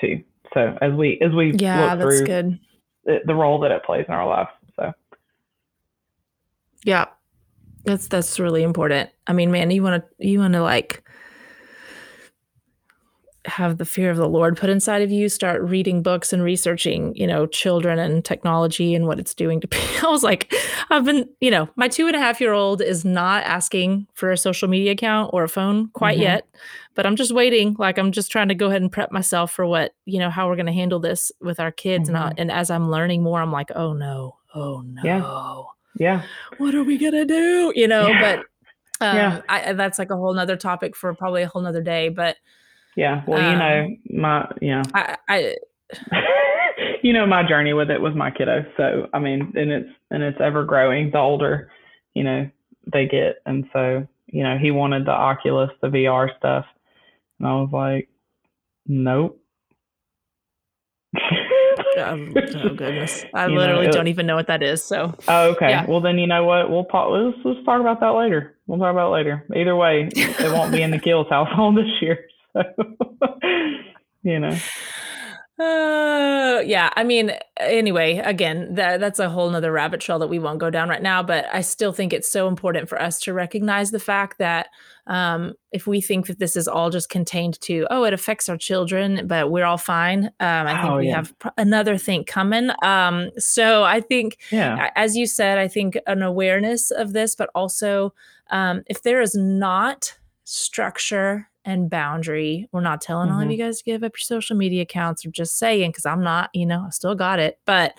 too. 0.00 0.22
So 0.54 0.76
as 0.80 0.92
we 0.92 1.20
as 1.22 1.32
we 1.32 1.52
yeah, 1.52 1.94
look 1.94 1.98
that's 1.98 2.18
through 2.18 2.26
good. 2.26 2.58
The, 3.04 3.18
the 3.26 3.34
role 3.34 3.58
that 3.60 3.72
it 3.72 3.82
plays 3.84 4.04
in 4.06 4.14
our 4.14 4.28
lives. 4.28 4.50
So 4.76 4.92
yeah, 6.84 7.06
that's 7.84 8.08
that's 8.08 8.38
really 8.38 8.62
important. 8.62 9.10
I 9.26 9.32
mean, 9.32 9.50
man, 9.50 9.70
you 9.70 9.82
want 9.82 10.04
to 10.04 10.26
you 10.26 10.38
want 10.38 10.54
to 10.54 10.62
like 10.62 11.02
have 13.44 13.78
the 13.78 13.84
fear 13.84 14.10
of 14.10 14.16
the 14.16 14.28
Lord 14.28 14.56
put 14.56 14.70
inside 14.70 15.02
of 15.02 15.10
you, 15.10 15.28
start 15.28 15.62
reading 15.62 16.02
books 16.02 16.32
and 16.32 16.42
researching, 16.42 17.14
you 17.16 17.26
know, 17.26 17.46
children 17.46 17.98
and 17.98 18.24
technology 18.24 18.94
and 18.94 19.06
what 19.06 19.18
it's 19.18 19.34
doing 19.34 19.60
to 19.60 19.68
people. 19.68 20.08
I 20.08 20.12
was 20.12 20.22
like, 20.22 20.52
I've 20.90 21.04
been, 21.04 21.28
you 21.40 21.50
know, 21.50 21.68
my 21.76 21.88
two 21.88 22.06
and 22.06 22.16
a 22.16 22.18
half 22.18 22.40
year 22.40 22.52
old 22.52 22.80
is 22.80 23.04
not 23.04 23.44
asking 23.44 24.06
for 24.14 24.30
a 24.30 24.36
social 24.36 24.68
media 24.68 24.92
account 24.92 25.30
or 25.32 25.44
a 25.44 25.48
phone 25.48 25.88
quite 25.88 26.14
mm-hmm. 26.14 26.22
yet, 26.22 26.46
but 26.94 27.06
I'm 27.06 27.16
just 27.16 27.32
waiting. 27.32 27.76
Like, 27.78 27.98
I'm 27.98 28.12
just 28.12 28.30
trying 28.30 28.48
to 28.48 28.54
go 28.54 28.68
ahead 28.68 28.82
and 28.82 28.92
prep 28.92 29.10
myself 29.10 29.52
for 29.52 29.66
what, 29.66 29.92
you 30.04 30.18
know, 30.18 30.30
how 30.30 30.48
we're 30.48 30.56
going 30.56 30.66
to 30.66 30.72
handle 30.72 31.00
this 31.00 31.32
with 31.40 31.58
our 31.60 31.72
kids. 31.72 32.08
Mm-hmm. 32.08 32.16
And, 32.16 32.24
I, 32.24 32.34
and 32.38 32.50
as 32.52 32.70
I'm 32.70 32.90
learning 32.90 33.22
more, 33.22 33.40
I'm 33.40 33.52
like, 33.52 33.70
oh 33.74 33.92
no, 33.92 34.36
oh 34.54 34.82
no. 34.82 35.02
Yeah 35.04 35.72
yeah 35.98 36.22
what 36.58 36.74
are 36.74 36.84
we 36.84 36.96
gonna 36.98 37.24
do 37.24 37.72
you 37.74 37.86
know 37.86 38.08
yeah. 38.08 38.20
but 38.20 39.06
um, 39.06 39.16
yeah 39.16 39.40
I, 39.48 39.72
that's 39.72 39.98
like 39.98 40.10
a 40.10 40.16
whole 40.16 40.32
nother 40.32 40.56
topic 40.56 40.96
for 40.96 41.12
probably 41.14 41.42
a 41.42 41.48
whole 41.48 41.62
nother 41.62 41.82
day 41.82 42.08
but 42.08 42.36
yeah 42.96 43.22
well 43.26 43.40
um, 43.40 43.52
you 43.52 43.58
know 43.58 43.84
um, 43.84 43.98
my 44.20 44.52
yeah 44.60 44.82
i, 44.94 45.16
I 45.28 45.56
you 47.02 47.12
know 47.12 47.26
my 47.26 47.46
journey 47.46 47.72
with 47.72 47.90
it 47.90 48.00
was 48.00 48.14
my 48.14 48.30
kiddo 48.30 48.64
so 48.76 49.08
i 49.12 49.18
mean 49.18 49.52
and 49.56 49.70
it's 49.70 49.90
and 50.10 50.22
it's 50.22 50.40
ever 50.40 50.64
growing 50.64 51.10
the 51.10 51.18
older 51.18 51.70
you 52.14 52.24
know 52.24 52.48
they 52.92 53.06
get 53.06 53.36
and 53.46 53.64
so 53.72 54.06
you 54.26 54.42
know 54.42 54.58
he 54.58 54.70
wanted 54.70 55.06
the 55.06 55.12
oculus 55.12 55.70
the 55.80 55.88
vr 55.88 56.28
stuff 56.38 56.64
and 57.38 57.48
i 57.48 57.52
was 57.52 57.70
like 57.72 58.08
nope 58.86 59.38
um, 61.98 62.34
oh 62.56 62.68
goodness, 62.74 63.24
I 63.34 63.46
literally 63.46 63.86
know, 63.86 63.92
don't 63.92 64.08
even 64.08 64.26
know 64.26 64.36
what 64.36 64.46
that 64.46 64.62
is. 64.62 64.82
So. 64.82 65.14
Oh, 65.28 65.50
okay. 65.50 65.70
Yeah. 65.70 65.86
Well, 65.86 66.00
then 66.00 66.18
you 66.18 66.26
know 66.26 66.44
what? 66.44 66.70
We'll 66.70 66.86
let's, 67.10 67.38
let's 67.44 67.64
talk 67.64 67.80
about 67.80 68.00
that 68.00 68.10
later. 68.10 68.56
We'll 68.66 68.78
talk 68.78 68.92
about 68.92 69.12
later. 69.12 69.44
Either 69.54 69.76
way, 69.76 70.08
it 70.14 70.52
won't 70.52 70.72
be 70.72 70.82
in 70.82 70.90
the 70.90 70.98
Kills 70.98 71.26
household 71.28 71.76
this 71.76 71.90
year. 72.00 72.26
So, 72.52 72.62
you 74.22 74.40
know. 74.40 74.56
Uh, 75.62 76.60
yeah. 76.64 76.90
I 76.96 77.04
mean, 77.04 77.32
anyway, 77.58 78.16
again, 78.16 78.74
that 78.74 79.00
that's 79.00 79.18
a 79.18 79.28
whole 79.28 79.50
nother 79.50 79.70
rabbit 79.70 80.00
trail 80.00 80.18
that 80.18 80.28
we 80.28 80.38
won't 80.38 80.58
go 80.58 80.70
down 80.70 80.88
right 80.88 81.02
now. 81.02 81.22
But 81.22 81.46
I 81.52 81.60
still 81.60 81.92
think 81.92 82.12
it's 82.12 82.30
so 82.30 82.48
important 82.48 82.88
for 82.88 83.00
us 83.00 83.20
to 83.20 83.34
recognize 83.34 83.90
the 83.90 84.00
fact 84.00 84.38
that 84.38 84.68
um, 85.06 85.54
if 85.70 85.86
we 85.86 86.00
think 86.00 86.26
that 86.26 86.38
this 86.38 86.56
is 86.56 86.66
all 86.66 86.90
just 86.90 87.10
contained 87.10 87.60
to, 87.62 87.86
oh, 87.90 88.04
it 88.04 88.14
affects 88.14 88.48
our 88.48 88.56
children, 88.56 89.26
but 89.26 89.50
we're 89.50 89.64
all 89.64 89.78
fine. 89.78 90.26
Um, 90.40 90.66
I 90.66 90.80
think 90.80 90.92
oh, 90.92 90.96
we 90.98 91.08
yeah. 91.08 91.16
have 91.16 91.38
pr- 91.38 91.48
another 91.58 91.98
thing 91.98 92.24
coming. 92.24 92.70
Um, 92.82 93.30
so 93.38 93.84
I 93.84 94.00
think, 94.00 94.38
yeah. 94.50 94.90
as 94.96 95.16
you 95.16 95.26
said, 95.26 95.58
I 95.58 95.68
think 95.68 95.98
an 96.06 96.22
awareness 96.22 96.90
of 96.90 97.12
this, 97.12 97.34
but 97.34 97.50
also 97.54 98.14
um, 98.50 98.82
if 98.86 99.02
there 99.02 99.20
is 99.20 99.34
not 99.34 100.16
structure 100.44 101.48
and 101.64 101.88
boundary. 101.88 102.68
We're 102.72 102.80
not 102.80 103.00
telling 103.00 103.30
all 103.30 103.40
of 103.40 103.46
Mhm. 103.48 103.52
you 103.52 103.58
guys 103.58 103.78
to 103.78 103.84
give 103.84 104.02
up 104.02 104.12
your 104.14 104.24
social 104.24 104.56
media 104.56 104.82
accounts 104.82 105.24
or 105.24 105.30
just 105.30 105.58
saying, 105.58 105.90
because 105.90 106.06
I'm 106.06 106.22
not, 106.22 106.50
you 106.52 106.66
know, 106.66 106.84
I 106.86 106.90
still 106.90 107.14
got 107.14 107.38
it. 107.38 107.58
But 107.66 107.96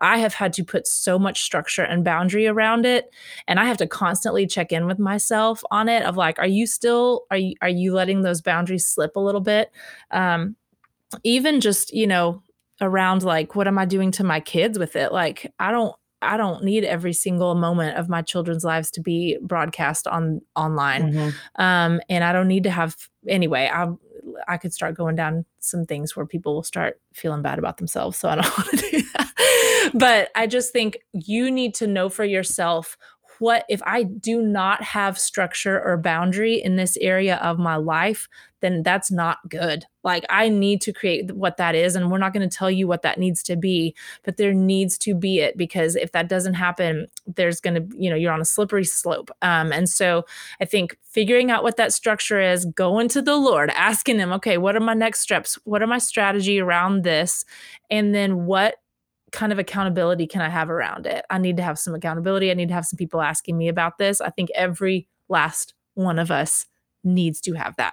I 0.00 0.18
have 0.18 0.34
had 0.34 0.52
to 0.54 0.64
put 0.64 0.86
so 0.88 1.18
much 1.18 1.42
structure 1.42 1.82
and 1.84 2.04
boundary 2.04 2.46
around 2.48 2.84
it. 2.84 3.10
And 3.46 3.60
I 3.60 3.66
have 3.66 3.76
to 3.76 3.86
constantly 3.86 4.46
check 4.46 4.72
in 4.72 4.86
with 4.86 4.98
myself 4.98 5.62
on 5.70 5.88
it 5.88 6.02
of 6.02 6.16
like, 6.16 6.38
are 6.40 6.46
you 6.48 6.66
still, 6.66 7.26
are 7.30 7.36
you, 7.36 7.54
are 7.62 7.68
you 7.68 7.94
letting 7.94 8.22
those 8.22 8.42
boundaries 8.42 8.86
slip 8.86 9.14
a 9.14 9.20
little 9.20 9.40
bit? 9.40 9.70
Um, 10.10 10.56
even 11.22 11.60
just, 11.60 11.94
you 11.94 12.08
know, 12.08 12.42
around 12.80 13.22
like, 13.22 13.54
what 13.54 13.68
am 13.68 13.78
I 13.78 13.84
doing 13.84 14.10
to 14.12 14.24
my 14.24 14.40
kids 14.40 14.78
with 14.78 14.96
it? 14.96 15.12
Like, 15.12 15.52
I 15.60 15.70
don't, 15.70 15.94
I 16.24 16.36
don't 16.36 16.64
need 16.64 16.84
every 16.84 17.12
single 17.12 17.54
moment 17.54 17.96
of 17.96 18.08
my 18.08 18.22
children's 18.22 18.64
lives 18.64 18.90
to 18.92 19.00
be 19.00 19.38
broadcast 19.42 20.06
on 20.06 20.40
online. 20.56 21.12
Mhm. 21.12 21.34
Um, 21.56 22.00
and 22.08 22.24
I 22.24 22.32
don't 22.32 22.48
need 22.48 22.64
to 22.64 22.70
have 22.70 22.96
anyway. 23.28 23.70
I 23.72 23.88
I 24.48 24.56
could 24.56 24.72
start 24.72 24.96
going 24.96 25.16
down 25.16 25.44
some 25.60 25.84
things 25.84 26.16
where 26.16 26.26
people 26.26 26.54
will 26.54 26.62
start 26.62 27.00
feeling 27.12 27.42
bad 27.42 27.58
about 27.58 27.76
themselves. 27.76 28.16
So 28.16 28.28
I 28.28 28.36
don't 28.36 28.58
want 28.58 28.70
to 28.70 28.76
do 28.90 29.02
that. 29.14 29.90
But 29.94 30.30
I 30.34 30.46
just 30.46 30.72
think 30.72 30.98
you 31.12 31.50
need 31.50 31.74
to 31.74 31.86
know 31.86 32.08
for 32.08 32.24
yourself 32.24 32.96
what 33.38 33.64
if 33.68 33.82
I 33.84 34.04
do 34.04 34.40
not 34.42 34.82
have 34.82 35.18
structure 35.18 35.80
or 35.82 35.96
boundary 35.96 36.54
in 36.54 36.76
this 36.76 36.96
area 37.00 37.36
of 37.36 37.58
my 37.58 37.76
life, 37.76 38.28
then 38.64 38.82
that's 38.82 39.10
not 39.10 39.38
good. 39.50 39.84
Like 40.02 40.24
I 40.30 40.48
need 40.48 40.80
to 40.82 40.92
create 40.92 41.30
what 41.32 41.58
that 41.58 41.74
is. 41.74 41.94
And 41.94 42.10
we're 42.10 42.16
not 42.16 42.32
going 42.32 42.48
to 42.48 42.56
tell 42.56 42.70
you 42.70 42.88
what 42.88 43.02
that 43.02 43.18
needs 43.18 43.42
to 43.42 43.56
be, 43.56 43.94
but 44.22 44.38
there 44.38 44.54
needs 44.54 44.96
to 44.98 45.14
be 45.14 45.40
it 45.40 45.58
because 45.58 45.96
if 45.96 46.12
that 46.12 46.30
doesn't 46.30 46.54
happen, 46.54 47.08
there's 47.26 47.60
going 47.60 47.74
to, 47.74 47.96
you 47.96 48.08
know, 48.08 48.16
you're 48.16 48.32
on 48.32 48.40
a 48.40 48.46
slippery 48.46 48.84
slope. 48.84 49.30
Um, 49.42 49.70
and 49.70 49.86
so 49.86 50.24
I 50.62 50.64
think 50.64 50.96
figuring 51.02 51.50
out 51.50 51.62
what 51.62 51.76
that 51.76 51.92
structure 51.92 52.40
is, 52.40 52.64
going 52.64 53.08
to 53.08 53.20
the 53.20 53.36
Lord, 53.36 53.68
asking 53.70 54.18
Him, 54.18 54.32
okay, 54.32 54.56
what 54.56 54.76
are 54.76 54.80
my 54.80 54.94
next 54.94 55.20
steps? 55.20 55.58
What 55.64 55.82
are 55.82 55.86
my 55.86 55.98
strategy 55.98 56.58
around 56.58 57.02
this? 57.02 57.44
And 57.90 58.14
then 58.14 58.46
what 58.46 58.76
kind 59.30 59.52
of 59.52 59.58
accountability 59.58 60.26
can 60.26 60.40
I 60.40 60.48
have 60.48 60.70
around 60.70 61.06
it? 61.06 61.26
I 61.28 61.36
need 61.36 61.58
to 61.58 61.62
have 61.62 61.78
some 61.78 61.94
accountability. 61.94 62.50
I 62.50 62.54
need 62.54 62.68
to 62.68 62.74
have 62.74 62.86
some 62.86 62.96
people 62.96 63.20
asking 63.20 63.58
me 63.58 63.68
about 63.68 63.98
this. 63.98 64.22
I 64.22 64.30
think 64.30 64.48
every 64.54 65.06
last 65.28 65.74
one 65.92 66.18
of 66.18 66.30
us 66.30 66.64
needs 67.02 67.42
to 67.42 67.52
have 67.52 67.76
that. 67.76 67.92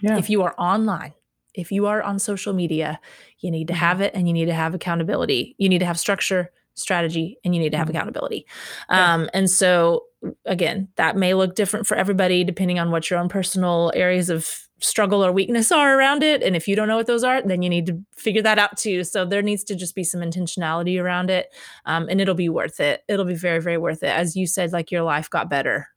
Yeah. 0.00 0.18
If 0.18 0.30
you 0.30 0.42
are 0.42 0.54
online, 0.58 1.14
if 1.54 1.72
you 1.72 1.86
are 1.86 2.02
on 2.02 2.18
social 2.18 2.52
media, 2.52 3.00
you 3.40 3.50
need 3.50 3.68
to 3.68 3.74
have 3.74 4.00
it 4.00 4.12
and 4.14 4.26
you 4.28 4.34
need 4.34 4.46
to 4.46 4.54
have 4.54 4.74
accountability. 4.74 5.54
You 5.58 5.68
need 5.68 5.80
to 5.80 5.86
have 5.86 5.98
structure, 5.98 6.50
strategy, 6.74 7.38
and 7.44 7.54
you 7.54 7.60
need 7.60 7.72
to 7.72 7.78
have 7.78 7.88
Mhm. 7.88 7.90
accountability. 7.90 8.46
Yeah. 8.90 9.14
Um, 9.14 9.28
and 9.34 9.50
so, 9.50 10.04
again, 10.44 10.88
that 10.96 11.16
may 11.16 11.34
look 11.34 11.54
different 11.54 11.86
for 11.86 11.96
everybody 11.96 12.44
depending 12.44 12.78
on 12.78 12.90
what 12.90 13.10
your 13.10 13.18
own 13.18 13.28
personal 13.28 13.90
areas 13.94 14.30
of 14.30 14.48
struggle 14.82 15.22
or 15.24 15.30
weakness 15.32 15.70
are 15.72 15.98
around 15.98 16.22
it. 16.22 16.42
And 16.42 16.56
if 16.56 16.66
you 16.66 16.74
don't 16.74 16.88
know 16.88 16.96
what 16.96 17.06
those 17.06 17.22
are, 17.24 17.42
then 17.42 17.60
you 17.62 17.68
need 17.68 17.84
to 17.86 17.98
figure 18.16 18.40
that 18.42 18.58
out 18.58 18.78
too. 18.78 19.04
So 19.04 19.24
there 19.26 19.42
needs 19.42 19.62
to 19.64 19.74
just 19.74 19.94
be 19.94 20.04
some 20.04 20.20
intentionality 20.22 21.02
around 21.02 21.28
it. 21.30 21.52
Um, 21.84 22.06
and 22.08 22.18
it'll 22.20 22.34
be 22.34 22.48
worth 22.48 22.80
it. 22.80 23.02
It'll 23.08 23.26
be 23.26 23.34
very, 23.34 23.60
very 23.60 23.76
worth 23.76 24.02
it. 24.02 24.08
As 24.08 24.36
you 24.36 24.46
said, 24.46 24.72
like 24.72 24.90
your 24.90 25.02
life 25.02 25.28
got 25.28 25.50
better. 25.50 25.88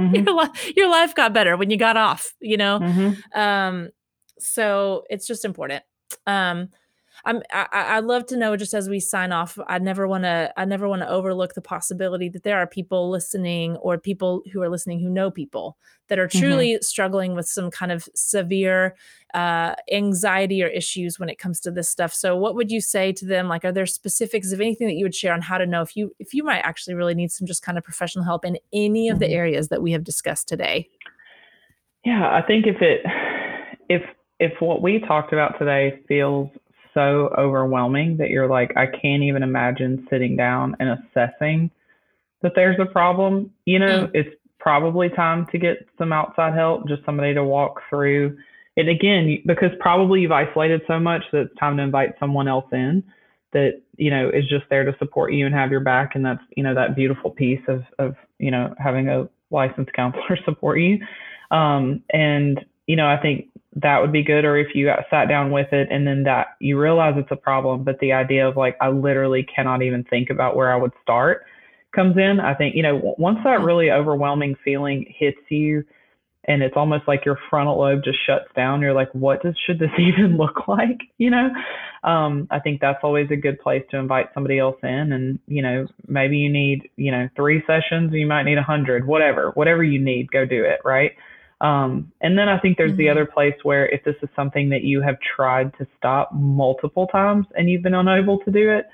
Mhm. 0.00 0.26
Your, 0.26 0.34
li- 0.34 0.72
your 0.76 0.90
life 0.90 1.14
got 1.14 1.32
better 1.34 1.56
when 1.56 1.70
you 1.70 1.76
got 1.76 1.96
off, 1.96 2.34
you 2.40 2.56
know? 2.56 2.80
Mhm. 2.80 3.16
um 3.34 3.90
so 4.38 5.04
it's 5.10 5.26
just 5.26 5.44
important 5.44 5.82
um 6.26 6.68
i'm 7.24 7.42
I, 7.52 7.66
i'd 7.72 8.04
love 8.04 8.26
to 8.26 8.36
know 8.36 8.56
just 8.56 8.74
as 8.74 8.88
we 8.88 9.00
sign 9.00 9.32
off 9.32 9.58
i 9.68 9.78
never 9.78 10.06
want 10.08 10.24
to 10.24 10.52
i 10.56 10.64
never 10.64 10.88
want 10.88 11.02
to 11.02 11.08
overlook 11.08 11.54
the 11.54 11.60
possibility 11.60 12.28
that 12.28 12.42
there 12.42 12.58
are 12.58 12.66
people 12.66 13.10
listening 13.10 13.76
or 13.76 13.98
people 13.98 14.42
who 14.52 14.62
are 14.62 14.68
listening 14.68 15.00
who 15.00 15.08
know 15.10 15.30
people 15.30 15.76
that 16.08 16.18
are 16.18 16.26
Mhm. 16.26 16.40
truly 16.40 16.78
struggling 16.82 17.34
with 17.34 17.46
some 17.46 17.70
kind 17.70 17.92
of 17.92 18.08
severe 18.14 18.96
uh, 19.32 19.76
anxiety 19.92 20.60
or 20.60 20.66
issues 20.66 21.20
when 21.20 21.28
it 21.28 21.38
comes 21.38 21.60
to 21.60 21.70
this 21.70 21.88
stuff 21.88 22.12
so 22.12 22.36
what 22.36 22.54
would 22.54 22.70
you 22.70 22.80
say 22.80 23.12
to 23.12 23.24
them 23.24 23.48
like 23.48 23.64
are 23.64 23.72
there 23.72 23.86
specifics 23.86 24.52
of 24.52 24.60
anything 24.60 24.88
that 24.88 24.94
you 24.94 25.04
would 25.04 25.14
share 25.14 25.32
on 25.32 25.40
how 25.40 25.56
to 25.56 25.66
know 25.66 25.82
if 25.82 25.96
you 25.96 26.12
if 26.18 26.34
you 26.34 26.42
might 26.42 26.60
actually 26.60 26.94
really 26.94 27.14
need 27.14 27.30
some 27.30 27.46
just 27.46 27.62
kind 27.62 27.78
of 27.78 27.84
professional 27.84 28.24
help 28.24 28.44
in 28.44 28.58
any 28.72 29.08
of 29.08 29.18
the 29.20 29.26
Mhm. 29.26 29.34
areas 29.34 29.68
that 29.68 29.82
we 29.82 29.92
have 29.92 30.02
discussed 30.02 30.48
today 30.48 30.88
Yeah, 32.04 32.30
I 32.30 32.42
think 32.42 32.66
if 32.66 32.80
it 32.80 33.02
if 33.88 34.02
if 34.38 34.52
what 34.60 34.82
we 34.82 35.00
talked 35.00 35.32
about 35.32 35.58
today 35.58 36.00
feels 36.08 36.48
so 36.94 37.32
overwhelming 37.38 38.16
that 38.18 38.30
you're 38.30 38.48
like, 38.48 38.76
I 38.76 38.86
can't 38.86 39.22
even 39.22 39.42
imagine 39.42 40.06
sitting 40.10 40.36
down 40.36 40.76
and 40.80 40.90
assessing 40.90 41.70
that 42.42 42.52
there's 42.54 42.78
a 42.80 42.86
problem, 42.86 43.50
you 43.66 43.78
know, 43.78 44.06
Mm. 44.06 44.10
it's 44.14 44.34
probably 44.58 45.08
time 45.08 45.46
to 45.46 45.58
get 45.58 45.86
some 45.98 46.12
outside 46.12 46.54
help, 46.54 46.86
just 46.88 47.04
somebody 47.04 47.34
to 47.34 47.44
walk 47.44 47.82
through 47.88 48.36
it 48.76 48.88
again, 48.88 49.42
because 49.46 49.70
probably 49.80 50.20
you've 50.20 50.32
isolated 50.32 50.80
so 50.86 50.98
much 50.98 51.22
that 51.32 51.42
it's 51.42 51.56
time 51.56 51.76
to 51.76 51.82
invite 51.82 52.14
someone 52.18 52.48
else 52.48 52.66
in 52.72 53.02
that, 53.52 53.80
you 53.96 54.10
know, 54.10 54.30
is 54.30 54.48
just 54.48 54.64
there 54.70 54.84
to 54.84 54.96
support 54.98 55.32
you 55.32 55.44
and 55.44 55.54
have 55.54 55.70
your 55.70 55.80
back. 55.80 56.14
And 56.14 56.24
that's, 56.24 56.42
you 56.56 56.62
know, 56.62 56.74
that 56.74 56.94
beautiful 56.94 57.30
piece 57.30 57.60
of, 57.68 57.82
of, 57.98 58.14
you 58.38 58.50
know, 58.50 58.74
having 58.78 59.08
a 59.08 59.28
licensed 59.50 59.92
counselor 59.92 60.38
support 60.44 60.78
you. 60.78 61.00
Um, 61.50 62.02
and, 62.10 62.64
you 62.86 62.96
know, 62.96 63.06
I 63.06 63.16
think 63.16 63.48
that 63.76 64.00
would 64.00 64.12
be 64.12 64.22
good. 64.22 64.44
Or 64.44 64.56
if 64.56 64.74
you 64.74 64.86
got 64.86 65.04
sat 65.10 65.28
down 65.28 65.50
with 65.50 65.72
it 65.72 65.88
and 65.90 66.06
then 66.06 66.24
that 66.24 66.48
you 66.60 66.78
realize 66.78 67.14
it's 67.16 67.30
a 67.30 67.36
problem, 67.36 67.84
but 67.84 67.98
the 68.00 68.12
idea 68.12 68.48
of 68.48 68.56
like, 68.56 68.76
I 68.80 68.88
literally 68.88 69.46
cannot 69.54 69.82
even 69.82 70.04
think 70.04 70.30
about 70.30 70.56
where 70.56 70.72
I 70.72 70.76
would 70.76 70.92
start 71.02 71.44
comes 71.94 72.16
in. 72.16 72.40
I 72.40 72.54
think, 72.54 72.74
you 72.74 72.82
know, 72.82 73.14
once 73.18 73.38
that 73.44 73.60
really 73.62 73.90
overwhelming 73.90 74.56
feeling 74.64 75.12
hits 75.18 75.40
you 75.48 75.84
and 76.44 76.62
it's 76.62 76.76
almost 76.76 77.06
like 77.06 77.24
your 77.24 77.38
frontal 77.48 77.78
lobe 77.78 78.02
just 78.02 78.18
shuts 78.26 78.48
down, 78.56 78.80
you're 78.80 78.94
like, 78.94 79.12
what 79.12 79.42
does, 79.42 79.54
should 79.66 79.78
this 79.78 79.90
even 79.98 80.36
look 80.36 80.66
like? 80.66 80.98
You 81.18 81.30
know, 81.30 81.50
um, 82.02 82.48
I 82.50 82.58
think 82.60 82.80
that's 82.80 83.00
always 83.02 83.28
a 83.30 83.36
good 83.36 83.60
place 83.60 83.84
to 83.90 83.98
invite 83.98 84.28
somebody 84.34 84.58
else 84.58 84.76
in. 84.82 85.12
And, 85.12 85.38
you 85.46 85.62
know, 85.62 85.86
maybe 86.08 86.38
you 86.38 86.50
need, 86.50 86.88
you 86.96 87.12
know, 87.12 87.28
three 87.36 87.62
sessions, 87.66 88.12
you 88.12 88.26
might 88.26 88.44
need 88.44 88.58
a 88.58 88.62
hundred, 88.62 89.06
whatever, 89.06 89.50
whatever 89.54 89.84
you 89.84 90.00
need, 90.00 90.30
go 90.30 90.44
do 90.44 90.64
it. 90.64 90.80
Right. 90.84 91.12
Um, 91.60 92.10
and 92.22 92.38
then 92.38 92.48
I 92.48 92.58
think 92.58 92.78
there's 92.78 92.96
the 92.96 93.06
Mhm. 93.06 93.10
other 93.10 93.26
place 93.26 93.54
where 93.64 93.86
if 93.88 94.02
this 94.04 94.16
is 94.22 94.28
something 94.34 94.70
that 94.70 94.82
you 94.82 95.02
have 95.02 95.18
tried 95.20 95.76
to 95.78 95.86
stop 95.96 96.32
multiple 96.32 97.06
times 97.08 97.46
and 97.54 97.68
you've 97.68 97.82
been 97.82 97.94
unable 97.94 98.38
to 98.38 98.50
do 98.50 98.70
it, 98.70 98.86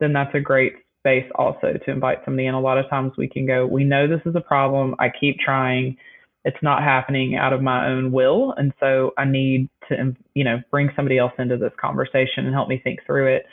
then 0.00 0.12
that's 0.12 0.34
a 0.34 0.40
great 0.40 0.76
space 1.00 1.30
also 1.36 1.74
to 1.74 1.90
invite 1.90 2.24
somebody 2.24 2.46
in. 2.46 2.54
A 2.54 2.60
lot 2.60 2.78
of 2.78 2.88
times 2.88 3.12
we 3.16 3.28
can 3.28 3.46
go, 3.46 3.66
we 3.66 3.84
know 3.84 4.06
this 4.06 4.22
is 4.26 4.34
a 4.34 4.40
problem. 4.40 4.94
I 4.98 5.08
keep 5.08 5.38
trying. 5.38 5.96
It's 6.44 6.62
not 6.62 6.82
happening 6.82 7.36
out 7.36 7.52
of 7.52 7.62
my 7.62 7.86
own 7.86 8.12
will. 8.12 8.52
And 8.56 8.72
so 8.80 9.12
I 9.18 9.24
need 9.24 9.68
to, 9.88 10.14
you 10.34 10.44
know, 10.44 10.60
bring 10.70 10.90
somebody 10.96 11.18
else 11.18 11.32
into 11.38 11.56
this 11.56 11.72
conversation 11.80 12.46
and 12.46 12.54
help 12.54 12.68
me 12.68 12.78
think 12.82 13.04
through 13.04 13.28
it. 13.34 13.46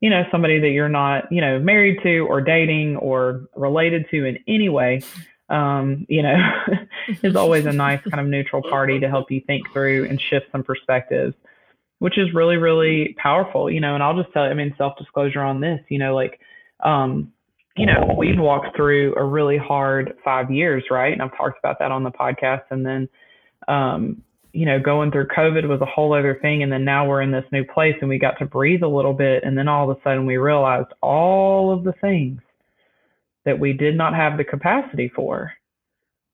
You 0.00 0.10
know, 0.10 0.24
somebody 0.30 0.58
that 0.60 0.70
you're 0.70 0.88
not, 0.88 1.30
you 1.32 1.40
know, 1.40 1.58
married 1.58 1.98
to 2.02 2.20
or 2.28 2.40
dating 2.40 2.96
or 2.96 3.46
related 3.56 4.06
to 4.10 4.24
in 4.24 4.38
any 4.46 4.68
way, 4.68 5.02
um, 5.48 6.06
you 6.08 6.22
know, 6.22 6.36
is 7.22 7.36
always 7.36 7.66
a 7.66 7.72
nice 7.72 8.02
kind 8.02 8.20
of 8.20 8.26
neutral 8.26 8.62
party 8.62 9.00
to 9.00 9.08
help 9.08 9.30
you 9.30 9.40
think 9.46 9.70
through 9.72 10.06
and 10.06 10.20
shift 10.20 10.46
some 10.52 10.62
perspectives, 10.62 11.34
which 11.98 12.18
is 12.18 12.34
really, 12.34 12.56
really 12.56 13.14
powerful, 13.18 13.70
you 13.70 13.80
know. 13.80 13.94
And 13.94 14.02
I'll 14.02 14.20
just 14.20 14.32
tell 14.32 14.44
you, 14.44 14.50
I 14.50 14.54
mean, 14.54 14.74
self 14.76 14.96
disclosure 14.98 15.42
on 15.42 15.60
this, 15.60 15.80
you 15.88 15.98
know, 15.98 16.14
like, 16.14 16.38
um, 16.84 17.32
you 17.76 17.86
know, 17.86 18.14
we've 18.16 18.38
walked 18.38 18.76
through 18.76 19.14
a 19.16 19.24
really 19.24 19.56
hard 19.56 20.14
five 20.24 20.50
years, 20.50 20.84
right? 20.90 21.12
And 21.12 21.22
I've 21.22 21.36
talked 21.36 21.58
about 21.58 21.78
that 21.78 21.92
on 21.92 22.02
the 22.02 22.10
podcast. 22.10 22.64
And 22.70 22.84
then, 22.84 23.08
um, 23.68 24.22
you 24.52 24.66
know, 24.66 24.80
going 24.80 25.12
through 25.12 25.28
COVID 25.28 25.68
was 25.68 25.80
a 25.80 25.86
whole 25.86 26.12
other 26.12 26.38
thing. 26.42 26.62
And 26.64 26.72
then 26.72 26.84
now 26.84 27.06
we're 27.06 27.22
in 27.22 27.30
this 27.30 27.44
new 27.52 27.64
place 27.64 27.94
and 28.00 28.08
we 28.08 28.18
got 28.18 28.38
to 28.40 28.46
breathe 28.46 28.82
a 28.82 28.88
little 28.88 29.12
bit. 29.12 29.44
And 29.44 29.56
then 29.56 29.68
all 29.68 29.88
of 29.88 29.96
a 29.96 30.00
sudden 30.02 30.26
we 30.26 30.38
realized 30.38 30.88
all 31.00 31.72
of 31.72 31.84
the 31.84 31.92
things 32.00 32.40
that 33.44 33.58
we 33.58 33.72
did 33.72 33.96
not 33.96 34.14
have 34.14 34.36
the 34.36 34.44
capacity 34.44 35.08
for 35.14 35.52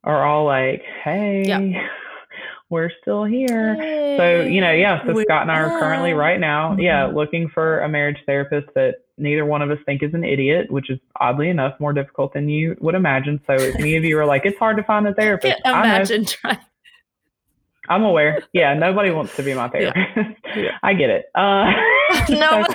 are 0.02 0.24
all 0.24 0.44
like, 0.44 0.82
hey, 1.02 1.44
Yeah. 1.46 1.86
we're 2.70 2.90
still 3.02 3.24
here. 3.24 3.76
So, 4.18 4.42
you 4.42 4.61
know, 4.61 4.72
yeah, 4.72 5.05
so 5.07 5.12
Scott 5.22 5.42
and 5.42 5.50
I 5.52 5.61
are 5.61 5.78
currently 5.78 6.12
right 6.12 6.40
now, 6.40 6.76
yeah, 6.78 7.07
Mhm. 7.07 7.14
looking 7.14 7.48
for 7.48 7.80
a 7.80 7.88
marriage 7.88 8.18
therapist 8.26 8.68
that 8.74 8.96
neither 9.16 9.44
one 9.44 9.62
of 9.62 9.70
us 9.70 9.78
think 9.86 10.02
is 10.02 10.12
an 10.14 10.24
idiot, 10.24 10.70
which 10.70 10.90
is 10.90 10.98
oddly 11.20 11.48
enough 11.50 11.78
more 11.78 11.92
difficult 11.92 12.32
than 12.34 12.48
you 12.48 12.76
would 12.80 12.94
imagine. 12.96 13.40
So 13.46 13.52
if 13.55 13.76
any 13.76 13.96
of 13.96 14.05
you 14.05 14.18
are 14.18 14.26
like, 14.26 14.44
it's 14.44 14.59
hard 14.59 14.76
to 14.78 14.82
find 14.82 15.07
a 15.07 15.14
therapist, 15.20 15.61
I 15.64 15.70
imagine 15.80 16.24
trying. 16.24 16.59
I'm 17.88 18.02
aware. 18.02 18.42
Yeah, 18.55 18.72
nobody 18.74 19.11
wants 19.11 19.36
to 19.36 19.42
be 19.42 19.52
my 19.55 19.70
Yeah. 19.74 19.92
therapist. 19.92 20.40
Yeah. 20.57 20.78
I 20.82 20.94
get 20.94 21.11
it. 21.11 21.26
Uh, 21.34 21.70
No. 22.30 22.64
so- 22.66 22.74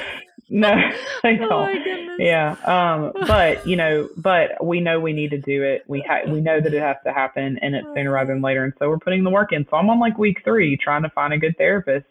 no, 0.50 0.74
Oh 1.24 1.36
don't. 1.36 1.50
my 1.50 1.74
goodness. 1.84 2.18
Yeah. 2.20 2.56
Um, 2.66 3.14
but 3.28 3.66
you 3.68 3.76
know, 3.76 4.10
but 4.18 4.64
we 4.64 4.82
know 4.82 5.00
we 5.00 5.14
need 5.14 5.32
to 5.32 5.38
do 5.38 5.64
it. 5.64 5.84
We 5.88 6.02
ha- 6.08 6.24
we 6.28 6.42
know 6.42 6.60
that 6.60 6.74
it 6.74 6.82
has 6.82 6.98
to 7.06 7.14
happen 7.14 7.60
and 7.62 7.76
it's 7.76 7.88
sooner 7.96 8.12
rather 8.12 8.34
than 8.34 8.42
later. 8.42 8.64
And 8.64 8.74
so 8.80 8.90
we're 8.90 9.00
putting 9.00 9.24
the 9.24 9.30
work 9.30 9.52
in. 9.54 9.66
So 9.70 9.78
I'm 9.78 9.90
on 9.90 10.00
like 10.00 10.18
week 10.18 10.42
three 10.44 10.78
trying 10.78 11.04
to 11.04 11.10
find 11.10 11.34
a 11.34 11.38
good 11.38 11.58
therapist. 11.58 12.06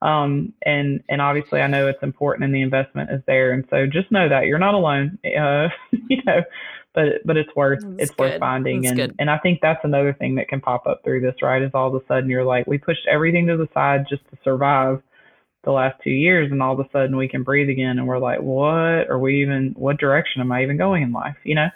Um, 0.00 0.52
and, 0.64 1.02
and 1.08 1.20
obviously 1.20 1.60
I 1.60 1.66
know 1.66 1.88
it's 1.88 2.02
important 2.04 2.44
and 2.44 2.54
the 2.54 2.62
investment 2.62 3.10
is 3.10 3.20
there. 3.26 3.52
And 3.52 3.64
so 3.68 3.84
just 3.86 4.12
know 4.12 4.28
that 4.28 4.46
you're 4.46 4.58
not 4.58 4.74
alone, 4.74 5.18
uh, 5.24 5.68
you 6.08 6.22
know, 6.24 6.42
but 6.94 7.20
but 7.24 7.36
it's 7.36 7.54
worth 7.56 7.80
that's 7.82 7.94
it's 7.98 8.10
good. 8.12 8.18
worth 8.18 8.40
finding 8.40 8.82
that's 8.82 8.90
and 8.90 8.98
good. 9.10 9.16
and 9.18 9.30
I 9.30 9.38
think 9.38 9.60
that's 9.60 9.84
another 9.84 10.12
thing 10.14 10.36
that 10.36 10.48
can 10.48 10.60
pop 10.60 10.86
up 10.86 11.02
through 11.04 11.20
this 11.20 11.34
right 11.42 11.62
is 11.62 11.70
all 11.74 11.94
of 11.94 12.02
a 12.02 12.06
sudden 12.06 12.30
you're 12.30 12.44
like 12.44 12.66
we 12.66 12.78
pushed 12.78 13.06
everything 13.08 13.46
to 13.48 13.56
the 13.56 13.68
side 13.74 14.06
just 14.08 14.22
to 14.30 14.38
survive 14.42 15.02
the 15.64 15.72
last 15.72 16.00
two 16.02 16.10
years 16.10 16.50
and 16.50 16.62
all 16.62 16.78
of 16.78 16.80
a 16.80 16.88
sudden 16.92 17.16
we 17.16 17.28
can 17.28 17.42
breathe 17.42 17.68
again 17.68 17.98
and 17.98 18.06
we're 18.06 18.18
like 18.18 18.40
what 18.40 19.08
are 19.10 19.18
we 19.18 19.42
even 19.42 19.74
what 19.76 19.98
direction 19.98 20.40
am 20.40 20.52
I 20.52 20.62
even 20.62 20.76
going 20.76 21.02
in 21.02 21.12
life 21.12 21.36
you 21.44 21.54
know 21.54 21.68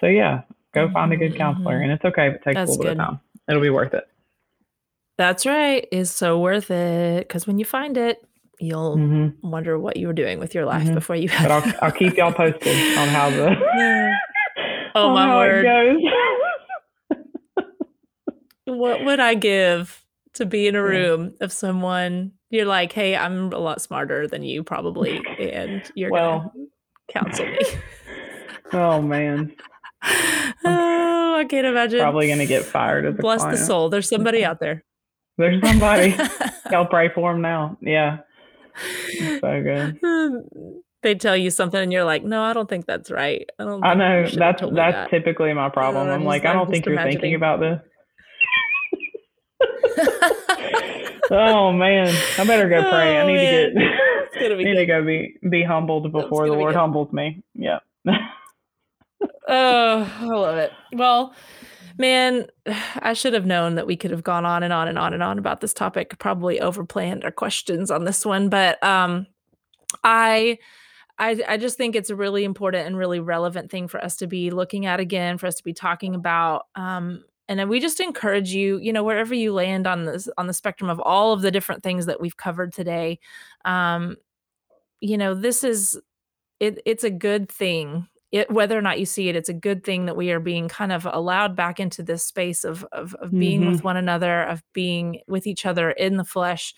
so 0.00 0.06
yeah 0.06 0.42
go 0.74 0.84
mm-hmm, 0.84 0.92
find 0.92 1.12
a 1.12 1.16
good 1.16 1.36
counselor 1.36 1.74
mm-hmm. 1.74 1.84
and 1.84 1.92
it's 1.92 2.04
okay 2.04 2.28
if 2.28 2.34
it 2.36 2.42
takes 2.44 2.54
that's 2.54 2.70
a 2.70 2.72
little 2.72 2.84
good. 2.84 2.96
bit 2.96 3.00
of 3.00 3.06
time 3.06 3.20
it'll 3.48 3.62
be 3.62 3.70
worth 3.70 3.94
it 3.94 4.08
that's 5.16 5.44
right 5.44 5.88
is 5.90 6.10
so 6.10 6.38
worth 6.38 6.70
it 6.70 7.26
because 7.26 7.46
when 7.46 7.58
you 7.58 7.64
find 7.64 7.96
it 7.96 8.24
you'll 8.60 8.96
mm-hmm. 8.96 9.48
wonder 9.48 9.78
what 9.78 9.96
you 9.96 10.06
were 10.06 10.12
doing 10.12 10.38
with 10.38 10.54
your 10.54 10.64
life 10.64 10.84
mm-hmm. 10.84 10.94
before 10.94 11.16
you 11.16 11.28
had. 11.28 11.48
But 11.48 11.52
I'll, 11.52 11.74
I'll 11.82 11.92
keep 11.92 12.16
y'all 12.16 12.32
posted 12.32 12.98
on 12.98 13.08
how 13.08 13.30
the. 13.30 13.56
oh 14.94 15.10
my 15.14 15.36
word! 15.36 15.66
what 18.64 19.04
would 19.04 19.20
I 19.20 19.34
give 19.34 20.04
to 20.34 20.46
be 20.46 20.66
in 20.66 20.74
a 20.74 20.82
room 20.82 21.34
of 21.40 21.52
someone 21.52 22.32
you're 22.50 22.66
like, 22.66 22.92
hey, 22.92 23.16
I'm 23.16 23.52
a 23.52 23.58
lot 23.58 23.80
smarter 23.80 24.26
than 24.26 24.42
you 24.42 24.62
probably, 24.62 25.20
and 25.38 25.82
you're 25.94 26.10
well, 26.10 26.52
gonna 26.54 26.66
counsel 27.08 27.46
me. 27.46 27.58
oh 28.72 29.02
man. 29.02 29.54
oh, 30.02 31.34
I 31.38 31.44
can't 31.48 31.66
imagine. 31.66 32.00
Probably 32.00 32.28
gonna 32.28 32.46
get 32.46 32.64
fired. 32.64 33.06
As 33.06 33.14
Bless 33.16 33.40
client. 33.40 33.58
the 33.58 33.64
soul. 33.64 33.88
There's 33.88 34.08
somebody 34.08 34.44
out 34.44 34.60
there. 34.60 34.84
There's 35.36 35.60
somebody. 35.62 36.16
Y'all 36.70 36.86
pray 36.86 37.10
for 37.14 37.32
him 37.32 37.42
now. 37.42 37.76
Yeah 37.80 38.18
so 39.40 39.62
good. 39.62 39.98
They 41.02 41.14
tell 41.14 41.36
you 41.36 41.50
something 41.50 41.80
and 41.80 41.92
you're 41.92 42.04
like, 42.04 42.24
no, 42.24 42.42
I 42.42 42.52
don't 42.52 42.68
think 42.68 42.86
that's 42.86 43.10
right. 43.10 43.48
I 43.58 43.64
don't. 43.64 43.84
I 43.84 43.94
know 43.94 44.22
that's 44.24 44.36
that's 44.36 44.60
that. 44.60 45.10
typically 45.10 45.52
my 45.52 45.68
problem. 45.68 46.08
I'm 46.08 46.24
like, 46.24 46.44
I 46.44 46.52
don't 46.52 46.70
think 46.70 46.86
you're 46.86 46.94
imagining. 46.94 47.20
thinking 47.20 47.34
about 47.36 47.60
this. 47.60 47.80
oh 51.30 51.72
man, 51.72 52.14
I 52.38 52.44
better 52.44 52.68
go 52.68 52.82
pray. 52.88 53.18
I 53.18 53.26
need 53.26 53.38
oh, 53.38 53.68
to 53.68 53.74
get. 53.74 53.82
I 54.52 54.54
need 54.54 54.64
good. 54.64 54.74
to 54.74 54.86
go 54.86 55.04
be 55.04 55.36
be 55.48 55.62
humbled 55.64 56.12
before 56.12 56.46
the 56.46 56.54
Lord 56.54 56.74
humbles 56.74 57.12
me. 57.12 57.42
Yeah. 57.54 57.80
oh, 59.48 60.12
I 60.20 60.24
love 60.24 60.56
it. 60.58 60.72
Well, 60.92 61.34
man, 61.96 62.46
I 62.96 63.14
should 63.14 63.34
have 63.34 63.46
known 63.46 63.74
that 63.74 63.86
we 63.86 63.96
could 63.96 64.10
have 64.10 64.22
gone 64.22 64.44
on 64.44 64.62
and 64.62 64.72
on 64.72 64.88
and 64.88 64.98
on 64.98 65.12
and 65.12 65.22
on 65.22 65.38
about 65.38 65.60
this 65.60 65.74
topic. 65.74 66.18
Probably 66.18 66.60
overplanned 66.60 67.24
our 67.24 67.32
questions 67.32 67.90
on 67.90 68.04
this 68.04 68.24
one, 68.24 68.48
but 68.48 68.82
um, 68.82 69.26
I. 70.04 70.58
I, 71.20 71.42
I 71.48 71.56
just 71.56 71.76
think 71.76 71.96
it's 71.96 72.10
a 72.10 72.14
really 72.14 72.44
important 72.44 72.86
and 72.86 72.96
really 72.96 73.18
relevant 73.18 73.72
thing 73.72 73.88
for 73.88 74.00
us 74.00 74.18
to 74.18 74.28
be 74.28 74.50
looking 74.50 74.86
at 74.86 75.00
again, 75.00 75.36
for 75.36 75.48
us 75.48 75.56
to 75.56 75.64
be 75.64 75.72
talking 75.72 76.14
about. 76.14 76.66
Um, 76.76 77.24
and 77.48 77.68
we 77.68 77.80
just 77.80 78.00
encourage 78.00 78.50
you, 78.52 78.78
you 78.78 78.92
know, 78.92 79.04
wherever 79.04 79.34
you 79.34 79.52
land 79.52 79.86
on 79.86 80.04
this 80.04 80.28
on 80.38 80.46
the 80.46 80.54
spectrum 80.54 80.90
of 80.90 81.00
all 81.00 81.32
of 81.32 81.42
the 81.42 81.50
different 81.50 81.82
things 81.82 82.06
that 82.06 82.20
we've 82.20 82.36
covered 82.36 82.72
today, 82.72 83.18
um, 83.64 84.16
you 85.00 85.18
know, 85.18 85.34
this 85.34 85.64
is 85.64 85.98
it, 86.60 86.80
it's 86.86 87.04
a 87.04 87.10
good 87.10 87.50
thing 87.50 88.08
it, 88.30 88.50
whether 88.50 88.76
or 88.76 88.82
not 88.82 88.98
you 88.98 89.06
see 89.06 89.28
it, 89.28 89.36
it's 89.36 89.48
a 89.48 89.54
good 89.54 89.84
thing 89.84 90.04
that 90.04 90.16
we 90.16 90.30
are 90.30 90.40
being 90.40 90.68
kind 90.68 90.92
of 90.92 91.06
allowed 91.10 91.56
back 91.56 91.80
into 91.80 92.02
this 92.02 92.24
space 92.24 92.62
of 92.62 92.84
of, 92.92 93.14
of 93.14 93.30
being 93.30 93.62
mm-hmm. 93.62 93.72
with 93.72 93.84
one 93.84 93.96
another, 93.96 94.42
of 94.42 94.62
being 94.74 95.20
with 95.26 95.46
each 95.46 95.64
other 95.64 95.90
in 95.90 96.16
the 96.16 96.24
flesh. 96.24 96.74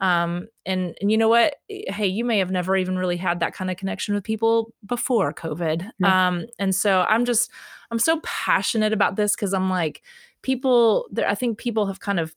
Um, 0.00 0.46
and 0.64 0.96
and 1.00 1.10
you 1.10 1.18
know 1.18 1.28
what? 1.28 1.56
Hey, 1.68 2.06
you 2.06 2.24
may 2.24 2.38
have 2.38 2.52
never 2.52 2.76
even 2.76 2.96
really 2.96 3.16
had 3.16 3.40
that 3.40 3.54
kind 3.54 3.70
of 3.70 3.76
connection 3.76 4.14
with 4.14 4.22
people 4.22 4.72
before 4.86 5.32
COVID. 5.32 5.90
Yeah. 5.98 6.28
Um, 6.28 6.46
and 6.58 6.74
so 6.74 7.02
I'm 7.08 7.24
just 7.24 7.50
I'm 7.90 7.98
so 7.98 8.20
passionate 8.22 8.92
about 8.92 9.16
this 9.16 9.34
because 9.34 9.52
I'm 9.52 9.70
like 9.70 10.02
people. 10.42 11.08
There, 11.10 11.28
I 11.28 11.34
think 11.34 11.58
people 11.58 11.86
have 11.86 11.98
kind 11.98 12.20
of 12.20 12.34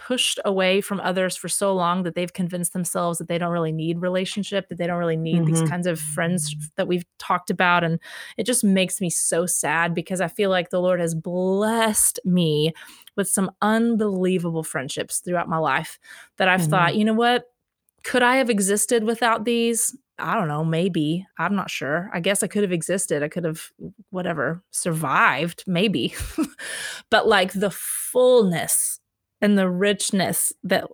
pushed 0.00 0.40
away 0.46 0.80
from 0.80 0.98
others 1.00 1.36
for 1.36 1.46
so 1.46 1.74
long 1.74 2.04
that 2.04 2.14
they've 2.14 2.32
convinced 2.32 2.72
themselves 2.72 3.18
that 3.18 3.28
they 3.28 3.36
don't 3.36 3.52
really 3.52 3.70
need 3.70 4.00
relationship 4.00 4.66
that 4.68 4.78
they 4.78 4.86
don't 4.86 4.98
really 4.98 5.16
need 5.16 5.42
mm-hmm. 5.42 5.52
these 5.52 5.68
kinds 5.68 5.86
of 5.86 6.00
friends 6.00 6.56
that 6.76 6.88
we've 6.88 7.04
talked 7.18 7.50
about 7.50 7.84
and 7.84 8.00
it 8.38 8.46
just 8.46 8.64
makes 8.64 8.98
me 8.98 9.10
so 9.10 9.44
sad 9.44 9.94
because 9.94 10.22
i 10.22 10.26
feel 10.26 10.48
like 10.48 10.70
the 10.70 10.80
lord 10.80 11.00
has 11.00 11.14
blessed 11.14 12.18
me 12.24 12.72
with 13.14 13.28
some 13.28 13.50
unbelievable 13.60 14.62
friendships 14.62 15.18
throughout 15.18 15.50
my 15.50 15.58
life 15.58 15.98
that 16.38 16.48
i've 16.48 16.62
mm-hmm. 16.62 16.70
thought 16.70 16.96
you 16.96 17.04
know 17.04 17.12
what 17.12 17.44
could 18.02 18.22
i 18.22 18.36
have 18.36 18.48
existed 18.48 19.04
without 19.04 19.44
these 19.44 19.94
I 20.22 20.34
don't 20.34 20.48
know, 20.48 20.66
maybe. 20.66 21.26
I'm 21.38 21.56
not 21.56 21.70
sure. 21.70 22.10
I 22.12 22.20
guess 22.20 22.42
I 22.42 22.46
could 22.46 22.62
have 22.62 22.72
existed. 22.72 23.22
I 23.22 23.28
could 23.28 23.44
have, 23.44 23.70
whatever, 24.10 24.62
survived, 24.70 25.64
maybe. 25.66 26.14
but 27.10 27.26
like 27.26 27.54
the 27.54 27.70
fullness 27.70 28.99
and 29.40 29.58
the 29.58 29.68
richness 29.68 30.52
that 30.64 30.84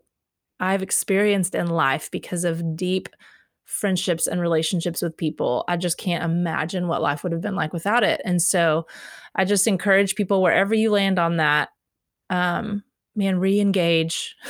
I've 0.60 0.82
experienced 0.82 1.54
in 1.54 1.66
life 1.66 2.10
because 2.10 2.44
of 2.44 2.76
deep 2.76 3.08
friendships 3.64 4.26
and 4.26 4.40
relationships 4.40 5.02
with 5.02 5.16
people. 5.16 5.64
I 5.68 5.76
just 5.76 5.98
can't 5.98 6.24
imagine 6.24 6.88
what 6.88 7.02
life 7.02 7.22
would 7.22 7.32
have 7.32 7.40
been 7.40 7.56
like 7.56 7.72
without 7.72 8.04
it. 8.04 8.22
And 8.24 8.40
so 8.40 8.86
I 9.34 9.44
just 9.44 9.66
encourage 9.66 10.14
people 10.14 10.40
wherever 10.40 10.74
you 10.74 10.90
land 10.90 11.18
on 11.18 11.36
that, 11.36 11.70
um, 12.30 12.84
man, 13.14 13.38
re-engage. 13.38 14.36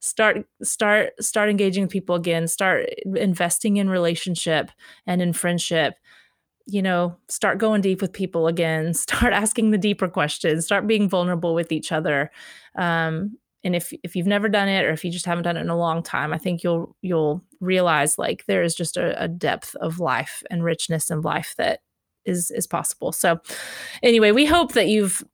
start 0.00 0.44
start 0.64 1.10
start 1.20 1.48
engaging 1.48 1.84
with 1.84 1.92
people 1.92 2.16
again 2.16 2.48
start 2.48 2.86
investing 3.14 3.76
in 3.76 3.88
relationship 3.88 4.68
and 5.06 5.22
in 5.22 5.32
friendship 5.32 5.94
you 6.66 6.82
know, 6.82 7.16
start 7.28 7.58
going 7.58 7.80
deep 7.80 8.00
with 8.00 8.12
people 8.12 8.46
again, 8.46 8.94
start 8.94 9.32
asking 9.32 9.70
the 9.70 9.78
deeper 9.78 10.08
questions, 10.08 10.64
start 10.64 10.86
being 10.86 11.08
vulnerable 11.08 11.54
with 11.54 11.72
each 11.72 11.92
other. 11.92 12.30
Um, 12.76 13.38
and 13.64 13.76
if 13.76 13.92
if 14.02 14.16
you've 14.16 14.26
never 14.26 14.48
done 14.48 14.68
it 14.68 14.84
or 14.84 14.90
if 14.90 15.04
you 15.04 15.10
just 15.10 15.26
haven't 15.26 15.44
done 15.44 15.56
it 15.56 15.60
in 15.60 15.68
a 15.68 15.78
long 15.78 16.02
time, 16.02 16.32
I 16.32 16.38
think 16.38 16.62
you'll 16.62 16.96
you'll 17.00 17.44
realize 17.60 18.18
like 18.18 18.44
there 18.46 18.62
is 18.62 18.74
just 18.74 18.96
a, 18.96 19.22
a 19.22 19.28
depth 19.28 19.76
of 19.76 20.00
life 20.00 20.42
and 20.50 20.64
richness 20.64 21.10
in 21.10 21.20
life 21.20 21.54
that 21.58 21.80
is 22.24 22.50
is 22.50 22.66
possible. 22.66 23.12
So 23.12 23.40
anyway, 24.02 24.32
we 24.32 24.46
hope 24.46 24.72
that 24.72 24.88
you've 24.88 25.24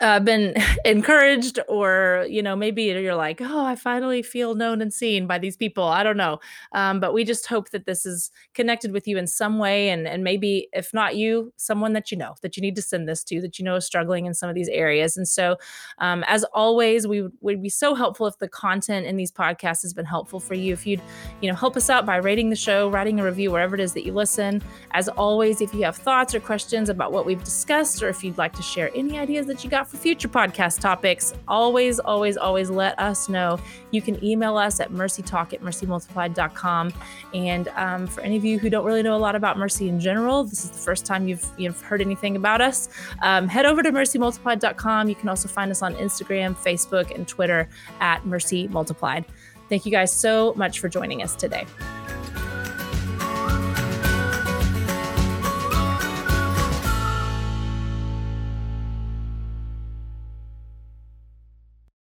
uh, 0.00 0.20
been 0.20 0.54
encouraged 0.84 1.58
or 1.68 2.26
you 2.28 2.42
know 2.42 2.54
maybe 2.54 2.84
you're 2.84 3.14
like 3.14 3.40
oh 3.40 3.64
i 3.64 3.74
finally 3.74 4.22
feel 4.22 4.54
known 4.54 4.80
and 4.80 4.92
seen 4.92 5.26
by 5.26 5.38
these 5.38 5.56
people 5.56 5.84
i 5.84 6.02
don't 6.02 6.16
know 6.16 6.38
um, 6.72 7.00
but 7.00 7.12
we 7.12 7.24
just 7.24 7.46
hope 7.46 7.70
that 7.70 7.86
this 7.86 8.06
is 8.06 8.30
connected 8.54 8.92
with 8.92 9.08
you 9.08 9.18
in 9.18 9.26
some 9.26 9.58
way 9.58 9.88
and 9.88 10.06
and 10.06 10.22
maybe 10.22 10.68
if 10.72 10.94
not 10.94 11.16
you 11.16 11.52
someone 11.56 11.92
that 11.92 12.10
you 12.10 12.16
know 12.16 12.34
that 12.42 12.56
you 12.56 12.60
need 12.60 12.76
to 12.76 12.82
send 12.82 13.08
this 13.08 13.24
to 13.24 13.40
that 13.40 13.58
you 13.58 13.64
know 13.64 13.76
is 13.76 13.84
struggling 13.84 14.26
in 14.26 14.34
some 14.34 14.48
of 14.48 14.54
these 14.54 14.68
areas 14.68 15.16
and 15.16 15.26
so 15.26 15.56
um, 15.98 16.24
as 16.28 16.44
always 16.54 17.06
we 17.06 17.28
would 17.40 17.62
be 17.62 17.68
so 17.68 17.94
helpful 17.94 18.26
if 18.26 18.38
the 18.38 18.48
content 18.48 19.06
in 19.06 19.16
these 19.16 19.32
podcasts 19.32 19.82
has 19.82 19.92
been 19.92 20.04
helpful 20.04 20.38
for 20.38 20.54
you 20.54 20.72
if 20.72 20.86
you'd 20.86 21.02
you 21.40 21.50
know 21.50 21.56
help 21.56 21.76
us 21.76 21.90
out 21.90 22.06
by 22.06 22.16
rating 22.16 22.50
the 22.50 22.56
show 22.56 22.88
writing 22.88 23.18
a 23.20 23.24
review 23.24 23.50
wherever 23.50 23.74
it 23.74 23.80
is 23.80 23.92
that 23.94 24.04
you 24.04 24.12
listen. 24.12 24.62
As 24.92 25.08
always 25.08 25.60
if 25.60 25.72
you 25.72 25.82
have 25.84 25.96
thoughts 25.96 26.34
or 26.34 26.40
questions 26.40 26.88
about 26.88 27.12
what 27.12 27.26
we've 27.26 27.42
discussed 27.42 28.02
or 28.02 28.08
if 28.08 28.22
you'd 28.22 28.38
like 28.38 28.52
to 28.54 28.62
share 28.62 28.90
any 28.94 29.18
ideas 29.18 29.46
that 29.46 29.64
you 29.64 29.70
got 29.70 29.79
for 29.88 29.96
future 29.96 30.28
podcast 30.28 30.80
topics, 30.80 31.32
always, 31.46 31.98
always, 31.98 32.36
always 32.36 32.70
let 32.70 32.98
us 32.98 33.28
know. 33.28 33.58
You 33.90 34.02
can 34.02 34.22
email 34.24 34.56
us 34.56 34.80
at 34.80 34.90
mercytalk 34.92 35.52
at 35.52 35.60
mercymultiplied.com. 35.60 36.92
And 37.34 37.68
um, 37.68 38.06
for 38.06 38.20
any 38.20 38.36
of 38.36 38.44
you 38.44 38.58
who 38.58 38.70
don't 38.70 38.84
really 38.84 39.02
know 39.02 39.16
a 39.16 39.18
lot 39.18 39.36
about 39.36 39.58
Mercy 39.58 39.88
in 39.88 40.00
general, 40.00 40.44
this 40.44 40.64
is 40.64 40.70
the 40.70 40.78
first 40.78 41.06
time 41.06 41.28
you've, 41.28 41.46
you've 41.56 41.80
heard 41.82 42.00
anything 42.00 42.36
about 42.36 42.60
us, 42.60 42.88
um, 43.22 43.48
head 43.48 43.66
over 43.66 43.82
to 43.82 43.90
mercymultiplied.com. 43.90 45.08
You 45.08 45.14
can 45.14 45.28
also 45.28 45.48
find 45.48 45.70
us 45.70 45.82
on 45.82 45.94
Instagram, 45.94 46.56
Facebook, 46.56 47.14
and 47.14 47.26
Twitter 47.26 47.68
at 48.00 48.24
Mercy 48.26 48.68
Multiplied. 48.68 49.24
Thank 49.68 49.86
you 49.86 49.92
guys 49.92 50.12
so 50.12 50.52
much 50.56 50.80
for 50.80 50.88
joining 50.88 51.22
us 51.22 51.36
today. 51.36 51.64